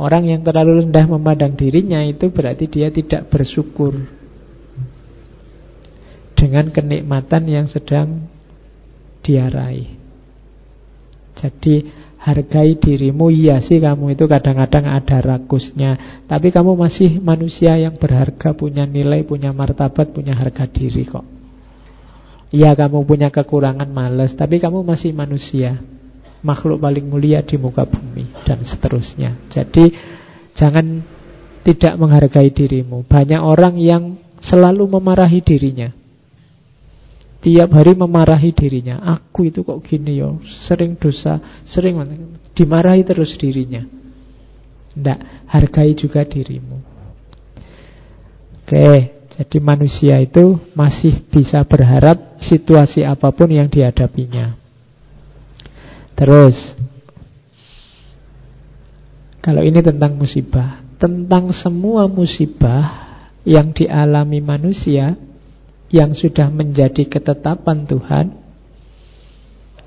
Orang 0.00 0.24
yang 0.24 0.40
terlalu 0.40 0.80
rendah 0.80 1.04
memandang 1.04 1.52
dirinya 1.52 2.00
itu 2.00 2.32
berarti 2.32 2.72
dia 2.72 2.88
tidak 2.88 3.28
bersyukur 3.28 4.00
dengan 6.32 6.72
kenikmatan 6.72 7.44
yang 7.44 7.66
sedang 7.68 8.24
dia 9.20 9.52
raih. 9.52 9.92
Jadi 11.36 11.84
hargai 12.16 12.80
dirimu, 12.80 13.28
iya 13.28 13.60
sih 13.60 13.76
kamu 13.76 14.16
itu 14.16 14.24
kadang-kadang 14.24 14.88
ada 14.88 15.20
rakusnya, 15.20 16.24
tapi 16.24 16.48
kamu 16.48 16.80
masih 16.80 17.20
manusia 17.20 17.76
yang 17.76 18.00
berharga, 18.00 18.56
punya 18.56 18.88
nilai, 18.88 19.20
punya 19.28 19.52
martabat, 19.52 20.16
punya 20.16 20.32
harga 20.32 20.64
diri 20.64 21.04
kok. 21.04 21.28
Iya 22.56 22.72
kamu 22.72 23.04
punya 23.04 23.28
kekurangan 23.28 23.92
males, 23.92 24.32
tapi 24.32 24.64
kamu 24.64 24.80
masih 24.80 25.12
manusia 25.12 25.76
makhluk 26.40 26.80
paling 26.80 27.06
mulia 27.06 27.44
di 27.44 27.56
muka 27.60 27.84
bumi 27.84 28.28
dan 28.48 28.60
seterusnya. 28.64 29.36
Jadi 29.52 29.92
jangan 30.56 31.04
tidak 31.64 31.94
menghargai 32.00 32.50
dirimu. 32.50 33.04
Banyak 33.04 33.40
orang 33.40 33.76
yang 33.76 34.16
selalu 34.40 34.88
memarahi 34.88 35.40
dirinya. 35.44 35.92
Tiap 37.40 37.72
hari 37.72 37.96
memarahi 37.96 38.52
dirinya. 38.52 39.00
Aku 39.00 39.48
itu 39.48 39.64
kok 39.64 39.80
gini 39.80 40.20
yo, 40.20 40.44
sering 40.68 40.96
dosa, 41.00 41.40
sering 41.64 41.96
dimarahi 42.52 43.00
terus 43.00 43.32
dirinya. 43.40 43.80
Tidak, 44.92 45.48
hargai 45.48 45.96
juga 45.96 46.20
dirimu. 46.26 46.76
Oke, 48.60 48.88
jadi 49.40 49.58
manusia 49.58 50.20
itu 50.20 50.60
masih 50.76 51.24
bisa 51.32 51.64
berharap 51.64 52.38
situasi 52.44 53.08
apa 53.08 53.32
pun 53.32 53.48
yang 53.48 53.72
dihadapinya. 53.72 54.59
Terus. 56.20 56.76
Kalau 59.40 59.64
ini 59.64 59.80
tentang 59.80 60.20
musibah. 60.20 60.84
Tentang 61.00 61.48
semua 61.56 62.04
musibah 62.04 63.08
Yang 63.40 63.82
dialami 63.88 64.44
manusia 64.44 65.16
Yang 65.88 66.28
sudah 66.28 66.52
menjadi 66.52 67.08
ketetapan 67.08 67.88
Tuhan 67.88 68.36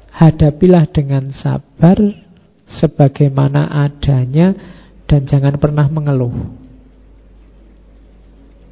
Hadapilah 0.10 0.90
dengan 0.90 1.30
sabar 1.38 2.02
Sebagaimana 2.66 3.70
adanya 3.70 4.58
Dan 5.06 5.30
jangan 5.30 5.62
pernah 5.62 5.86
mengeluh. 5.86 6.34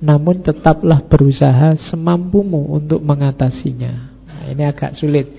Namun 0.02 0.42
tetaplah 0.42 1.06
berusaha 1.06 1.78
Semampumu 1.78 2.74
untuk 2.74 3.06
mengatasinya. 3.06 3.94
Nah, 4.26 4.50
Ini 4.50 4.66
agak 4.66 4.98
sulit 4.98 5.30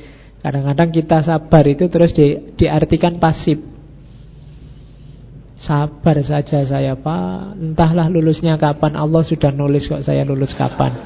Kadang-kadang 0.42 0.90
kita 0.90 1.22
sabar 1.22 1.62
itu 1.70 1.86
terus 1.86 2.10
di, 2.10 2.34
diartikan 2.58 3.14
pasif. 3.22 3.62
Sabar 5.62 6.18
saja 6.26 6.66
saya 6.66 6.98
pak. 6.98 7.54
Entahlah 7.54 8.10
lulusnya 8.10 8.58
kapan. 8.58 8.98
Allah 8.98 9.22
sudah 9.22 9.54
nulis 9.54 9.86
kok 9.86 10.02
saya 10.02 10.26
lulus 10.26 10.50
kapan. 10.58 10.98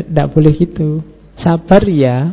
Tidak 0.00 0.26
boleh 0.32 0.56
gitu. 0.56 1.04
Sabar 1.36 1.84
ya 1.84 2.32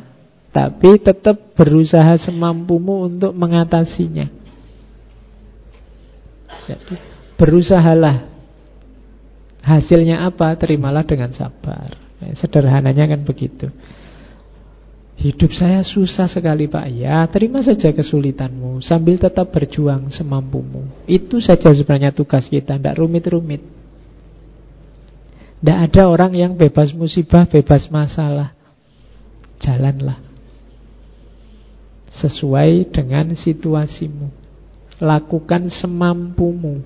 Tapi 0.49 0.97
tetap 1.03 1.53
berusaha 1.53 2.15
semampumu 2.17 3.05
untuk 3.11 3.35
mengatasinya. 3.35 4.25
Jadi 6.65 6.95
berusahalah. 7.35 8.25
Hasilnya 9.61 10.25
apa? 10.25 10.55
Terimalah 10.55 11.03
dengan 11.03 11.29
sabar. 11.35 11.91
Sederhananya 12.39 13.05
kan 13.13 13.21
begitu 13.27 13.67
Hidup 15.19 15.51
saya 15.51 15.83
susah 15.83 16.31
sekali 16.31 16.71
Pak. 16.71 16.87
Ya 16.95 17.19
terima 17.27 17.59
saja 17.59 17.91
kesulitanmu 17.91 18.79
Sambil 18.79 19.19
tetap 19.19 19.51
berjuang 19.51 20.07
semampumu. 20.15 20.87
Itu 21.03 21.43
saja 21.43 21.75
sebenarnya 21.75 22.15
tugas 22.15 22.47
kita 22.47 22.79
Tidak 22.79 22.95
rumit-rumit. 22.95 23.59
Tidak 25.59 25.77
ada 25.91 26.07
orang 26.07 26.31
yang 26.39 26.55
bebas 26.55 26.95
musibah 26.95 27.43
Bebas 27.51 27.91
masalah. 27.91 28.55
Jalanlah 29.59 30.23
Sesuai 32.15 32.87
dengan 32.87 33.35
situasimu. 33.35 34.31
Lakukan 35.03 35.67
semampumu. 35.67 36.79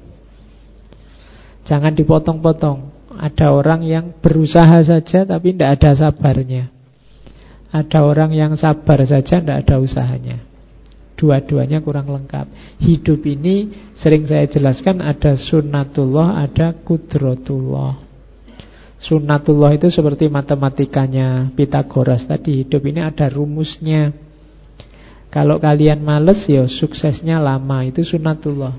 Jangan 1.70 1.94
dipotong-potong. 1.94 2.90
Ada 3.14 3.54
orang 3.54 3.86
yang 3.86 4.10
berusaha 4.26 4.82
saja 4.82 5.22
Tapi 5.22 5.54
tidak 5.54 5.78
ada 5.78 5.94
sabarnya 5.94 6.73
ada 7.74 8.06
orang 8.06 8.30
yang 8.38 8.54
sabar 8.54 9.02
saja 9.02 9.42
tidak 9.42 9.66
ada 9.66 9.82
usahanya. 9.82 10.38
Dua-duanya 11.18 11.82
kurang 11.82 12.14
lengkap. 12.14 12.78
Hidup 12.78 13.26
ini 13.26 13.74
sering 13.98 14.30
saya 14.30 14.46
jelaskan 14.46 15.02
Ada 15.02 15.34
sunnatullah, 15.40 16.42
ada 16.42 16.78
kudrotullah 16.86 17.98
Sunnatullah 19.02 19.74
itu 19.74 19.90
seperti 19.90 20.30
matematikanya 20.30 21.50
Pitagoras 21.58 22.30
tadi. 22.30 22.62
Hidup 22.62 22.86
ini 22.86 23.02
ada 23.02 23.26
rumusnya. 23.26 24.14
Kalau 25.34 25.58
kalian 25.58 26.06
males 26.06 26.46
ya 26.46 26.70
suksesnya 26.70 27.42
lama. 27.42 27.82
Itu 27.90 28.06
sunnatullah. 28.06 28.78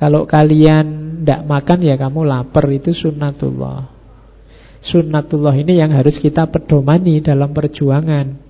Kalau 0.00 0.24
kalian 0.24 1.20
tidak 1.20 1.44
makan 1.44 1.78
ya 1.84 2.00
kamu 2.00 2.24
lapar. 2.24 2.64
Itu 2.72 2.96
sunnatullah 2.96 3.97
Sunnatullah 4.78 5.54
ini 5.58 5.78
yang 5.78 5.90
harus 5.90 6.16
kita 6.22 6.46
pedomani 6.46 7.18
dalam 7.18 7.50
perjuangan 7.50 8.48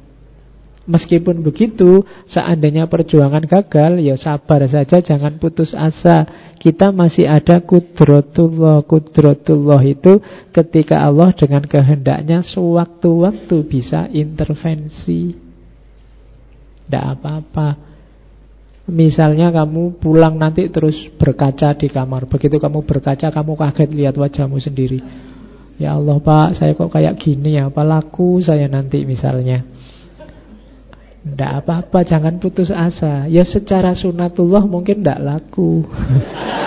Meskipun 0.89 1.45
begitu, 1.45 2.01
seandainya 2.25 2.89
perjuangan 2.89 3.45
gagal, 3.45 4.01
ya 4.01 4.17
sabar 4.17 4.65
saja, 4.65 5.05
jangan 5.05 5.37
putus 5.37 5.77
asa. 5.77 6.25
Kita 6.57 6.97
masih 6.97 7.29
ada 7.29 7.61
kudrotullah. 7.61 8.81
Kudrotullah 8.89 9.85
itu 9.85 10.17
ketika 10.49 11.05
Allah 11.05 11.37
dengan 11.37 11.61
kehendaknya 11.69 12.41
sewaktu-waktu 12.41 13.57
bisa 13.69 14.09
intervensi. 14.09 15.37
Tidak 16.89 17.05
apa-apa. 17.21 17.69
Misalnya 18.89 19.53
kamu 19.53 20.01
pulang 20.01 20.41
nanti 20.41 20.73
terus 20.73 20.97
berkaca 21.21 21.77
di 21.77 21.93
kamar. 21.93 22.25
Begitu 22.33 22.57
kamu 22.57 22.89
berkaca, 22.89 23.29
kamu 23.29 23.61
kaget 23.61 23.93
lihat 23.93 24.17
wajahmu 24.17 24.57
sendiri. 24.57 25.05
Ya 25.79 25.95
Allah 25.95 26.19
Pak, 26.19 26.59
saya 26.59 26.75
kok 26.75 26.91
kayak 26.91 27.23
gini 27.23 27.55
ya, 27.55 27.71
apa 27.71 27.87
laku 27.87 28.43
saya 28.43 28.67
nanti 28.67 29.07
misalnya. 29.07 29.63
Tidak 31.23 31.51
apa-apa, 31.63 32.03
jangan 32.03 32.43
putus 32.43 32.75
asa. 32.75 33.31
Ya 33.31 33.47
secara 33.47 33.95
sunatullah 33.95 34.67
mungkin 34.67 35.07
tidak 35.07 35.23
laku. 35.23 35.87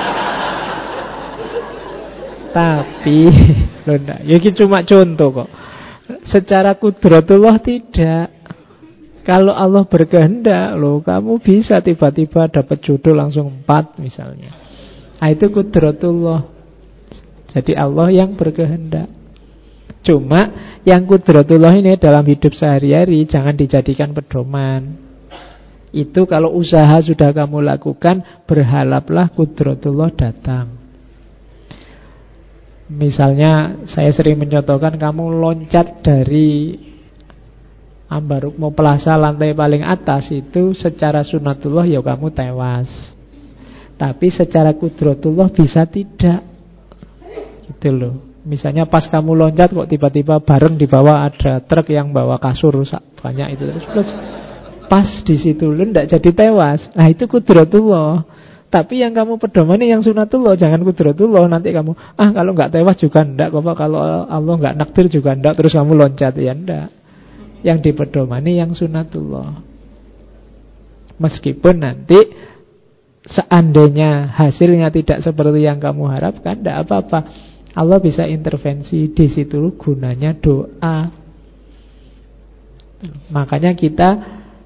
Tapi, 2.56 3.20
loh 3.88 3.96
enggak, 3.96 4.20
ya 4.28 4.36
ini 4.40 4.50
cuma 4.56 4.84
contoh 4.84 5.44
kok. 5.44 5.50
Secara 6.28 6.76
kudratullah 6.76 7.64
tidak. 7.64 8.28
Kalau 9.24 9.56
Allah 9.56 9.88
berkehendak, 9.88 10.76
loh 10.76 11.00
kamu 11.00 11.40
bisa 11.40 11.80
tiba-tiba 11.80 12.52
dapat 12.52 12.84
jodoh 12.84 13.16
langsung 13.16 13.48
empat 13.48 14.02
misalnya. 14.02 14.52
Nah, 15.22 15.30
itu 15.30 15.46
kudratullah. 15.54 16.51
Jadi 17.52 17.76
Allah 17.76 18.08
yang 18.12 18.36
berkehendak. 18.40 19.12
Cuma 20.02 20.50
yang 20.82 21.06
kudratullah 21.06 21.78
ini 21.78 21.94
dalam 22.00 22.26
hidup 22.26 22.58
sehari-hari 22.58 23.28
jangan 23.30 23.54
dijadikan 23.54 24.16
pedoman. 24.16 24.98
Itu 25.92 26.24
kalau 26.24 26.56
usaha 26.56 27.04
sudah 27.04 27.36
kamu 27.36 27.68
lakukan, 27.68 28.48
berhalaplah 28.48 29.30
kudratullah 29.36 30.10
datang. 30.16 30.80
Misalnya 32.92 33.84
saya 33.88 34.12
sering 34.12 34.40
mencontohkan 34.40 35.00
kamu 35.00 35.32
loncat 35.40 36.04
dari 36.04 36.76
Ambarukmo 38.12 38.76
Plaza 38.76 39.16
lantai 39.16 39.56
paling 39.56 39.88
atas 39.88 40.28
itu 40.36 40.76
secara 40.76 41.24
sunatullah 41.24 41.88
ya 41.88 42.04
kamu 42.04 42.28
tewas. 42.36 42.92
Tapi 43.96 44.28
secara 44.28 44.76
kudratullah 44.76 45.48
bisa 45.48 45.88
tidak. 45.88 46.51
Gitu 47.68 47.90
loh. 47.94 48.16
Misalnya 48.42 48.90
pas 48.90 49.06
kamu 49.06 49.38
loncat 49.38 49.70
kok 49.70 49.86
tiba-tiba 49.86 50.42
bareng 50.42 50.74
di 50.74 50.90
bawah 50.90 51.30
ada 51.30 51.62
truk 51.62 51.94
yang 51.94 52.10
bawa 52.10 52.42
kasur 52.42 52.74
rusak 52.74 53.06
banyak 53.22 53.54
itu 53.54 53.70
terus 53.70 53.86
plus 53.86 54.10
pas 54.90 55.06
di 55.22 55.38
situ 55.38 55.70
lu 55.70 55.86
ndak 55.94 56.10
jadi 56.10 56.30
tewas. 56.34 56.82
Nah 56.98 57.06
itu 57.06 57.30
kudratullah. 57.30 58.26
Tapi 58.72 59.04
yang 59.04 59.12
kamu 59.12 59.36
pedomani 59.36 59.92
yang 59.92 60.00
sunatullah 60.00 60.56
Jangan 60.56 60.80
kudratullah 60.88 61.44
Nanti 61.44 61.76
kamu 61.76 61.92
Ah 62.16 62.32
kalau 62.32 62.56
nggak 62.56 62.72
tewas 62.72 62.96
juga 62.96 63.28
ndak 63.28 63.52
kok 63.52 63.68
Kalau 63.76 64.00
Allah 64.24 64.56
nggak 64.56 64.80
naktir 64.80 65.12
juga 65.12 65.36
ndak 65.36 65.60
Terus 65.60 65.76
kamu 65.76 65.92
loncat 65.92 66.32
Ya 66.40 66.56
ndak 66.56 66.88
Yang 67.68 67.92
dipedomani 67.92 68.64
yang 68.64 68.72
sunatullah 68.72 69.60
Meskipun 71.20 71.84
nanti 71.84 72.20
Seandainya 73.28 74.32
hasilnya 74.40 74.88
tidak 74.88 75.20
seperti 75.20 75.68
yang 75.68 75.84
kamu 75.84 76.08
harapkan 76.08 76.64
Tidak 76.64 76.88
apa-apa 76.88 77.51
Allah 77.72 78.00
bisa 78.04 78.28
intervensi 78.28 79.16
di 79.16 79.28
situ 79.32 79.80
gunanya 79.80 80.36
doa. 80.36 81.08
Makanya 83.32 83.72
kita 83.74 84.10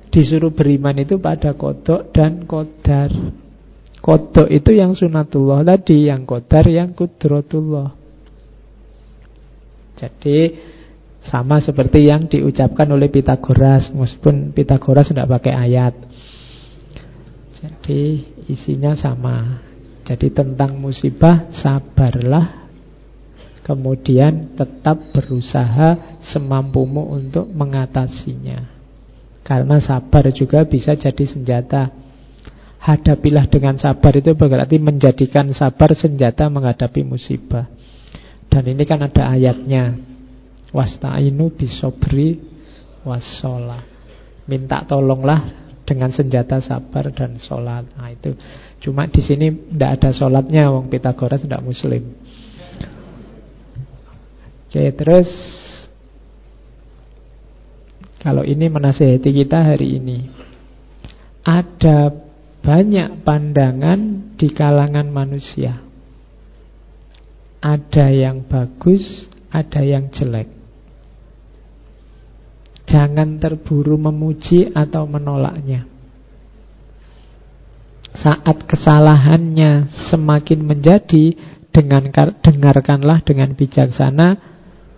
disuruh 0.09 0.51
beriman 0.51 0.97
itu 0.97 1.21
pada 1.21 1.53
kodok 1.53 2.09
dan 2.09 2.49
kodar. 2.49 3.13
Kodok 4.01 4.49
itu 4.49 4.71
yang 4.73 4.97
sunatullah 4.97 5.61
tadi, 5.61 6.09
yang 6.09 6.25
kodar 6.25 6.65
yang 6.65 6.97
kudrotullah. 6.97 7.93
Jadi 9.95 10.37
sama 11.25 11.57
seperti 11.57 12.05
yang 12.05 12.29
diucapkan 12.29 12.85
oleh 12.91 13.09
Pitagoras, 13.09 13.89
meskipun 13.93 14.53
Pitagoras 14.53 15.09
tidak 15.09 15.29
pakai 15.39 15.53
ayat. 15.53 15.93
Jadi 17.55 18.01
isinya 18.51 18.93
sama. 18.93 19.61
Jadi 20.05 20.29
tentang 20.29 20.77
musibah 20.77 21.49
sabarlah 21.49 22.64
Kemudian 23.65 24.53
tetap 24.53 25.09
berusaha 25.09 26.21
semampumu 26.21 27.17
untuk 27.17 27.49
mengatasinya. 27.49 28.61
Karena 29.41 29.81
sabar 29.81 30.29
juga 30.29 30.61
bisa 30.69 30.93
jadi 30.93 31.25
senjata. 31.25 31.89
Hadapilah 32.77 33.49
dengan 33.49 33.73
sabar 33.81 34.13
itu 34.13 34.37
berarti 34.37 34.77
menjadikan 34.77 35.49
sabar 35.49 35.97
senjata 35.97 36.45
menghadapi 36.45 37.01
musibah. 37.01 37.65
Dan 38.53 38.69
ini 38.69 38.85
kan 38.85 39.01
ada 39.01 39.33
ayatnya. 39.33 39.97
Wasta'inu 40.69 41.49
bisobri 41.57 42.37
wassola. 43.01 43.81
Minta 44.45 44.85
tolonglah 44.85 45.41
dengan 45.89 46.13
senjata 46.13 46.61
sabar 46.61 47.09
dan 47.09 47.41
sholat. 47.41 47.89
Nah 47.97 48.13
itu. 48.13 48.37
Cuma 48.77 49.09
di 49.09 49.25
sini 49.25 49.73
tidak 49.73 49.97
ada 49.97 50.09
sholatnya 50.13 50.69
Wong 50.69 50.85
Pitagoras 50.93 51.41
tidak 51.41 51.65
muslim 51.65 52.24
Oke, 54.75 54.91
terus 54.91 55.31
kalau 58.19 58.43
ini 58.43 58.67
menasehati 58.67 59.31
kita 59.31 59.71
hari 59.71 60.03
ini. 60.03 60.27
Ada 61.47 62.11
banyak 62.59 63.23
pandangan 63.23 63.99
di 64.35 64.51
kalangan 64.51 65.07
manusia. 65.07 65.79
Ada 67.63 68.11
yang 68.11 68.43
bagus, 68.51 68.99
ada 69.47 69.79
yang 69.79 70.11
jelek. 70.11 70.51
Jangan 72.83 73.39
terburu 73.39 73.95
memuji 73.95 74.75
atau 74.75 75.07
menolaknya. 75.07 75.87
Saat 78.11 78.67
kesalahannya 78.67 79.87
semakin 80.11 80.59
menjadi, 80.67 81.31
dengarkanlah 82.43 83.23
dengan 83.23 83.55
bijaksana 83.55 84.51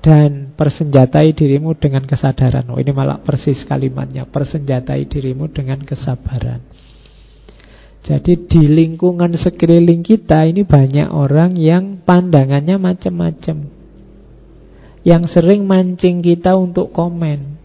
dan 0.07 0.55
persenjatai 0.55 1.35
dirimu 1.35 1.75
dengan 1.75 2.07
kesadaran. 2.07 2.63
Oh, 2.71 2.79
ini 2.79 2.95
malah 2.95 3.19
persis 3.19 3.67
kalimatnya, 3.67 4.23
persenjatai 4.23 5.03
dirimu 5.03 5.51
dengan 5.51 5.83
kesabaran. 5.83 6.63
Jadi 8.07 8.47
di 8.47 8.71
lingkungan 8.71 9.35
sekeliling 9.35 9.99
kita 9.99 10.47
ini 10.47 10.63
banyak 10.63 11.11
orang 11.11 11.59
yang 11.59 11.99
pandangannya 12.07 12.79
macam-macam. 12.79 13.67
Yang 15.03 15.23
sering 15.27 15.67
mancing 15.67 16.23
kita 16.23 16.55
untuk 16.55 16.95
komen. 16.95 17.59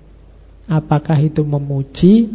Apakah 0.66 1.22
itu 1.22 1.46
memuji 1.46 2.26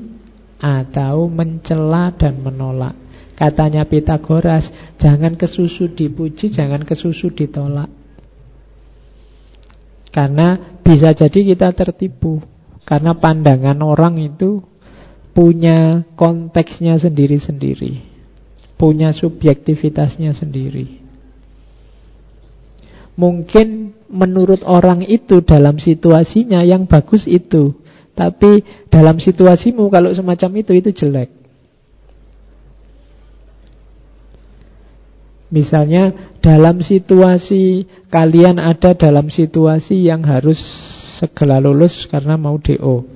atau 0.56 1.28
mencela 1.28 2.16
dan 2.16 2.40
menolak. 2.40 2.96
Katanya 3.36 3.84
Pitagoras, 3.84 4.72
jangan 5.04 5.36
kesusu 5.36 5.92
dipuji, 5.92 6.48
jangan 6.48 6.88
kesusu 6.88 7.36
ditolak. 7.36 7.97
Karena 10.10 10.80
bisa 10.82 11.14
jadi 11.14 11.56
kita 11.56 11.72
tertipu. 11.76 12.40
Karena 12.88 13.16
pandangan 13.16 13.78
orang 13.84 14.16
itu 14.22 14.64
Punya 15.38 16.02
konteksnya 16.18 16.98
sendiri-sendiri. 16.98 18.02
Punya 18.74 19.14
subjektivitasnya 19.14 20.34
sendiri. 20.34 20.98
Mungkin 23.14 23.94
menurut 24.10 24.66
orang 24.66 25.06
itu 25.06 25.46
dalam 25.46 25.78
situasinya 25.78 26.66
yang 26.66 26.90
bagus 26.90 27.30
itu. 27.30 27.70
Tapi 28.18 28.66
dalam 28.90 29.22
situasimu 29.22 29.94
kalau 29.94 30.10
semacam 30.10 30.58
itu, 30.58 30.74
itu 30.74 30.90
jelek 30.90 31.37
Misalnya 35.48 36.36
dalam 36.44 36.84
situasi 36.84 37.88
kalian 38.12 38.60
ada 38.60 38.92
dalam 38.92 39.32
situasi 39.32 40.08
yang 40.08 40.28
harus 40.28 40.60
segera 41.20 41.64
lulus 41.64 42.04
karena 42.12 42.36
mau 42.36 42.60
DO. 42.60 43.08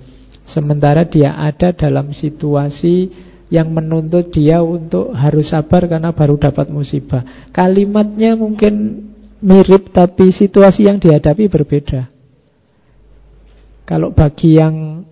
Sementara 0.47 1.03
dia 1.07 1.35
ada 1.35 1.75
dalam 1.75 2.15
situasi 2.15 3.11
yang 3.51 3.75
menuntut 3.75 4.31
dia 4.31 4.63
untuk 4.63 5.11
harus 5.11 5.51
sabar 5.51 5.83
karena 5.91 6.15
baru 6.15 6.39
dapat 6.39 6.71
musibah. 6.71 7.51
Kalimatnya 7.51 8.39
mungkin 8.39 9.05
mirip 9.43 9.91
tapi 9.91 10.31
situasi 10.31 10.87
yang 10.87 11.03
dihadapi 11.03 11.51
berbeda. 11.51 12.07
Kalau 13.83 14.15
bagi 14.15 14.55
yang 14.55 15.03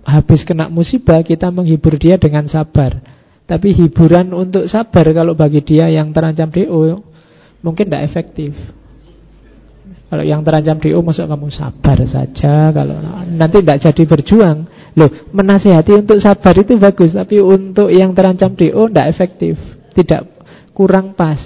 habis 0.00 0.48
kena 0.48 0.72
musibah 0.72 1.20
kita 1.20 1.52
menghibur 1.52 2.00
dia 2.00 2.16
dengan 2.16 2.48
sabar. 2.48 3.13
Tapi 3.44 3.76
hiburan 3.76 4.32
untuk 4.32 4.64
sabar 4.72 5.04
kalau 5.12 5.36
bagi 5.36 5.60
dia 5.60 5.92
yang 5.92 6.16
terancam 6.16 6.48
DO 6.48 7.04
mungkin 7.60 7.84
tidak 7.88 8.08
efektif. 8.08 8.56
Kalau 10.08 10.24
yang 10.24 10.40
terancam 10.40 10.80
DO 10.80 10.96
masuk 11.04 11.28
kamu 11.28 11.48
sabar 11.52 11.98
saja 12.08 12.72
kalau 12.72 12.96
nanti 13.28 13.60
tidak 13.60 13.84
jadi 13.84 14.02
berjuang. 14.08 14.58
Loh, 14.94 15.10
menasihati 15.34 15.92
untuk 16.06 16.22
sabar 16.22 16.54
itu 16.54 16.78
bagus, 16.78 17.18
tapi 17.18 17.42
untuk 17.42 17.90
yang 17.90 18.14
terancam 18.14 18.54
DO 18.54 18.88
tidak 18.88 19.10
efektif, 19.10 19.58
tidak 19.92 20.22
kurang 20.70 21.18
pas, 21.18 21.42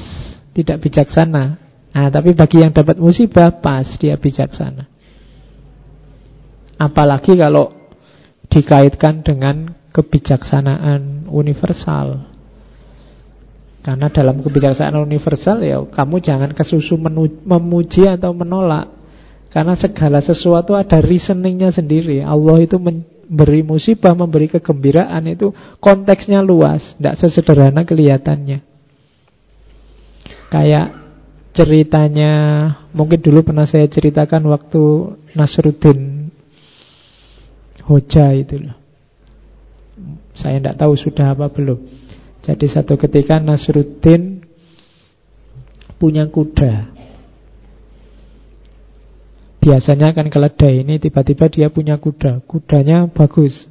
tidak 0.53 0.85
bijaksana. 0.85 1.57
Nah, 1.97 2.09
tapi 2.13 2.37
bagi 2.37 2.63
yang 2.63 2.71
dapat 2.71 3.01
musibah 3.01 3.59
pas 3.59 3.89
dia 3.99 4.15
bijaksana. 4.15 4.87
Apalagi 6.79 7.35
kalau 7.35 7.75
dikaitkan 8.47 9.27
dengan 9.27 9.75
kebijaksanaan 9.91 11.18
universal. 11.31 12.37
Karena 13.79 14.11
dalam 14.13 14.45
kebijaksanaan 14.45 15.07
universal 15.07 15.65
ya 15.65 15.81
kamu 15.81 16.21
jangan 16.21 16.51
kesusu 16.53 16.99
memuji 17.47 18.05
atau 18.05 18.37
menolak. 18.37 18.91
Karena 19.49 19.73
segala 19.81 20.21
sesuatu 20.21 20.77
ada 20.77 21.01
reasoningnya 21.01 21.73
sendiri. 21.73 22.21
Allah 22.21 22.61
itu 22.61 22.77
memberi 22.77 23.65
musibah, 23.65 24.13
memberi 24.13 24.53
kegembiraan 24.53 25.25
itu 25.25 25.49
konteksnya 25.81 26.45
luas, 26.45 26.85
tidak 27.01 27.17
sesederhana 27.17 27.81
kelihatannya. 27.89 28.61
Kayak 30.53 30.87
ceritanya, 31.57 32.33
mungkin 32.93 33.21
dulu 33.25 33.41
pernah 33.45 33.65
saya 33.65 33.89
ceritakan 33.89 34.49
waktu 34.53 34.83
Nasruddin 35.33 36.29
Hoja 37.89 38.37
itu 38.37 38.69
loh. 38.69 38.78
Saya 40.39 40.63
tidak 40.63 40.79
tahu 40.79 40.95
sudah 40.95 41.35
apa 41.35 41.51
belum. 41.51 41.79
Jadi 42.47 42.67
satu 42.71 42.95
ketika 42.95 43.43
Nasruddin 43.43 44.47
punya 45.99 46.31
kuda. 46.31 46.95
Biasanya 49.59 50.15
kan 50.15 50.31
keledai 50.31 50.87
ini 50.87 51.03
tiba-tiba 51.03 51.51
dia 51.51 51.69
punya 51.69 51.99
kuda. 51.99 52.47
Kudanya 52.47 53.11
bagus. 53.11 53.67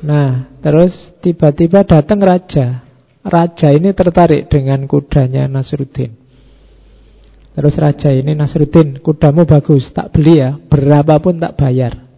Nah, 0.00 0.48
terus 0.64 0.94
tiba-tiba 1.20 1.84
datang 1.84 2.22
raja. 2.22 2.86
Raja 3.20 3.68
ini 3.68 3.92
tertarik 3.92 4.48
dengan 4.48 4.88
kudanya 4.88 5.44
Nasruddin. 5.44 6.16
Terus 7.50 7.74
raja 7.76 8.08
ini 8.14 8.32
Nasruddin, 8.32 9.02
kudamu 9.04 9.44
bagus, 9.44 9.90
tak 9.92 10.14
beli 10.14 10.40
ya, 10.40 10.56
berapapun 10.56 11.36
tak 11.36 11.58
bayar. 11.58 12.09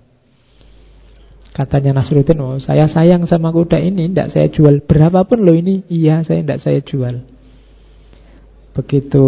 Katanya 1.52 2.00
Nasruddin, 2.00 2.40
oh 2.40 2.56
saya 2.56 2.88
sayang 2.88 3.28
sama 3.28 3.52
kuda 3.52 3.76
ini, 3.76 4.08
tidak 4.08 4.32
saya 4.32 4.48
jual. 4.48 4.80
Berapapun 4.88 5.44
loh 5.44 5.52
ini, 5.52 5.84
iya 5.92 6.24
saya 6.24 6.40
tidak 6.40 6.64
saya 6.64 6.80
jual. 6.80 7.28
Begitu 8.72 9.24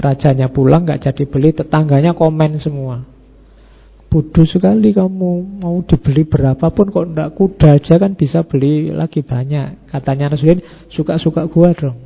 rajanya 0.00 0.48
pulang 0.48 0.88
nggak 0.88 1.12
jadi 1.12 1.24
beli, 1.28 1.52
tetangganya 1.52 2.16
komen 2.16 2.56
semua. 2.56 3.04
Bodoh 4.08 4.48
sekali 4.48 4.96
kamu 4.96 5.60
mau 5.60 5.76
dibeli 5.84 6.24
berapapun 6.24 6.88
kok 6.88 7.06
tidak 7.12 7.30
kuda 7.36 7.68
aja 7.80 7.94
kan 8.00 8.12
bisa 8.16 8.44
beli 8.48 8.88
lagi 8.88 9.20
banyak. 9.20 9.92
Katanya 9.92 10.32
Nasruddin, 10.32 10.64
suka-suka 10.88 11.44
gua 11.52 11.76
dong. 11.76 12.00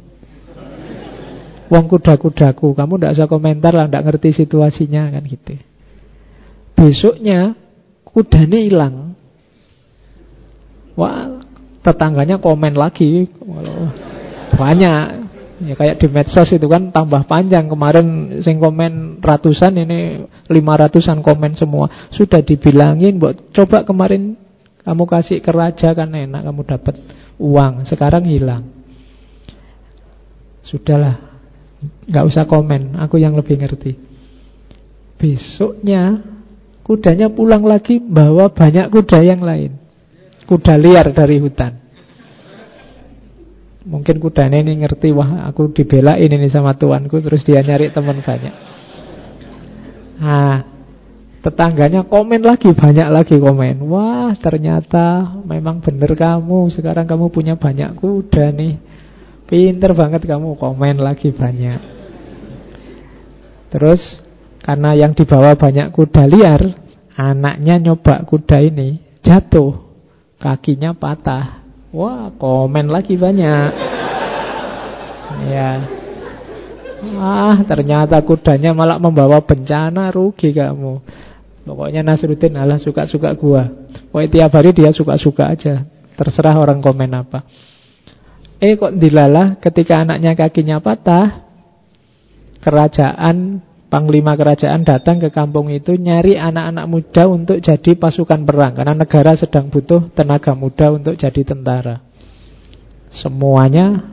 Wong 1.71 1.87
kuda-kudaku, 1.87 2.75
kamu 2.75 2.99
tidak 2.99 3.15
usah 3.15 3.27
komentar 3.31 3.75
lah, 3.75 3.87
tidak 3.87 4.11
ngerti 4.11 4.43
situasinya 4.43 5.07
kan 5.15 5.23
gitu. 5.23 5.55
Besoknya 6.79 7.59
kudanya 8.07 8.59
hilang 8.59 9.16
Wah, 10.97 11.45
tetangganya 11.85 12.41
komen 12.41 12.73
lagi. 12.73 13.29
Banyak. 14.57 15.29
Ya 15.57 15.73
kayak 15.73 15.97
di 16.01 16.09
medsos 16.09 16.49
itu 16.53 16.65
kan 16.69 16.89
tambah 16.89 17.29
panjang. 17.29 17.69
Kemarin 17.69 18.41
sing 18.41 18.57
komen 18.57 19.21
ratusan 19.21 19.77
ini 19.77 20.25
lima 20.49 20.73
ratusan 20.77 21.21
komen 21.21 21.53
semua. 21.57 22.09
Sudah 22.13 22.41
dibilangin 22.41 23.21
buat 23.21 23.53
coba 23.53 23.85
kemarin 23.85 24.37
kamu 24.85 25.05
kasih 25.05 25.41
ke 25.45 25.53
kan 25.53 26.09
enak 26.13 26.43
kamu 26.45 26.61
dapat 26.65 26.95
uang. 27.37 27.85
Sekarang 27.85 28.25
hilang. 28.25 28.65
Sudahlah 30.65 31.21
nggak 32.09 32.25
usah 32.25 32.45
komen. 32.49 32.97
Aku 33.05 33.21
yang 33.21 33.37
lebih 33.37 33.61
ngerti. 33.61 33.97
Besoknya 35.17 36.21
kudanya 36.85 37.33
pulang 37.33 37.65
lagi 37.65 37.97
bawa 37.97 38.53
banyak 38.53 38.93
kuda 38.93 39.25
yang 39.25 39.41
lain 39.41 39.86
kuda 40.47 40.79
liar 40.79 41.11
dari 41.11 41.43
hutan. 41.43 41.87
Mungkin 43.87 44.19
kudanya 44.19 44.59
ini 44.59 44.83
ngerti, 44.83 45.15
wah 45.15 45.47
aku 45.47 45.71
dibelain 45.71 46.27
ini 46.27 46.51
sama 46.51 46.75
tuanku, 46.75 47.23
terus 47.23 47.47
dia 47.47 47.63
nyari 47.63 47.95
teman 47.95 48.19
banyak. 48.19 48.55
Nah, 50.19 50.59
tetangganya 51.39 52.03
komen 52.03 52.43
lagi, 52.43 52.75
banyak 52.75 53.07
lagi 53.07 53.39
komen. 53.39 53.79
Wah, 53.87 54.35
ternyata 54.43 55.39
memang 55.47 55.79
benar 55.79 56.19
kamu, 56.19 56.75
sekarang 56.75 57.07
kamu 57.07 57.31
punya 57.31 57.55
banyak 57.55 57.95
kuda 57.95 58.51
nih. 58.51 58.75
Pinter 59.47 59.95
banget 59.95 60.27
kamu, 60.27 60.59
komen 60.59 60.99
lagi 60.99 61.31
banyak. 61.31 61.79
Terus, 63.71 64.03
karena 64.67 64.99
yang 64.99 65.15
dibawa 65.15 65.55
banyak 65.55 65.95
kuda 65.95 66.27
liar, 66.27 66.75
anaknya 67.15 67.79
nyoba 67.79 68.27
kuda 68.27 68.67
ini, 68.67 68.99
jatuh 69.23 69.86
kakinya 70.47 70.95
patah. 70.95 71.67
Wah, 71.91 72.31
komen 72.39 72.87
lagi 72.87 73.19
banyak. 73.19 73.71
Ya. 75.51 75.71
Ah, 77.19 77.59
ternyata 77.67 78.23
kudanya 78.23 78.71
malah 78.71 79.03
membawa 79.03 79.43
bencana, 79.43 80.15
rugi 80.15 80.55
kamu. 80.55 81.03
Pokoknya 81.67 82.07
Nasruddin 82.07 82.55
Allah 82.55 82.79
suka-suka 82.79 83.35
gua. 83.35 83.67
Pokoknya 84.15 84.31
tiap 84.31 84.53
hari 84.55 84.71
dia 84.71 84.95
suka-suka 84.95 85.51
aja. 85.51 85.83
Terserah 86.15 86.55
orang 86.55 86.79
komen 86.79 87.11
apa. 87.11 87.43
Eh 88.63 88.79
kok 88.79 88.95
dilalah 88.95 89.59
ketika 89.59 90.07
anaknya 90.07 90.33
kakinya 90.39 90.79
patah, 90.79 91.43
kerajaan 92.63 93.61
Panglima 93.87 94.35
kerajaan 94.35 94.83
datang 94.83 95.23
ke 95.23 95.31
kampung 95.31 95.71
itu 95.71 95.95
nyari 95.95 96.35
anak-anak 96.35 96.87
muda 96.91 97.23
untuk 97.31 97.63
jadi 97.63 97.95
pasukan 97.95 98.43
perang 98.43 98.75
karena 98.75 98.99
negara 98.99 99.39
sedang 99.39 99.71
butuh 99.71 100.11
tenaga 100.11 100.59
muda 100.59 100.91
untuk 100.91 101.15
jadi 101.15 101.43
tentara. 101.47 102.03
Semuanya 103.15 104.11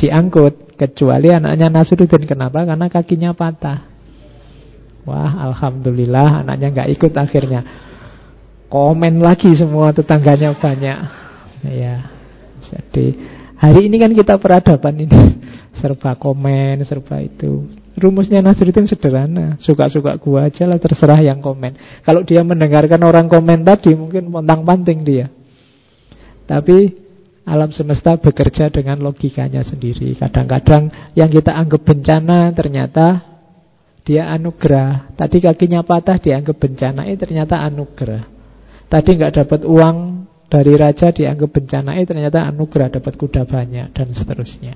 diangkut 0.00 0.80
kecuali 0.80 1.28
anaknya 1.28 1.68
Nasruddin. 1.68 2.24
Kenapa? 2.24 2.64
Karena 2.64 2.88
kakinya 2.88 3.36
patah. 3.36 3.84
Wah, 5.04 5.44
alhamdulillah 5.50 6.46
anaknya 6.46 6.68
nggak 6.72 6.90
ikut 6.96 7.12
akhirnya. 7.12 7.60
Komen 8.72 9.20
lagi 9.20 9.52
semua 9.52 9.92
tetangganya 9.92 10.56
banyak. 10.56 10.98
Ya. 11.68 12.08
Jadi 12.64 13.20
hari 13.60 13.92
ini 13.92 14.00
kan 14.00 14.16
kita 14.16 14.40
peradaban 14.40 15.04
ini 15.04 15.31
serba 15.76 16.16
komen, 16.18 16.84
serba 16.84 17.22
itu. 17.22 17.68
Rumusnya 17.92 18.40
Nasruddin 18.40 18.88
sederhana, 18.88 19.60
suka-suka 19.60 20.16
gua 20.16 20.48
aja 20.48 20.64
lah 20.64 20.80
terserah 20.80 21.20
yang 21.20 21.44
komen. 21.44 21.76
Kalau 22.02 22.24
dia 22.24 22.40
mendengarkan 22.40 23.00
orang 23.04 23.28
komen 23.28 23.68
tadi 23.68 23.92
mungkin 23.92 24.32
pontang-panting 24.32 25.04
dia. 25.04 25.26
Tapi 26.48 27.02
alam 27.42 27.74
semesta 27.74 28.14
bekerja 28.16 28.70
dengan 28.70 29.02
logikanya 29.02 29.66
sendiri. 29.66 30.14
Kadang-kadang 30.14 31.12
yang 31.18 31.28
kita 31.28 31.52
anggap 31.52 31.82
bencana 31.82 32.54
ternyata 32.54 33.32
dia 34.02 34.30
anugerah. 34.30 35.14
Tadi 35.14 35.38
kakinya 35.42 35.82
patah 35.86 36.18
dianggap 36.18 36.56
bencana, 36.58 37.06
eh 37.06 37.18
ternyata 37.18 37.62
anugerah. 37.62 38.22
Tadi 38.90 39.10
nggak 39.14 39.34
dapat 39.42 39.60
uang 39.66 39.96
dari 40.50 40.74
raja 40.76 41.08
dianggap 41.14 41.50
bencana, 41.50 41.96
eh 41.98 42.06
ternyata 42.06 42.44
anugerah 42.44 42.88
dapat 42.98 43.14
kuda 43.16 43.46
banyak 43.46 43.94
dan 43.94 44.08
seterusnya. 44.12 44.74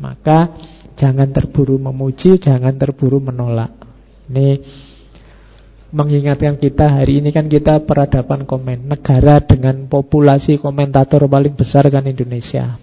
Maka 0.00 0.56
jangan 0.96 1.28
terburu 1.30 1.76
memuji, 1.76 2.40
jangan 2.40 2.72
terburu 2.74 3.20
menolak. 3.20 3.72
Ini 4.32 4.48
mengingatkan 5.90 6.56
kita 6.56 6.86
hari 7.02 7.18
ini 7.20 7.34
kan 7.34 7.50
kita 7.50 7.82
peradaban 7.82 8.46
komen 8.46 8.86
negara 8.88 9.42
dengan 9.42 9.90
populasi 9.90 10.56
komentator 10.56 11.26
paling 11.26 11.52
besar 11.52 11.86
kan 11.92 12.06
Indonesia. 12.06 12.78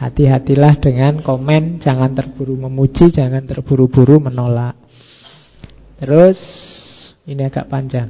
Hati-hatilah 0.00 0.80
dengan 0.80 1.20
komen, 1.20 1.78
jangan 1.78 2.16
terburu 2.16 2.56
memuji, 2.56 3.12
jangan 3.12 3.44
terburu-buru 3.44 4.16
menolak. 4.16 4.74
Terus, 6.00 6.40
ini 7.28 7.44
agak 7.44 7.68
panjang. 7.68 8.08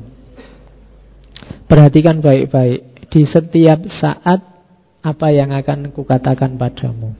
Perhatikan 1.67 2.23
baik-baik. 2.23 3.11
Di 3.11 3.27
setiap 3.27 3.91
saat, 3.91 4.50
apa 5.01 5.33
yang 5.33 5.53
akan 5.57 5.93
kukatakan 5.93 6.61
padamu. 6.61 7.17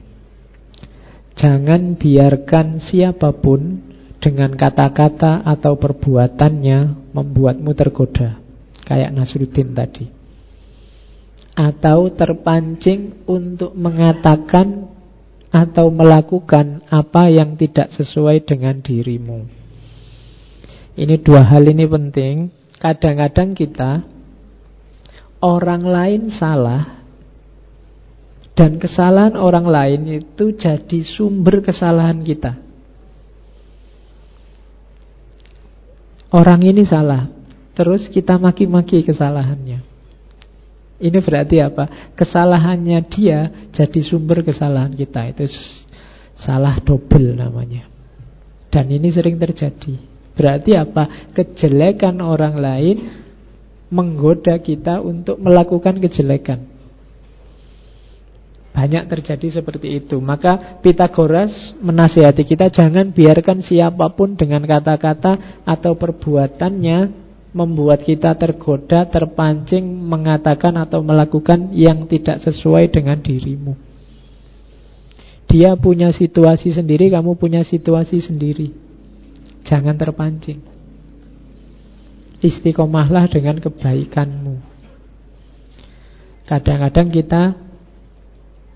Jangan 1.37 1.97
biarkan 1.97 2.77
siapa 2.77 3.33
pun 3.33 3.81
dengan 4.21 4.53
kata-kata 4.53 5.41
atau 5.41 5.79
perbuatannya 5.79 7.11
membuatmu 7.13 7.71
tergoda. 7.73 8.37
Kayak 8.85 9.15
Nasruddin 9.15 9.71
tadi 9.71 10.21
atau 11.55 12.07
terpancing 12.15 13.27
untuk 13.27 13.75
mengatakan 13.75 14.87
atau 15.51 15.91
melakukan 15.91 16.79
apa 16.87 17.27
yang 17.27 17.59
tidak 17.59 17.91
sesuai 17.91 18.47
dengan 18.47 18.79
dirimu. 18.79 19.43
Ini 20.95 21.15
dua 21.19 21.43
hal 21.43 21.67
ini 21.67 21.83
penting. 21.87 22.35
Kadang-kadang 22.79 23.51
kita 23.51 24.01
orang 25.43 25.83
lain 25.83 26.21
salah 26.31 27.00
dan 28.51 28.75
kesalahan 28.77 29.39
orang 29.39 29.63
lain 29.63 30.01
itu 30.21 30.51
jadi 30.55 30.99
sumber 31.07 31.63
kesalahan 31.63 32.19
kita. 32.19 32.59
Orang 36.31 36.63
ini 36.63 36.87
salah, 36.87 37.27
terus 37.75 38.07
kita 38.07 38.39
maki-maki 38.39 39.03
kesalahannya. 39.03 39.83
Ini 41.01 41.17
berarti 41.19 41.57
apa? 41.59 42.13
Kesalahannya 42.13 42.99
dia 43.09 43.69
jadi 43.73 43.99
sumber 44.05 44.45
kesalahan 44.45 44.95
kita. 44.95 45.27
Itu 45.33 45.49
salah 46.39 46.77
double 46.79 47.35
namanya. 47.35 47.89
Dan 48.71 48.87
ini 48.87 49.11
sering 49.11 49.35
terjadi. 49.35 49.97
Berarti 50.37 50.71
apa? 50.77 51.33
Kejelekan 51.35 52.21
orang 52.23 52.55
lain 52.55 52.97
menggoda 53.91 54.55
kita 54.63 55.03
untuk 55.03 55.35
melakukan 55.41 55.99
kejelekan. 55.99 56.70
Banyak 58.71 59.11
terjadi 59.11 59.61
seperti 59.61 59.99
itu. 59.99 60.17
Maka 60.23 60.79
Pitagoras 60.79 61.75
menasihati 61.83 62.47
kita 62.47 62.71
jangan 62.71 63.11
biarkan 63.11 63.59
siapa 63.59 64.15
pun 64.15 64.39
dengan 64.39 64.63
kata-kata 64.63 65.63
atau 65.67 65.99
perbuatannya 65.99 67.21
membuat 67.51 68.07
kita 68.07 68.31
tergoda, 68.39 69.03
terpancing 69.11 69.83
mengatakan 69.83 70.71
atau 70.79 71.03
melakukan 71.03 71.75
yang 71.75 72.07
tidak 72.07 72.39
sesuai 72.47 72.87
dengan 72.95 73.19
dirimu. 73.19 73.75
Dia 75.51 75.75
punya 75.75 76.15
situasi 76.15 76.71
sendiri, 76.71 77.11
kamu 77.11 77.35
punya 77.35 77.67
situasi 77.67 78.23
sendiri. 78.23 78.71
Jangan 79.67 79.99
terpancing. 79.99 80.63
Istiqomahlah 82.39 83.27
dengan 83.27 83.59
kebaikanmu. 83.59 84.55
Kadang-kadang 86.47 87.07
kita 87.11 87.70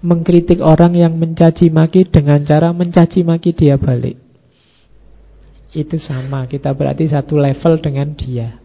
mengkritik 0.06 0.62
orang 0.62 0.94
yang 0.94 1.18
mencaci 1.18 1.74
maki 1.74 2.06
dengan 2.06 2.46
cara 2.46 2.70
mencaci 2.70 3.26
maki 3.26 3.58
dia 3.58 3.82
balik. 3.82 4.22
Itu 5.74 5.98
sama, 5.98 6.46
kita 6.46 6.72
berarti 6.72 7.10
satu 7.10 7.42
level 7.42 7.82
dengan 7.82 8.14
dia. 8.14 8.62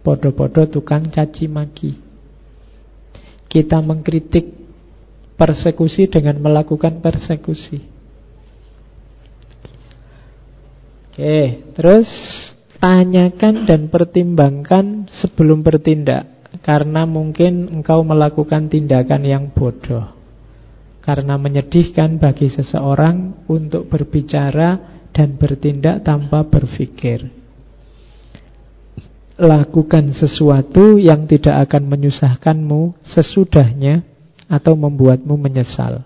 Podo-podo 0.00 0.64
tukang 0.64 1.12
caci 1.12 1.44
maki 1.44 1.92
Kita 3.52 3.84
mengkritik 3.84 4.48
persekusi 5.36 6.08
dengan 6.08 6.40
melakukan 6.40 7.04
persekusi 7.04 7.84
Oke, 11.10 11.68
terus 11.76 12.08
tanyakan 12.80 13.68
dan 13.68 13.92
pertimbangkan 13.92 15.12
sebelum 15.20 15.60
bertindak 15.60 16.48
Karena 16.64 17.04
mungkin 17.04 17.68
engkau 17.68 18.00
melakukan 18.00 18.72
tindakan 18.72 19.28
yang 19.28 19.52
bodoh 19.52 20.19
Karena 21.00 21.40
menyedihkan 21.40 22.20
bagi 22.20 22.52
seseorang 22.52 23.48
untuk 23.48 23.88
berbicara 23.88 25.02
dan 25.10 25.34
bertindak 25.40 26.04
tanpa 26.04 26.44
berpikir 26.44 27.40
lakukan 29.40 30.12
sesuatu 30.12 31.00
yang 31.00 31.24
tidak 31.24 31.64
akan 31.64 31.88
menyusahkanmu 31.88 33.00
sesudahnya 33.00 34.04
atau 34.44 34.76
membuatmu 34.76 35.32
menyesal. 35.40 36.04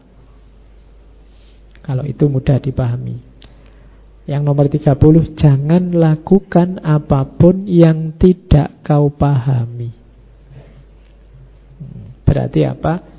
Kalau 1.83 2.07
itu 2.07 2.31
mudah 2.31 2.63
dipahami. 2.63 3.19
Yang 4.25 4.43
nomor 4.47 4.71
30, 4.71 5.37
jangan 5.37 5.85
lakukan 5.93 6.81
apa 6.81 7.29
pun 7.29 7.69
yang 7.69 8.15
tidak 8.17 8.81
kau 8.81 9.13
pahami. 9.13 9.93
Berarti 12.25 12.65
apa? 12.65 13.14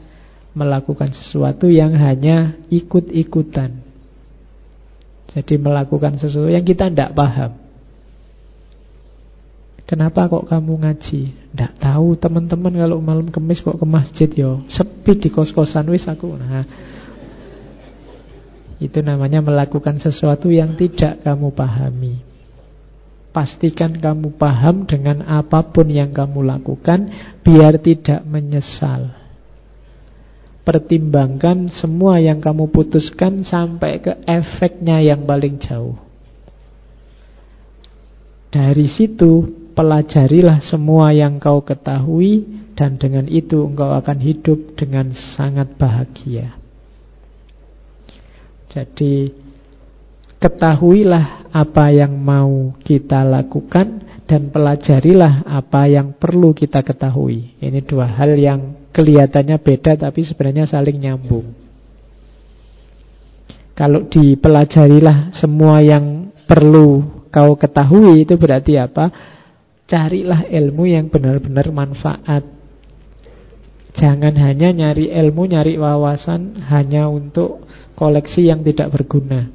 Melakukan 0.55 1.11
sesuatu 1.11 1.67
yang 1.67 1.91
hanya 1.99 2.55
ikut-ikutan. 2.71 3.83
Jadi 5.35 5.59
melakukan 5.59 6.15
sesuatu 6.15 6.47
yang 6.47 6.63
kita 6.63 6.87
tidak 6.87 7.11
paham. 7.11 7.59
Kenapa 9.85 10.25
kok 10.25 10.49
kamu 10.49 10.81
ngaji? 10.81 11.21
Tidak 11.53 11.71
tahu 11.77 12.17
teman-teman 12.17 12.73
kalau 12.73 12.97
malam 12.97 13.29
kemis 13.29 13.61
kok 13.61 13.77
ke 13.77 13.85
masjid 13.85 14.29
yo 14.33 14.65
sepi 14.65 15.13
di 15.21 15.29
kos-kosan 15.29 15.85
wis 15.93 16.09
aku. 16.09 16.33
Nah, 16.33 16.65
itu 18.81 18.99
namanya 19.05 19.45
melakukan 19.45 20.01
sesuatu 20.01 20.49
yang 20.49 20.73
tidak 20.73 21.21
kamu 21.21 21.53
pahami. 21.53 22.17
Pastikan 23.29 23.99
kamu 23.99 24.39
paham 24.39 24.87
dengan 24.87 25.21
apa 25.21 25.61
pun 25.69 25.85
yang 25.91 26.09
kamu 26.09 26.41
lakukan 26.41 27.11
biar 27.45 27.77
tidak 27.77 28.25
menyesal. 28.25 29.24
Pertimbangkan 30.65 31.69
semua 31.69 32.17
yang 32.17 32.41
kamu 32.41 32.73
putuskan 32.73 33.45
sampai 33.45 34.01
ke 34.01 34.17
efeknya 34.25 34.97
yang 34.97 35.21
paling 35.21 35.61
jauh. 35.61 35.93
Dari 38.49 38.89
situ 38.89 39.45
pelajarilah 39.77 40.65
semua 40.65 41.13
yang 41.13 41.37
kau 41.37 41.61
ketahui 41.61 42.65
dan 42.73 42.97
dengan 42.97 43.29
itu 43.29 43.61
engkau 43.61 43.93
akan 43.93 44.17
hidup 44.17 44.73
dengan 44.73 45.13
sangat 45.13 45.75
bahagia. 45.77 46.57
Jadi 48.71 49.31
ketahuilah 50.41 51.51
apa 51.55 51.93
yang 51.93 52.17
mau 52.19 52.75
kita 52.83 53.23
lakukan 53.23 54.03
dan 54.25 54.49
pelajarilah 54.49 55.45
apa 55.45 55.87
yang 55.87 56.17
perlu 56.17 56.51
kita 56.51 56.81
ketahui. 56.81 57.55
Ini 57.61 57.79
dua 57.85 58.09
hal 58.09 58.35
yang 58.35 58.84
kelihatannya 58.95 59.59
beda 59.59 59.99
tapi 59.99 60.23
sebenarnya 60.23 60.71
saling 60.71 60.95
nyambung. 60.95 61.51
Kalau 63.75 64.07
dipelajarilah 64.07 65.35
semua 65.35 65.83
yang 65.83 66.31
perlu 66.47 67.03
kau 67.27 67.59
ketahui 67.59 68.23
itu 68.23 68.39
berarti 68.39 68.79
apa? 68.79 69.11
Carilah 69.85 70.47
ilmu 70.47 70.89
yang 70.89 71.11
benar-benar 71.13 71.69
manfaat 71.69 72.41
Jangan 73.93 74.33
hanya 74.33 74.73
nyari 74.73 75.13
ilmu, 75.13 75.45
nyari 75.45 75.77
wawasan 75.77 76.57
Hanya 76.73 77.05
untuk 77.05 77.69
koleksi 77.93 78.49
yang 78.49 78.65
tidak 78.65 78.89
berguna 78.89 79.45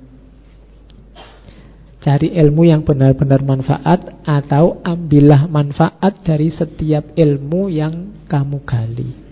Cari 2.01 2.33
ilmu 2.33 2.65
yang 2.65 2.81
benar-benar 2.81 3.45
manfaat 3.45 4.25
atau 4.25 4.81
ambillah 4.81 5.45
manfaat 5.53 6.25
dari 6.25 6.49
setiap 6.49 7.13
ilmu 7.13 7.69
yang 7.69 8.25
kamu 8.25 8.65
gali. 8.65 9.30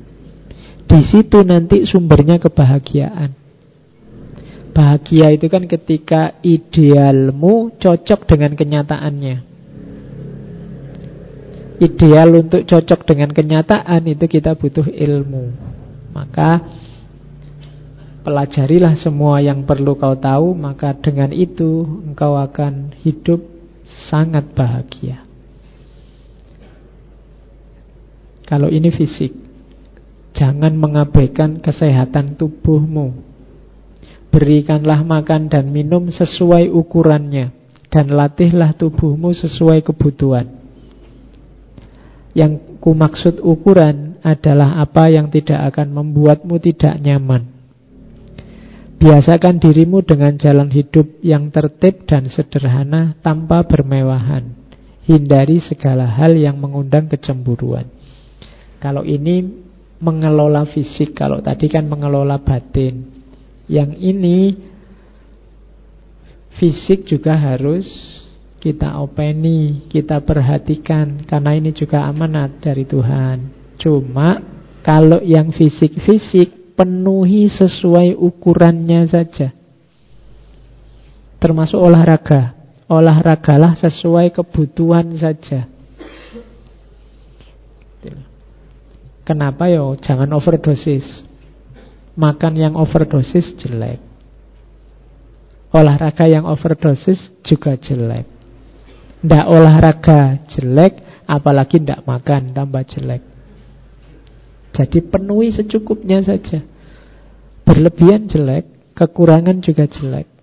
Di 0.89 1.01
situ 1.05 1.45
nanti 1.45 1.85
sumbernya 1.85 2.41
kebahagiaan. 2.41 3.37
Bahagia 4.73 5.35
itu 5.35 5.47
kan 5.53 5.69
ketika 5.69 6.41
idealmu 6.41 7.77
cocok 7.77 8.25
dengan 8.25 8.57
kenyataannya. 8.57 9.37
Ideal 11.79 12.29
untuk 12.35 12.67
cocok 12.67 13.07
dengan 13.07 13.31
kenyataan 13.31 14.03
itu 14.09 14.25
kita 14.27 14.57
butuh 14.57 14.89
ilmu. 14.89 15.55
Maka 16.11 16.65
Pelajarilah 18.29 18.93
semua 19.01 19.41
yang 19.41 19.65
perlu 19.65 19.97
kau 19.97 20.13
tahu 20.13 20.53
Maka 20.53 20.93
dengan 20.93 21.33
itu 21.33 21.81
engkau 22.05 22.37
akan 22.37 22.93
hidup 23.01 23.41
sangat 23.89 24.53
bahagia 24.53 25.25
Kalau 28.45 28.69
ini 28.69 28.93
fisik 28.93 29.48
Jangan 30.39 30.79
mengabaikan 30.79 31.59
kesehatan 31.59 32.39
tubuhmu 32.39 33.27
Berikanlah 34.31 35.03
makan 35.03 35.51
dan 35.51 35.75
minum 35.75 36.15
sesuai 36.15 36.71
ukurannya 36.71 37.51
Dan 37.91 38.15
latihlah 38.15 38.79
tubuhmu 38.79 39.35
sesuai 39.35 39.83
kebutuhan 39.83 40.47
Yang 42.39 42.79
ku 42.79 42.95
maksud 42.95 43.43
ukuran 43.43 44.23
adalah 44.23 44.79
apa 44.79 45.11
yang 45.11 45.27
tidak 45.27 45.75
akan 45.75 45.91
membuatmu 45.91 46.55
tidak 46.63 47.03
nyaman 47.03 47.59
Biasakan 48.99 49.63
dirimu 49.63 50.03
dengan 50.03 50.35
jalan 50.35 50.75
hidup 50.75 51.23
yang 51.23 51.55
tertib 51.55 52.03
dan 52.03 52.27
sederhana 52.27 53.15
tanpa 53.23 53.63
bermewahan. 53.63 54.59
Hindari 55.07 55.63
segala 55.63 56.03
hal 56.03 56.35
yang 56.35 56.59
mengundang 56.59 57.07
kecemburuan. 57.07 57.87
Kalau 58.83 59.07
ini 59.07 59.68
mengelola 59.99 60.67
fisik, 60.67 61.15
kalau 61.15 61.43
tadi 61.43 61.67
kan 61.67 61.87
mengelola 61.87 62.39
batin. 62.39 63.11
Yang 63.69 63.91
ini 64.01 64.39
fisik 66.57 67.05
juga 67.05 67.37
harus 67.37 67.87
kita 68.59 68.99
openi, 68.99 69.87
kita 69.87 70.19
perhatikan 70.25 71.23
karena 71.23 71.55
ini 71.55 71.71
juga 71.71 72.07
amanat 72.07 72.59
dari 72.59 72.83
Tuhan. 72.83 73.55
Cuma 73.79 74.43
kalau 74.83 75.23
yang 75.23 75.55
fisik-fisik 75.55 76.75
penuhi 76.75 77.51
sesuai 77.51 78.15
ukurannya 78.19 79.03
saja. 79.11 79.51
Termasuk 81.39 81.79
olahraga. 81.79 82.55
Olahragalah 82.89 83.77
sesuai 83.77 84.33
kebutuhan 84.33 85.13
saja. 85.21 85.69
Kenapa 89.29 89.69
yo? 89.69 89.93
Jangan 90.01 90.33
overdosis. 90.33 91.05
Makan 92.17 92.57
yang 92.57 92.75
overdosis 92.81 93.53
jelek. 93.61 94.01
Olahraga 95.69 96.25
yang 96.25 96.49
overdosis 96.49 97.21
juga 97.45 97.77
jelek. 97.77 98.25
Ndak 99.21 99.47
olahraga 99.53 100.49
jelek, 100.49 101.05
apalagi 101.29 101.77
ndak 101.77 102.09
makan 102.09 102.57
tambah 102.57 102.89
jelek. 102.89 103.21
Jadi 104.73 104.99
penuhi 105.05 105.53
secukupnya 105.53 106.25
saja. 106.25 106.65
Berlebihan 107.69 108.25
jelek, 108.33 108.97
kekurangan 108.97 109.61
juga 109.61 109.85
jelek. 109.85 110.38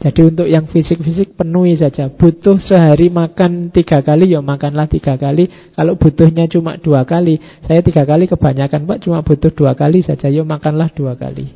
Jadi 0.00 0.20
untuk 0.32 0.48
yang 0.48 0.64
fisik-fisik 0.64 1.36
penuhi 1.36 1.76
saja. 1.76 2.08
Butuh 2.08 2.56
sehari 2.56 3.12
makan 3.12 3.68
tiga 3.68 4.00
kali, 4.00 4.32
ya 4.32 4.40
makanlah 4.40 4.88
tiga 4.88 5.20
kali. 5.20 5.44
Kalau 5.76 6.00
butuhnya 6.00 6.48
cuma 6.48 6.80
dua 6.80 7.04
kali, 7.04 7.36
saya 7.60 7.84
tiga 7.84 8.08
kali 8.08 8.24
kebanyakan 8.24 8.88
pak, 8.88 9.04
cuma 9.04 9.20
butuh 9.20 9.52
dua 9.52 9.76
kali 9.76 10.00
saja, 10.00 10.32
ya 10.32 10.40
makanlah 10.40 10.88
dua 10.96 11.20
kali. 11.20 11.52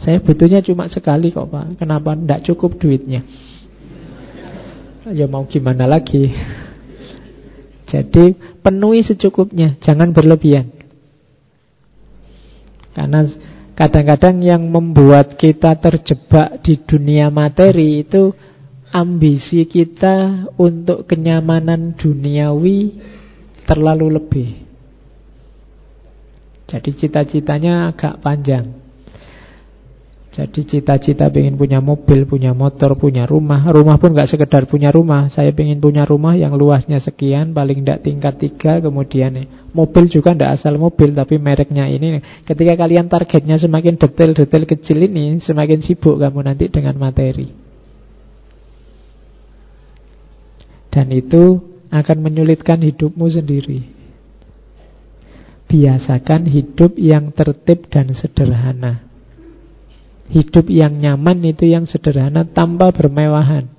Saya 0.00 0.16
butuhnya 0.24 0.64
cuma 0.64 0.88
sekali 0.88 1.28
kok 1.28 1.52
pak, 1.52 1.76
kenapa 1.76 2.16
tidak 2.16 2.40
cukup 2.48 2.80
duitnya? 2.80 3.20
Ya 5.12 5.28
mau 5.28 5.44
gimana 5.44 5.84
lagi? 5.84 6.32
Jadi 7.84 8.32
penuhi 8.64 9.04
secukupnya, 9.04 9.76
jangan 9.84 10.16
berlebihan. 10.16 10.72
Karena 12.96 13.28
kadang-kadang 13.76 14.40
yang 14.40 14.64
membuat 14.72 15.36
kita 15.36 15.76
terjebak 15.76 16.64
di 16.64 16.80
dunia 16.80 17.28
materi 17.28 18.02
itu 18.02 18.32
ambisi 18.88 19.68
kita 19.68 20.48
untuk 20.56 21.04
kenyamanan 21.04 21.92
duniawi 21.92 22.96
terlalu 23.68 24.16
lebih. 24.16 24.50
Jadi 26.66 26.90
cita-citanya 26.96 27.92
agak 27.94 28.18
panjang. 28.24 28.85
Jadi 30.36 30.68
cita-cita 30.68 31.32
pengen 31.32 31.56
punya 31.56 31.80
mobil, 31.80 32.28
punya 32.28 32.52
motor, 32.52 32.92
punya 33.00 33.24
rumah. 33.24 33.72
Rumah 33.72 33.96
pun 33.96 34.12
gak 34.12 34.28
sekedar 34.28 34.68
punya 34.68 34.92
rumah. 34.92 35.32
Saya 35.32 35.48
pengen 35.56 35.80
punya 35.80 36.04
rumah 36.04 36.36
yang 36.36 36.52
luasnya 36.60 37.00
sekian 37.00 37.56
Paling 37.56 37.80
tidak 37.80 38.04
tingkat 38.04 38.36
tiga 38.36 38.84
Kemudian 38.84 39.32
nih, 39.32 39.48
mobil 39.72 40.12
juga 40.12 40.36
tidak 40.36 40.60
asal 40.60 40.76
mobil 40.76 41.16
Tapi 41.16 41.40
mereknya 41.40 41.88
ini 41.88 42.20
Ketika 42.44 42.76
kalian 42.76 43.08
targetnya 43.08 43.56
semakin 43.56 43.96
detail-detail 43.96 44.64
kecil 44.68 45.08
ini 45.08 45.40
Semakin 45.40 45.80
sibuk 45.80 46.20
kamu 46.20 46.52
nanti 46.52 46.68
dengan 46.68 47.00
materi. 47.00 47.48
Dan 50.92 51.08
itu 51.16 51.60
akan 51.88 52.16
menyulitkan 52.20 52.80
hidupmu 52.84 53.24
sendiri. 53.28 53.80
Biasakan 55.64 56.44
hidup 56.48 56.96
yang 57.00 57.32
tertib 57.32 57.88
dan 57.88 58.12
sederhana 58.12 59.05
Hidup 60.26 60.66
yang 60.66 60.98
nyaman 60.98 61.38
itu 61.46 61.70
yang 61.70 61.86
sederhana 61.86 62.42
tanpa 62.42 62.90
bermewahan. 62.90 63.70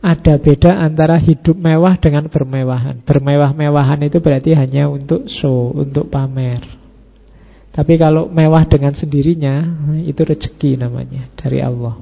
Ada 0.00 0.40
beda 0.40 0.80
antara 0.80 1.20
hidup 1.20 1.60
mewah 1.60 2.00
dengan 2.00 2.24
bermewahan. 2.30 3.04
Bermewah-mewahan 3.04 4.00
itu 4.08 4.16
berarti 4.22 4.56
hanya 4.56 4.88
untuk 4.88 5.28
show, 5.28 5.76
untuk 5.76 6.08
pamer. 6.08 6.64
Tapi 7.70 8.00
kalau 8.00 8.26
mewah 8.32 8.64
dengan 8.64 8.96
sendirinya, 8.96 9.86
itu 10.02 10.24
rezeki 10.24 10.80
namanya 10.80 11.28
dari 11.36 11.60
Allah. 11.60 12.00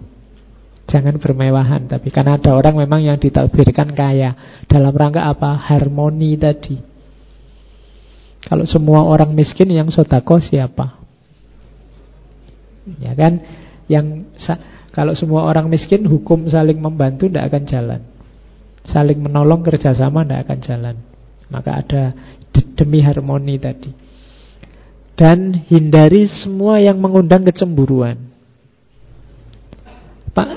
Jangan 0.88 1.20
bermewahan, 1.20 1.84
tapi 1.84 2.08
karena 2.08 2.40
ada 2.40 2.56
orang 2.56 2.80
memang 2.80 3.04
yang 3.04 3.20
ditakbirkan 3.20 3.92
kaya. 3.92 4.62
Dalam 4.64 4.94
rangka 4.96 5.28
apa? 5.28 5.58
Harmoni 5.58 6.38
tadi. 6.40 6.80
Kalau 8.40 8.64
semua 8.64 9.04
orang 9.04 9.34
miskin 9.34 9.68
yang 9.68 9.92
sodako 9.92 10.40
siapa? 10.40 10.97
Ya 12.96 13.12
kan? 13.12 13.44
Yang 13.88 14.28
kalau 14.92 15.12
semua 15.12 15.44
orang 15.44 15.68
miskin 15.68 16.08
hukum 16.08 16.48
saling 16.48 16.80
membantu 16.80 17.28
tidak 17.28 17.52
akan 17.52 17.64
jalan. 17.68 18.00
Saling 18.88 19.20
menolong 19.20 19.60
kerjasama 19.60 20.24
tidak 20.24 20.40
akan 20.48 20.58
jalan. 20.64 20.96
Maka 21.52 21.70
ada 21.84 22.02
demi 22.76 23.04
harmoni 23.04 23.60
tadi. 23.60 23.92
Dan 25.18 25.66
hindari 25.66 26.30
semua 26.30 26.78
yang 26.78 26.96
mengundang 27.02 27.42
kecemburuan. 27.42 28.30
Pak, 30.30 30.50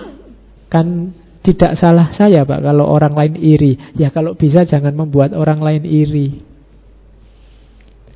kan 0.70 1.18
tidak 1.42 1.74
salah 1.82 2.14
saya 2.14 2.46
Pak 2.46 2.62
kalau 2.62 2.86
orang 2.86 3.18
lain 3.18 3.34
iri. 3.42 3.74
Ya 3.98 4.14
kalau 4.14 4.38
bisa 4.38 4.62
jangan 4.62 4.94
membuat 4.94 5.34
orang 5.34 5.58
lain 5.58 5.84
iri. 5.90 6.46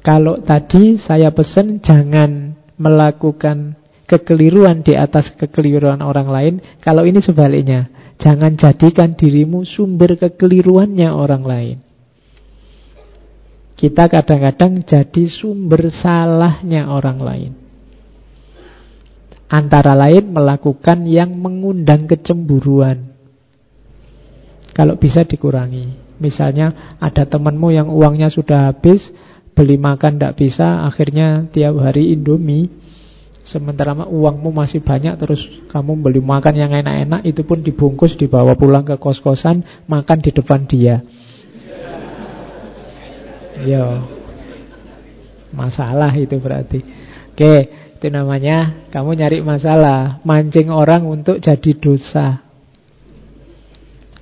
Kalau 0.06 0.38
tadi 0.46 1.02
saya 1.02 1.34
pesan 1.34 1.82
jangan 1.82 2.54
melakukan 2.78 3.74
kekeliruan 4.06 4.86
di 4.86 4.94
atas 4.94 5.34
kekeliruan 5.36 6.02
orang 6.02 6.30
lain. 6.30 6.54
Kalau 6.82 7.04
ini 7.04 7.20
sebaliknya, 7.22 7.90
jangan 8.22 8.56
jadikan 8.56 9.18
dirimu 9.18 9.66
sumber 9.66 10.16
kekeliruannya 10.16 11.10
orang 11.10 11.44
lain. 11.44 11.78
Kita 13.76 14.08
kadang-kadang 14.08 14.88
jadi 14.88 15.24
sumber 15.28 15.92
salahnya 15.92 16.88
orang 16.88 17.20
lain. 17.20 17.52
Antara 19.52 19.94
lain 19.94 20.32
melakukan 20.32 21.06
yang 21.06 21.36
mengundang 21.36 22.08
kecemburuan. 22.08 23.14
Kalau 24.72 24.96
bisa 24.96 25.28
dikurangi. 25.28 26.08
Misalnya 26.16 26.96
ada 27.04 27.28
temanmu 27.28 27.76
yang 27.76 27.92
uangnya 27.92 28.32
sudah 28.32 28.72
habis, 28.72 29.04
beli 29.52 29.76
makan 29.76 30.16
tidak 30.16 30.40
bisa, 30.40 30.88
akhirnya 30.88 31.52
tiap 31.52 31.76
hari 31.84 32.16
Indomie 32.16 32.85
Sementara 33.46 33.94
uangmu 33.94 34.50
masih 34.50 34.82
banyak 34.82 35.22
terus 35.22 35.38
kamu 35.70 36.02
beli 36.02 36.18
makan 36.18 36.58
yang 36.58 36.74
enak-enak 36.74 37.22
itu 37.30 37.46
pun 37.46 37.62
dibungkus 37.62 38.18
dibawa 38.18 38.58
pulang 38.58 38.82
ke 38.82 38.98
kos-kosan 38.98 39.62
makan 39.86 40.18
di 40.18 40.34
depan 40.34 40.66
dia. 40.66 41.06
Ya. 43.62 44.02
Masalah 45.54 46.10
itu 46.18 46.42
berarti. 46.42 46.82
Oke, 47.38 47.56
itu 48.02 48.08
namanya 48.10 48.90
kamu 48.90 49.14
nyari 49.14 49.40
masalah, 49.46 50.20
mancing 50.26 50.74
orang 50.74 51.06
untuk 51.06 51.38
jadi 51.38 51.72
dosa. 51.78 52.42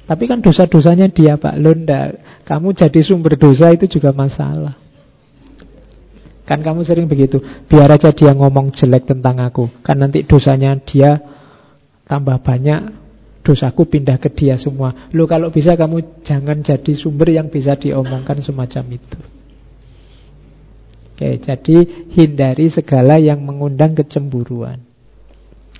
Tapi 0.03 0.23
kan 0.27 0.43
dosa-dosanya 0.43 1.07
dia 1.07 1.39
Pak 1.39 1.55
Londa. 1.63 2.11
Kamu 2.43 2.75
jadi 2.75 2.99
sumber 2.99 3.39
dosa 3.39 3.71
itu 3.71 3.87
juga 3.87 4.11
masalah. 4.11 4.82
Kan 6.43 6.59
kamu 6.59 6.83
sering 6.83 7.07
begitu. 7.07 7.39
Biar 7.71 7.87
aja 7.87 8.11
dia 8.11 8.35
ngomong 8.35 8.75
jelek 8.75 9.07
tentang 9.07 9.39
aku. 9.39 9.71
Kan 9.79 10.03
nanti 10.03 10.27
dosanya 10.27 10.75
dia 10.83 11.19
tambah 12.03 12.39
banyak. 12.43 13.03
Dosaku 13.43 13.91
pindah 13.91 14.23
ke 14.23 14.31
dia 14.31 14.55
semua. 14.55 15.11
Lo 15.11 15.27
kalau 15.27 15.51
bisa 15.51 15.75
kamu 15.75 16.23
jangan 16.23 16.63
jadi 16.63 16.91
sumber 16.95 17.35
yang 17.35 17.51
bisa 17.51 17.75
diomongkan 17.75 18.39
semacam 18.39 18.95
itu. 18.95 19.19
Oke, 21.13 21.43
jadi 21.43 21.77
hindari 22.15 22.71
segala 22.71 23.19
yang 23.19 23.43
mengundang 23.43 23.93
kecemburuan. 23.99 24.79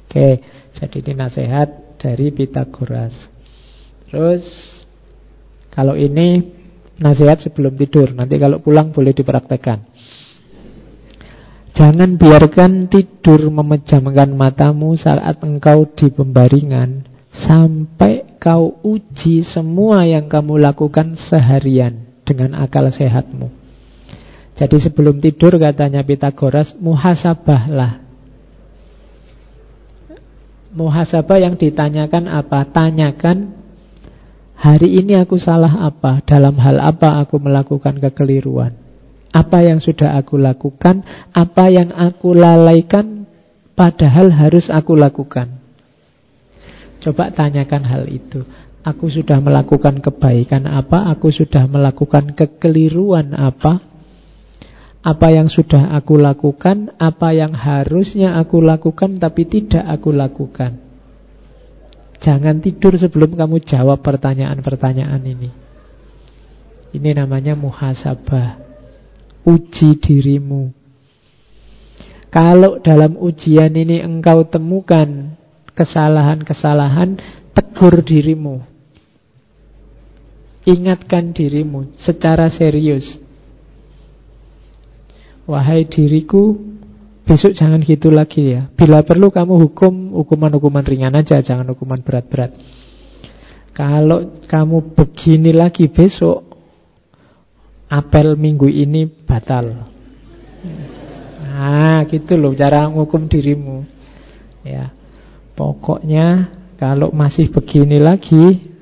Oke, 0.05 0.43
jadi 0.75 0.97
ini 1.07 1.13
nasihat 1.15 1.97
dari 1.97 2.35
Pitagoras. 2.35 3.15
Terus 4.11 4.43
kalau 5.73 5.97
ini 5.97 6.53
nasihat 7.01 7.41
sebelum 7.41 7.73
tidur, 7.79 8.13
nanti 8.13 8.37
kalau 8.37 8.61
pulang 8.61 8.93
boleh 8.93 9.15
dipraktekkan. 9.15 9.81
Jangan 11.73 12.21
biarkan 12.21 12.85
tidur 12.85 13.49
memejamkan 13.49 14.29
matamu 14.37 14.93
saat 14.93 15.41
engkau 15.41 15.89
di 15.89 16.13
pembaringan 16.13 17.01
sampai 17.33 18.37
kau 18.37 18.77
uji 18.85 19.41
semua 19.41 20.05
yang 20.05 20.29
kamu 20.29 20.61
lakukan 20.61 21.17
seharian 21.17 22.05
dengan 22.21 22.53
akal 22.61 22.85
sehatmu. 22.93 23.49
Jadi 24.53 24.77
sebelum 24.85 25.17
tidur 25.17 25.57
katanya 25.57 26.05
Pitagoras 26.05 26.77
muhasabahlah. 26.77 28.05
Muhasabah 30.77 31.37
yang 31.41 31.57
ditanyakan 31.57 32.29
apa? 32.29 32.69
Tanyakan 32.69 33.63
Hari 34.63 34.95
ini 34.95 35.19
aku 35.19 35.35
salah 35.35 35.83
apa? 35.83 36.23
Dalam 36.23 36.55
hal 36.55 36.79
apa 36.79 37.19
aku 37.19 37.35
melakukan 37.35 37.99
kekeliruan? 37.99 38.82
Apa 39.33 39.65
yang 39.65 39.81
sudah 39.81 40.13
aku 40.21 40.37
lakukan? 40.37 41.01
Apa 41.33 41.73
yang 41.73 41.89
aku 41.89 42.37
lalaikan? 42.37 43.25
Padahal 43.73 44.29
harus 44.29 44.69
aku 44.69 44.93
lakukan. 44.93 45.57
Coba 47.01 47.33
tanyakan 47.33 47.83
hal 47.89 48.05
itu. 48.05 48.45
Aku 48.85 49.09
sudah 49.09 49.41
melakukan 49.41 49.97
kebaikan 49.97 50.69
apa? 50.69 51.09
Aku 51.09 51.33
sudah 51.33 51.65
melakukan 51.65 52.37
kekeliruan 52.37 53.33
apa? 53.33 53.81
Apa 55.03 55.27
yang 55.33 55.49
sudah 55.49 55.91
aku 55.97 56.21
lakukan? 56.21 56.93
Apa 57.01 57.33
yang 57.33 57.57
harusnya 57.57 58.37
aku 58.37 58.61
lakukan 58.61 59.17
tapi 59.17 59.49
tidak 59.49 59.83
aku 59.83 60.13
lakukan? 60.13 60.79
Jangan 62.23 62.63
tidur 62.63 62.95
sebelum 62.95 63.35
kamu 63.35 63.65
jawab 63.67 63.99
pertanyaan-pertanyaan 63.99 65.23
ini. 65.27 65.49
Ini 66.93 67.09
namanya 67.17 67.57
muhasabah. 67.57 68.72
Uji 69.43 69.99
dirimu. 69.99 70.71
Kalau 72.33 72.81
dalam 72.81 73.19
ujian 73.19 73.75
ini 73.75 74.01
engkau 74.01 74.47
temukan 74.47 75.37
kesalahan-kesalahan, 75.75 77.19
tegur 77.53 78.01
dirimu. 78.01 78.63
Ingatkan 80.63 81.35
dirimu 81.35 81.91
secara 81.99 82.47
serius. 82.47 83.19
Wahai 85.43 85.83
diriku, 85.83 86.55
Besok 87.23 87.55
jangan 87.55 87.79
gitu 87.79 88.11
lagi 88.11 88.51
ya. 88.51 88.67
Bila 88.75 88.99
perlu 88.99 89.31
kamu 89.31 89.55
hukum 89.55 90.11
hukuman-hukuman 90.11 90.83
ringan 90.83 91.15
aja, 91.15 91.39
jangan 91.39 91.71
hukuman 91.71 92.03
berat-berat. 92.03 92.51
Kalau 93.71 94.43
kamu 94.43 94.91
begini 94.91 95.55
lagi 95.55 95.87
besok, 95.87 96.52
apel 97.93 98.33
minggu 98.33 98.65
ini 98.65 99.05
batal. 99.05 99.85
Nah, 101.45 102.01
gitu 102.09 102.33
loh 102.33 102.57
cara 102.57 102.89
hukum 102.89 103.29
dirimu. 103.29 103.85
Ya. 104.65 104.89
Pokoknya 105.53 106.49
kalau 106.81 107.13
masih 107.13 107.53
begini 107.53 108.01
lagi, 108.01 108.73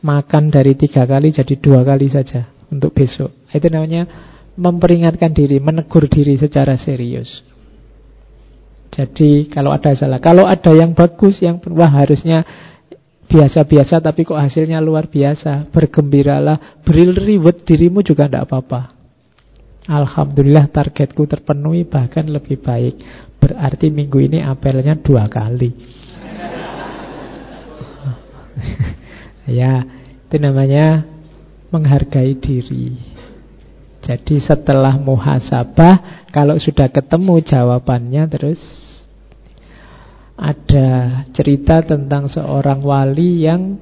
makan 0.00 0.48
dari 0.48 0.72
tiga 0.72 1.04
kali 1.04 1.36
jadi 1.36 1.54
dua 1.60 1.84
kali 1.84 2.08
saja 2.08 2.48
untuk 2.72 2.96
besok. 2.96 3.28
Itu 3.52 3.68
namanya 3.68 4.08
memperingatkan 4.56 5.36
diri, 5.36 5.60
menegur 5.60 6.08
diri 6.08 6.40
secara 6.40 6.80
serius. 6.80 7.44
Jadi 8.96 9.52
kalau 9.52 9.76
ada 9.76 9.92
salah, 9.92 10.16
kalau 10.16 10.48
ada 10.48 10.72
yang 10.72 10.96
bagus, 10.96 11.44
yang 11.44 11.60
wah 11.76 11.92
harusnya 11.92 12.40
biasa-biasa 13.26 13.98
tapi 13.98 14.22
kok 14.22 14.38
hasilnya 14.38 14.78
luar 14.78 15.10
biasa, 15.10 15.68
bergembiralah, 15.74 16.80
beri 16.86 17.10
reward 17.10 17.66
dirimu 17.66 18.00
juga 18.06 18.30
tidak 18.30 18.46
apa-apa. 18.50 18.94
Alhamdulillah 19.86 20.66
targetku 20.66 21.26
terpenuhi 21.30 21.86
bahkan 21.86 22.26
lebih 22.26 22.58
baik. 22.58 22.98
Berarti 23.38 23.86
minggu 23.90 24.18
ini 24.18 24.42
apelnya 24.42 24.98
dua 24.98 25.30
kali. 25.30 25.70
ya, 29.58 29.86
itu 30.26 30.36
namanya 30.42 31.06
menghargai 31.70 32.34
diri. 32.34 32.98
Jadi 34.06 34.38
setelah 34.38 34.94
muhasabah 35.02 36.30
Kalau 36.30 36.54
sudah 36.62 36.86
ketemu 36.86 37.42
jawabannya 37.42 38.22
Terus 38.30 38.85
Ada 40.36 41.24
cerita 41.32 41.80
tentang 41.80 42.28
seorang 42.28 42.84
wali 42.84 43.48
yang 43.48 43.80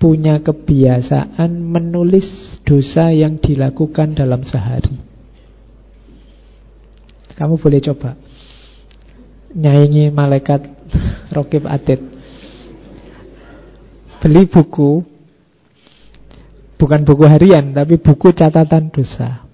Punya 0.00 0.40
kebiasaan 0.40 1.50
menulis 1.60 2.56
dosa 2.64 3.12
yang 3.12 3.36
dilakukan 3.36 4.16
dalam 4.16 4.40
sehari 4.46 4.94
Kamu 7.36 7.58
boleh 7.58 7.80
coba 7.82 8.16
Nyaingi 9.52 10.14
malaikat 10.14 10.62
Rokib 11.34 11.66
Atit 11.66 12.00
Beli 14.22 14.46
buku 14.46 15.10
Bukan 16.80 17.04
buku 17.04 17.28
harian, 17.28 17.76
tapi 17.76 18.00
buku 18.00 18.32
catatan 18.32 18.88
dosa. 18.88 19.44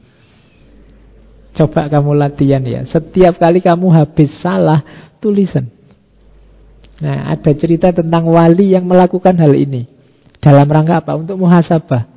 Coba 1.59 1.91
kamu 1.91 2.15
latihan 2.15 2.63
ya. 2.63 2.87
Setiap 2.87 3.43
kali 3.43 3.59
kamu 3.59 3.91
habis 3.91 4.31
salah, 4.39 4.87
tulisan. 5.19 5.67
Nah, 6.97 7.37
ada 7.37 7.53
cerita 7.53 7.93
tentang 7.93 8.25
wali 8.33 8.73
yang 8.73 8.89
melakukan 8.89 9.37
hal 9.37 9.53
ini. 9.53 9.85
Dalam 10.41 10.65
rangka 10.65 11.05
apa? 11.05 11.13
Untuk 11.17 11.37
muhasabah. 11.37 12.17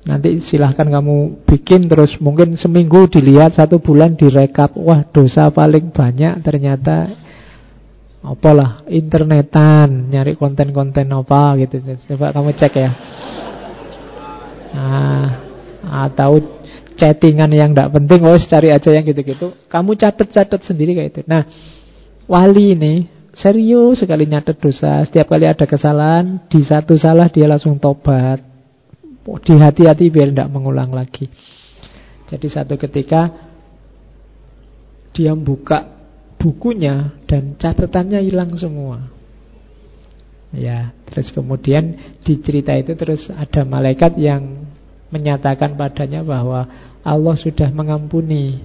Nanti 0.00 0.40
silahkan 0.48 0.88
kamu 0.88 1.44
bikin 1.44 1.86
terus 1.86 2.16
mungkin 2.24 2.56
seminggu 2.56 3.04
dilihat 3.12 3.52
satu 3.52 3.78
bulan 3.84 4.16
direkap 4.16 4.72
wah 4.72 5.04
dosa 5.04 5.52
paling 5.52 5.92
banyak 5.92 6.40
ternyata 6.40 7.12
apalah 8.24 8.84
internetan 8.88 10.08
nyari 10.08 10.40
konten-konten 10.40 11.04
apa 11.08 11.56
gitu 11.60 11.84
coba 12.16 12.32
kamu 12.32 12.52
cek 12.52 12.74
ya 12.80 12.90
nah, 14.72 15.28
atau 16.08 16.36
chattingan 16.96 17.52
yang 17.52 17.72
tidak 17.72 17.92
penting 17.96 18.20
oh 18.24 18.36
cari 18.36 18.68
aja 18.72 18.88
yang 18.92 19.04
gitu-gitu 19.04 19.56
kamu 19.72 19.96
catat-catat 19.96 20.60
sendiri 20.64 20.96
kayak 20.96 21.10
itu 21.16 21.20
nah 21.24 21.44
wali 22.30 22.78
ini 22.78 23.10
serius 23.34 23.98
sekali 23.98 24.30
nyatet 24.30 24.62
dosa. 24.62 25.02
Setiap 25.02 25.26
kali 25.26 25.50
ada 25.50 25.66
kesalahan 25.66 26.46
di 26.46 26.62
satu 26.62 26.94
salah 26.94 27.26
dia 27.26 27.50
langsung 27.50 27.82
tobat. 27.82 28.38
Di 29.20 29.54
hati-hati 29.58 30.08
biar 30.08 30.30
tidak 30.30 30.50
mengulang 30.50 30.94
lagi. 30.94 31.26
Jadi 32.30 32.46
satu 32.46 32.78
ketika 32.78 33.50
dia 35.10 35.34
buka 35.34 35.90
bukunya 36.38 37.18
dan 37.26 37.58
catatannya 37.58 38.22
hilang 38.22 38.54
semua. 38.54 39.10
Ya, 40.50 40.90
terus 41.06 41.30
kemudian 41.30 41.94
di 42.26 42.42
cerita 42.42 42.74
itu 42.74 42.98
terus 42.98 43.30
ada 43.30 43.62
malaikat 43.62 44.18
yang 44.18 44.66
menyatakan 45.14 45.78
padanya 45.78 46.26
bahwa 46.26 46.66
Allah 47.06 47.36
sudah 47.38 47.70
mengampuni 47.70 48.62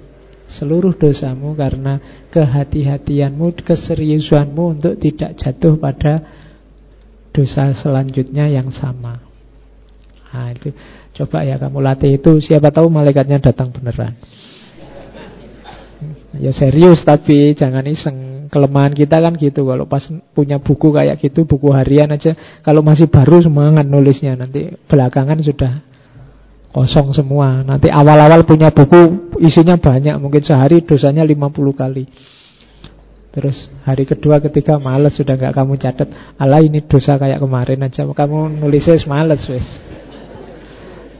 seluruh 0.55 0.95
dosamu 0.95 1.53
karena 1.53 1.99
kehati-hatianmu, 2.31 3.59
keseriusanmu 3.61 4.63
untuk 4.79 4.95
tidak 4.97 5.35
jatuh 5.35 5.75
pada 5.75 6.23
dosa 7.35 7.75
selanjutnya 7.75 8.47
yang 8.47 8.71
sama. 8.71 9.19
Nah, 10.31 10.51
itu 10.51 10.71
coba 11.15 11.47
ya 11.47 11.55
kamu 11.55 11.79
latih 11.79 12.19
itu, 12.19 12.43
siapa 12.43 12.71
tahu 12.71 12.91
malaikatnya 12.91 13.39
datang 13.39 13.71
beneran. 13.71 14.15
Ya 16.35 16.51
serius 16.51 16.99
tapi 17.07 17.55
jangan 17.55 17.87
iseng. 17.87 18.47
Kelemahan 18.51 18.93
kita 18.93 19.19
kan 19.19 19.33
gitu. 19.35 19.67
Kalau 19.67 19.89
pas 19.89 20.05
punya 20.31 20.61
buku 20.61 20.93
kayak 20.93 21.17
gitu, 21.19 21.43
buku 21.43 21.73
harian 21.73 22.11
aja. 22.13 22.35
Kalau 22.61 22.85
masih 22.85 23.09
baru 23.09 23.41
semangat 23.41 23.83
nulisnya. 23.83 24.37
Nanti 24.37 24.75
belakangan 24.85 25.41
sudah 25.41 25.81
Kosong 26.75 27.15
semua. 27.15 27.63
Nanti 27.63 27.87
awal-awal 27.87 28.43
punya 28.43 28.67
buku 28.67 29.31
isinya 29.39 29.79
banyak, 29.79 30.19
mungkin 30.19 30.43
sehari 30.43 30.83
dosanya 30.83 31.23
50 31.23 31.71
kali. 31.71 32.03
Terus 33.31 33.71
hari 33.87 34.03
kedua 34.03 34.43
ketiga 34.43 34.75
males 34.75 35.15
sudah 35.15 35.39
nggak 35.39 35.55
kamu 35.55 35.79
catat. 35.79 36.11
Alah 36.35 36.59
ini 36.59 36.83
dosa 36.83 37.15
kayak 37.15 37.39
kemarin 37.39 37.79
aja. 37.79 38.03
Kamu 38.03 38.59
nulisnya 38.59 38.99
males 39.07 39.39
wes. 39.47 39.63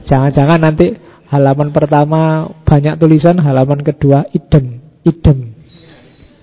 Jangan-jangan 0.04 0.60
nanti 0.60 0.92
halaman 1.32 1.72
pertama 1.72 2.52
banyak 2.68 3.00
tulisan, 3.00 3.40
halaman 3.40 3.80
kedua 3.80 4.28
idem, 4.36 4.84
idem. 5.08 5.56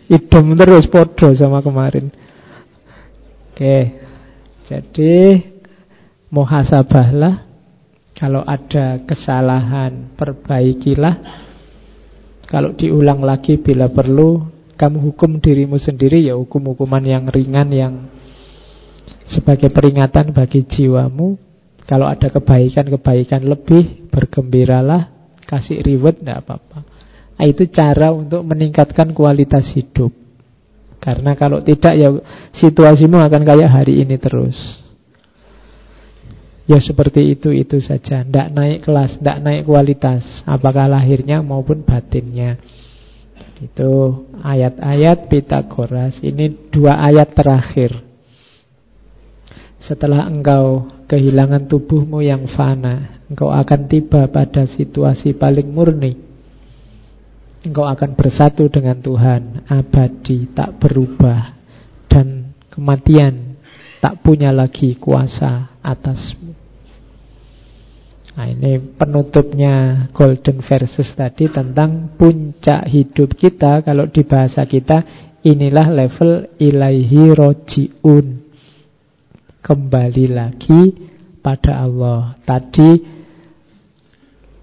Idem 0.09 0.45
terus 0.57 0.89
podo 0.89 1.29
sama 1.37 1.61
kemarin. 1.61 2.09
Oke. 3.53 3.77
Jadi 4.65 5.13
muhasabahlah 6.33 7.52
kalau 8.13 8.45
ada 8.45 9.01
kesalahan, 9.03 10.13
perbaikilah. 10.13 11.15
Kalau 12.45 12.77
diulang 12.77 13.25
lagi 13.25 13.57
bila 13.57 13.89
perlu, 13.89 14.45
kamu 14.77 14.97
hukum 15.09 15.41
dirimu 15.41 15.81
sendiri 15.81 16.21
ya 16.29 16.37
hukum-hukuman 16.37 17.01
yang 17.01 17.25
ringan 17.25 17.69
yang 17.73 17.93
sebagai 19.25 19.73
peringatan 19.73 20.29
bagi 20.29 20.61
jiwamu. 20.61 21.41
Kalau 21.83 22.07
ada 22.07 22.29
kebaikan-kebaikan 22.31 23.43
lebih, 23.43 24.07
bergembiralah, 24.07 25.09
kasih 25.43 25.83
reward, 25.83 26.21
tidak 26.21 26.45
apa-apa. 26.47 26.79
Nah, 27.35 27.45
itu 27.49 27.67
cara 27.67 28.13
untuk 28.13 28.45
meningkatkan 28.45 29.11
kualitas 29.11 29.67
hidup. 29.75 30.13
Karena 31.03 31.35
kalau 31.35 31.59
tidak 31.59 31.99
ya 31.99 32.07
situasimu 32.55 33.19
akan 33.19 33.41
kayak 33.43 33.67
hari 33.67 33.99
ini 33.99 34.15
terus. 34.15 34.82
Ya 36.63 36.79
seperti 36.79 37.35
itu 37.35 37.51
itu 37.51 37.83
saja. 37.83 38.23
Tidak 38.23 38.47
naik 38.55 38.87
kelas, 38.87 39.19
tidak 39.19 39.37
naik 39.43 39.67
kualitas 39.67 40.23
Apakah 40.47 40.87
lahirnya 40.87 41.43
maupun 41.43 41.83
batinnya. 41.83 42.55
Itu 43.59 44.23
ayat-ayat 44.39 45.27
Pitagoras. 45.27 46.23
Ini 46.23 46.71
dua 46.71 47.03
ayat 47.03 47.35
terakhir. 47.35 47.99
Setelah 49.83 50.31
engkau 50.31 50.87
kehilangan 51.11 51.67
tubuhmu 51.67 52.23
yang 52.23 52.47
fana 52.55 53.19
Engkau 53.27 53.51
akan 53.51 53.91
tiba 53.91 54.31
pada 54.31 54.63
situasi 54.63 55.35
paling 55.35 55.67
murni. 55.67 56.15
Engkau 57.67 57.83
akan 57.83 58.15
bersatu 58.15 58.71
dengan 58.71 59.01
Tuhan 59.03 59.67
Abadi, 59.67 60.51
tak 60.51 60.79
berubah 60.79 61.55
Dan 62.07 62.55
kematian 62.71 63.59
tak 63.99 64.21
punya 64.21 64.53
lagi 64.53 64.95
kuasa 65.01 65.72
atasmu. 65.83 66.55
Nah 68.33 68.49
ini 68.49 68.81
penutupnya 68.97 70.07
Golden 70.09 70.65
Versus 70.65 71.13
tadi 71.13 71.45
tentang 71.53 72.17
puncak 72.17 72.89
hidup 72.89 73.37
kita. 73.37 73.85
Kalau 73.85 74.09
di 74.09 74.25
bahasa 74.25 74.65
kita 74.65 75.05
inilah 75.45 75.93
level 75.93 76.57
ilaihi 76.57 77.29
rojiun. 77.37 78.41
Kembali 79.61 80.25
lagi 80.33 80.81
pada 81.45 81.85
Allah. 81.85 82.33
Tadi 82.41 82.91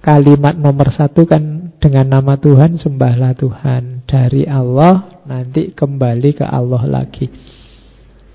kalimat 0.02 0.58
nomor 0.58 0.90
satu 0.90 1.22
kan 1.22 1.70
dengan 1.78 2.18
nama 2.18 2.34
Tuhan 2.34 2.74
sembahlah 2.74 3.38
Tuhan. 3.38 4.02
Dari 4.02 4.50
Allah 4.50 5.22
nanti 5.30 5.70
kembali 5.70 6.42
ke 6.42 6.42
Allah 6.42 6.82
lagi 6.90 7.30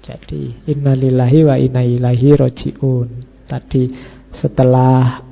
jadi 0.05 0.69
innalillahi 0.69 1.39
wa 1.49 1.57
inna 1.57 1.81
ilaihi 1.81 2.37
rojiun. 2.37 3.09
Tadi 3.49 3.89
setelah 4.29 5.25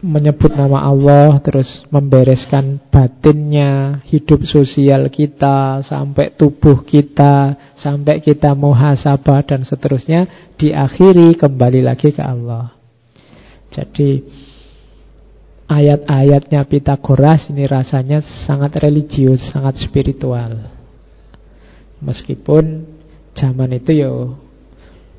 menyebut 0.00 0.54
nama 0.54 0.88
Allah 0.88 1.36
terus 1.44 1.84
membereskan 1.92 2.80
batinnya, 2.88 4.00
hidup 4.08 4.48
sosial 4.48 5.12
kita, 5.12 5.84
sampai 5.84 6.32
tubuh 6.40 6.80
kita, 6.88 7.52
sampai 7.76 8.24
kita 8.24 8.56
muhasabah 8.56 9.44
dan 9.44 9.60
seterusnya, 9.66 10.54
diakhiri 10.56 11.36
kembali 11.36 11.84
lagi 11.84 12.14
ke 12.14 12.24
Allah. 12.24 12.72
Jadi 13.68 14.24
ayat-ayatnya 15.68 16.64
Pitagoras 16.64 17.52
ini 17.52 17.68
rasanya 17.68 18.24
sangat 18.48 18.80
religius, 18.80 19.44
sangat 19.52 19.76
spiritual. 19.84 20.72
Meskipun 21.98 22.96
zaman 23.38 23.78
itu 23.78 23.94
ya 23.94 24.10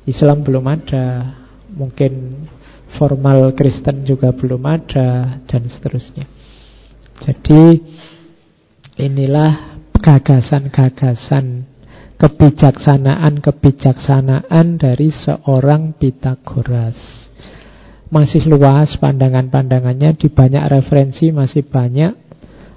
Islam 0.04 0.44
belum 0.44 0.68
ada, 0.68 1.32
mungkin 1.72 2.44
formal 3.00 3.56
Kristen 3.56 4.04
juga 4.04 4.36
belum 4.36 4.60
ada 4.68 5.40
dan 5.48 5.64
seterusnya. 5.64 6.28
Jadi 7.20 7.76
inilah 9.00 9.80
gagasan-gagasan 9.96 11.64
kebijaksanaan-kebijaksanaan 12.20 14.76
dari 14.76 15.08
seorang 15.08 15.96
Pitagoras. 15.96 17.00
Masih 18.10 18.42
luas 18.50 18.98
pandangan-pandangannya 18.98 20.18
di 20.18 20.26
banyak 20.28 20.68
referensi 20.68 21.30
masih 21.30 21.62
banyak 21.62 22.10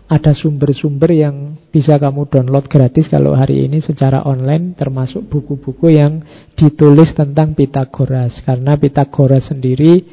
ada 0.06 0.30
sumber-sumber 0.38 1.10
yang 1.10 1.53
bisa 1.74 1.98
kamu 1.98 2.30
download 2.30 2.70
gratis 2.70 3.10
kalau 3.10 3.34
hari 3.34 3.66
ini 3.66 3.82
secara 3.82 4.22
online 4.30 4.78
termasuk 4.78 5.26
buku-buku 5.26 5.98
yang 5.98 6.22
ditulis 6.54 7.18
tentang 7.18 7.58
Pitagoras 7.58 8.46
karena 8.46 8.78
Pitagoras 8.78 9.50
sendiri 9.50 10.06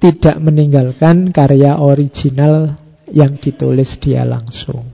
tidak 0.00 0.40
meninggalkan 0.40 1.28
karya 1.36 1.76
original 1.76 2.80
yang 3.12 3.36
ditulis 3.36 3.92
dia 4.00 4.24
langsung. 4.24 4.88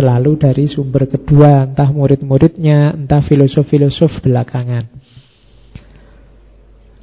Selalu 0.00 0.40
dari 0.40 0.64
sumber 0.72 1.04
kedua 1.04 1.68
entah 1.68 1.92
murid-muridnya 1.92 2.96
entah 2.96 3.20
filosof-filosof 3.20 4.24
belakangan. 4.24 4.88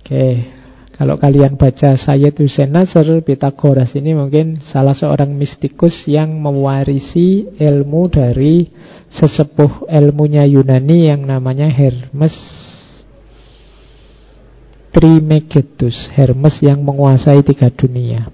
Oke 0.02 0.59
kalau 1.00 1.16
kalian 1.16 1.56
baca 1.56 1.96
Sayyid 1.96 2.36
Hussein 2.44 2.76
Nasr, 2.76 3.24
Pitagoras 3.24 3.96
ini 3.96 4.12
mungkin 4.12 4.60
salah 4.60 4.92
seorang 4.92 5.32
mistikus 5.32 5.96
yang 6.12 6.28
mewarisi 6.36 7.48
ilmu 7.56 8.12
dari 8.12 8.68
sesepuh 9.08 9.88
ilmunya 9.88 10.44
Yunani 10.44 11.08
yang 11.08 11.24
namanya 11.24 11.72
Hermes 11.72 12.36
Trimegetus. 14.92 16.12
Hermes 16.12 16.60
yang 16.60 16.84
menguasai 16.84 17.48
tiga 17.48 17.72
dunia. 17.72 18.28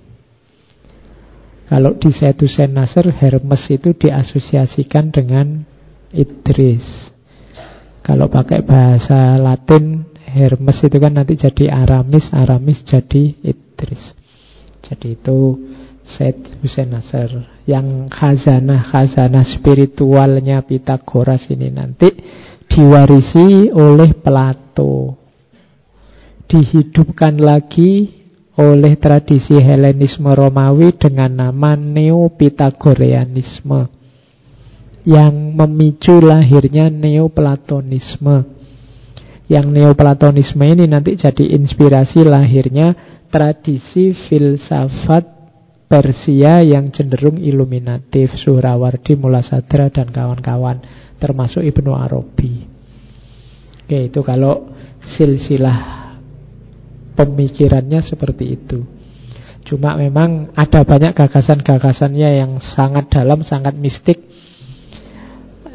Kalau 1.70 1.94
di 2.02 2.10
Sayyid 2.10 2.50
Hussein 2.50 2.74
Nasr, 2.74 3.14
Hermes 3.14 3.62
itu 3.70 3.94
diasosiasikan 3.94 5.14
dengan 5.14 5.62
Idris. 6.10 7.14
Kalau 8.02 8.26
pakai 8.26 8.66
bahasa 8.66 9.38
Latin, 9.38 10.15
Hermes 10.36 10.84
itu 10.84 11.00
kan 11.00 11.16
nanti 11.16 11.40
jadi 11.40 11.72
Aramis, 11.72 12.28
Aramis 12.36 12.84
jadi 12.84 13.32
Idris. 13.40 14.12
Jadi 14.84 15.16
itu 15.16 15.56
Said 16.06 16.62
Hussein 16.62 16.94
Nasr 16.94 17.34
yang 17.66 18.06
khazanah-khazanah 18.12 19.42
spiritualnya 19.58 20.62
Pitagoras 20.62 21.50
ini 21.50 21.74
nanti 21.74 22.14
diwarisi 22.70 23.74
oleh 23.74 24.14
Plato. 24.14 25.18
Dihidupkan 26.46 27.42
lagi 27.42 28.22
oleh 28.62 29.02
tradisi 29.02 29.58
Helenisme 29.58 30.30
Romawi 30.30 30.94
dengan 30.94 31.50
nama 31.50 31.74
Neopitagoreanisme 31.74 33.90
yang 35.10 35.58
memicu 35.58 36.22
lahirnya 36.22 36.94
Neoplatonisme 36.94 38.55
yang 39.46 39.70
neoplatonisme 39.70 40.66
ini 40.66 40.90
nanti 40.90 41.14
jadi 41.14 41.54
inspirasi 41.54 42.26
lahirnya 42.26 43.22
tradisi 43.30 44.14
filsafat 44.26 45.36
Persia 45.86 46.66
yang 46.66 46.90
cenderung 46.90 47.38
iluminatif, 47.38 48.34
Suhrawardi, 48.42 49.14
Mulasadra 49.22 49.94
dan 49.94 50.10
kawan-kawan, 50.10 50.82
termasuk 51.22 51.62
Ibnu 51.62 51.94
Arabi. 51.94 52.66
Oke, 53.86 54.10
itu 54.10 54.20
kalau 54.26 54.74
silsilah 55.14 56.10
pemikirannya 57.14 58.02
seperti 58.02 58.46
itu. 58.58 58.82
Cuma 59.66 59.94
memang 59.94 60.50
ada 60.58 60.82
banyak 60.82 61.14
gagasan-gagasannya 61.14 62.30
yang 62.42 62.58
sangat 62.58 63.14
dalam, 63.14 63.46
sangat 63.46 63.78
mistik 63.78 64.26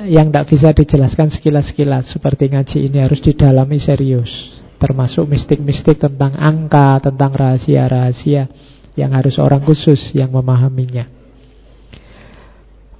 yang 0.08 0.32
tidak 0.32 0.46
bisa 0.48 0.68
dijelaskan 0.72 1.28
sekilas-sekilas 1.28 2.12
seperti 2.12 2.52
ngaji 2.52 2.78
ini 2.88 2.98
harus 3.04 3.20
didalami 3.20 3.76
serius 3.76 4.60
termasuk 4.80 5.28
mistik-mistik 5.28 6.00
tentang 6.00 6.32
angka, 6.40 7.04
tentang 7.04 7.36
rahasia-rahasia 7.36 8.48
yang 8.96 9.12
harus 9.12 9.36
orang 9.36 9.60
khusus 9.60 10.16
yang 10.16 10.32
memahaminya. 10.32 11.06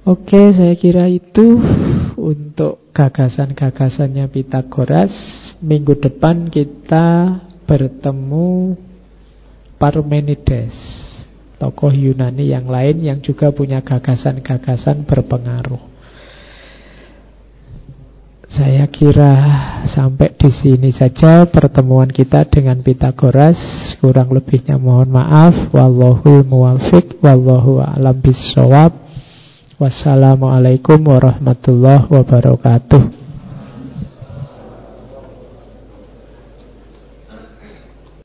Oke, 0.05 0.53
saya 0.53 0.77
kira 0.77 1.09
itu 1.09 1.57
untuk 2.17 2.93
gagasan-gagasannya 2.93 4.29
Pitagoras. 4.29 5.13
Minggu 5.61 5.97
depan 5.97 6.49
kita 6.49 7.37
bertemu 7.65 8.77
Parmenides 9.77 10.73
Tokoh 11.61 11.93
Yunani 11.93 12.49
yang 12.49 12.65
lain 12.65 13.05
yang 13.05 13.19
juga 13.21 13.53
punya 13.53 13.85
gagasan-gagasan 13.85 15.05
berpengaruh 15.05 15.90
saya 18.51 18.83
kira 18.91 19.31
sampai 19.95 20.35
di 20.35 20.51
sini 20.51 20.91
saja 20.91 21.47
pertemuan 21.47 22.11
kita 22.11 22.43
dengan 22.51 22.83
Pitagoras. 22.83 23.55
Kurang 24.03 24.35
lebihnya 24.35 24.75
mohon 24.75 25.07
maaf. 25.07 25.71
Wallahu 25.71 26.43
muwafiq. 26.43 27.23
Wallahu 27.23 27.79
a'lam 27.79 28.19
bisawab. 28.19 28.91
Wassalamualaikum 29.79 30.99
warahmatullahi 30.99 32.11
wabarakatuh. 32.11 33.20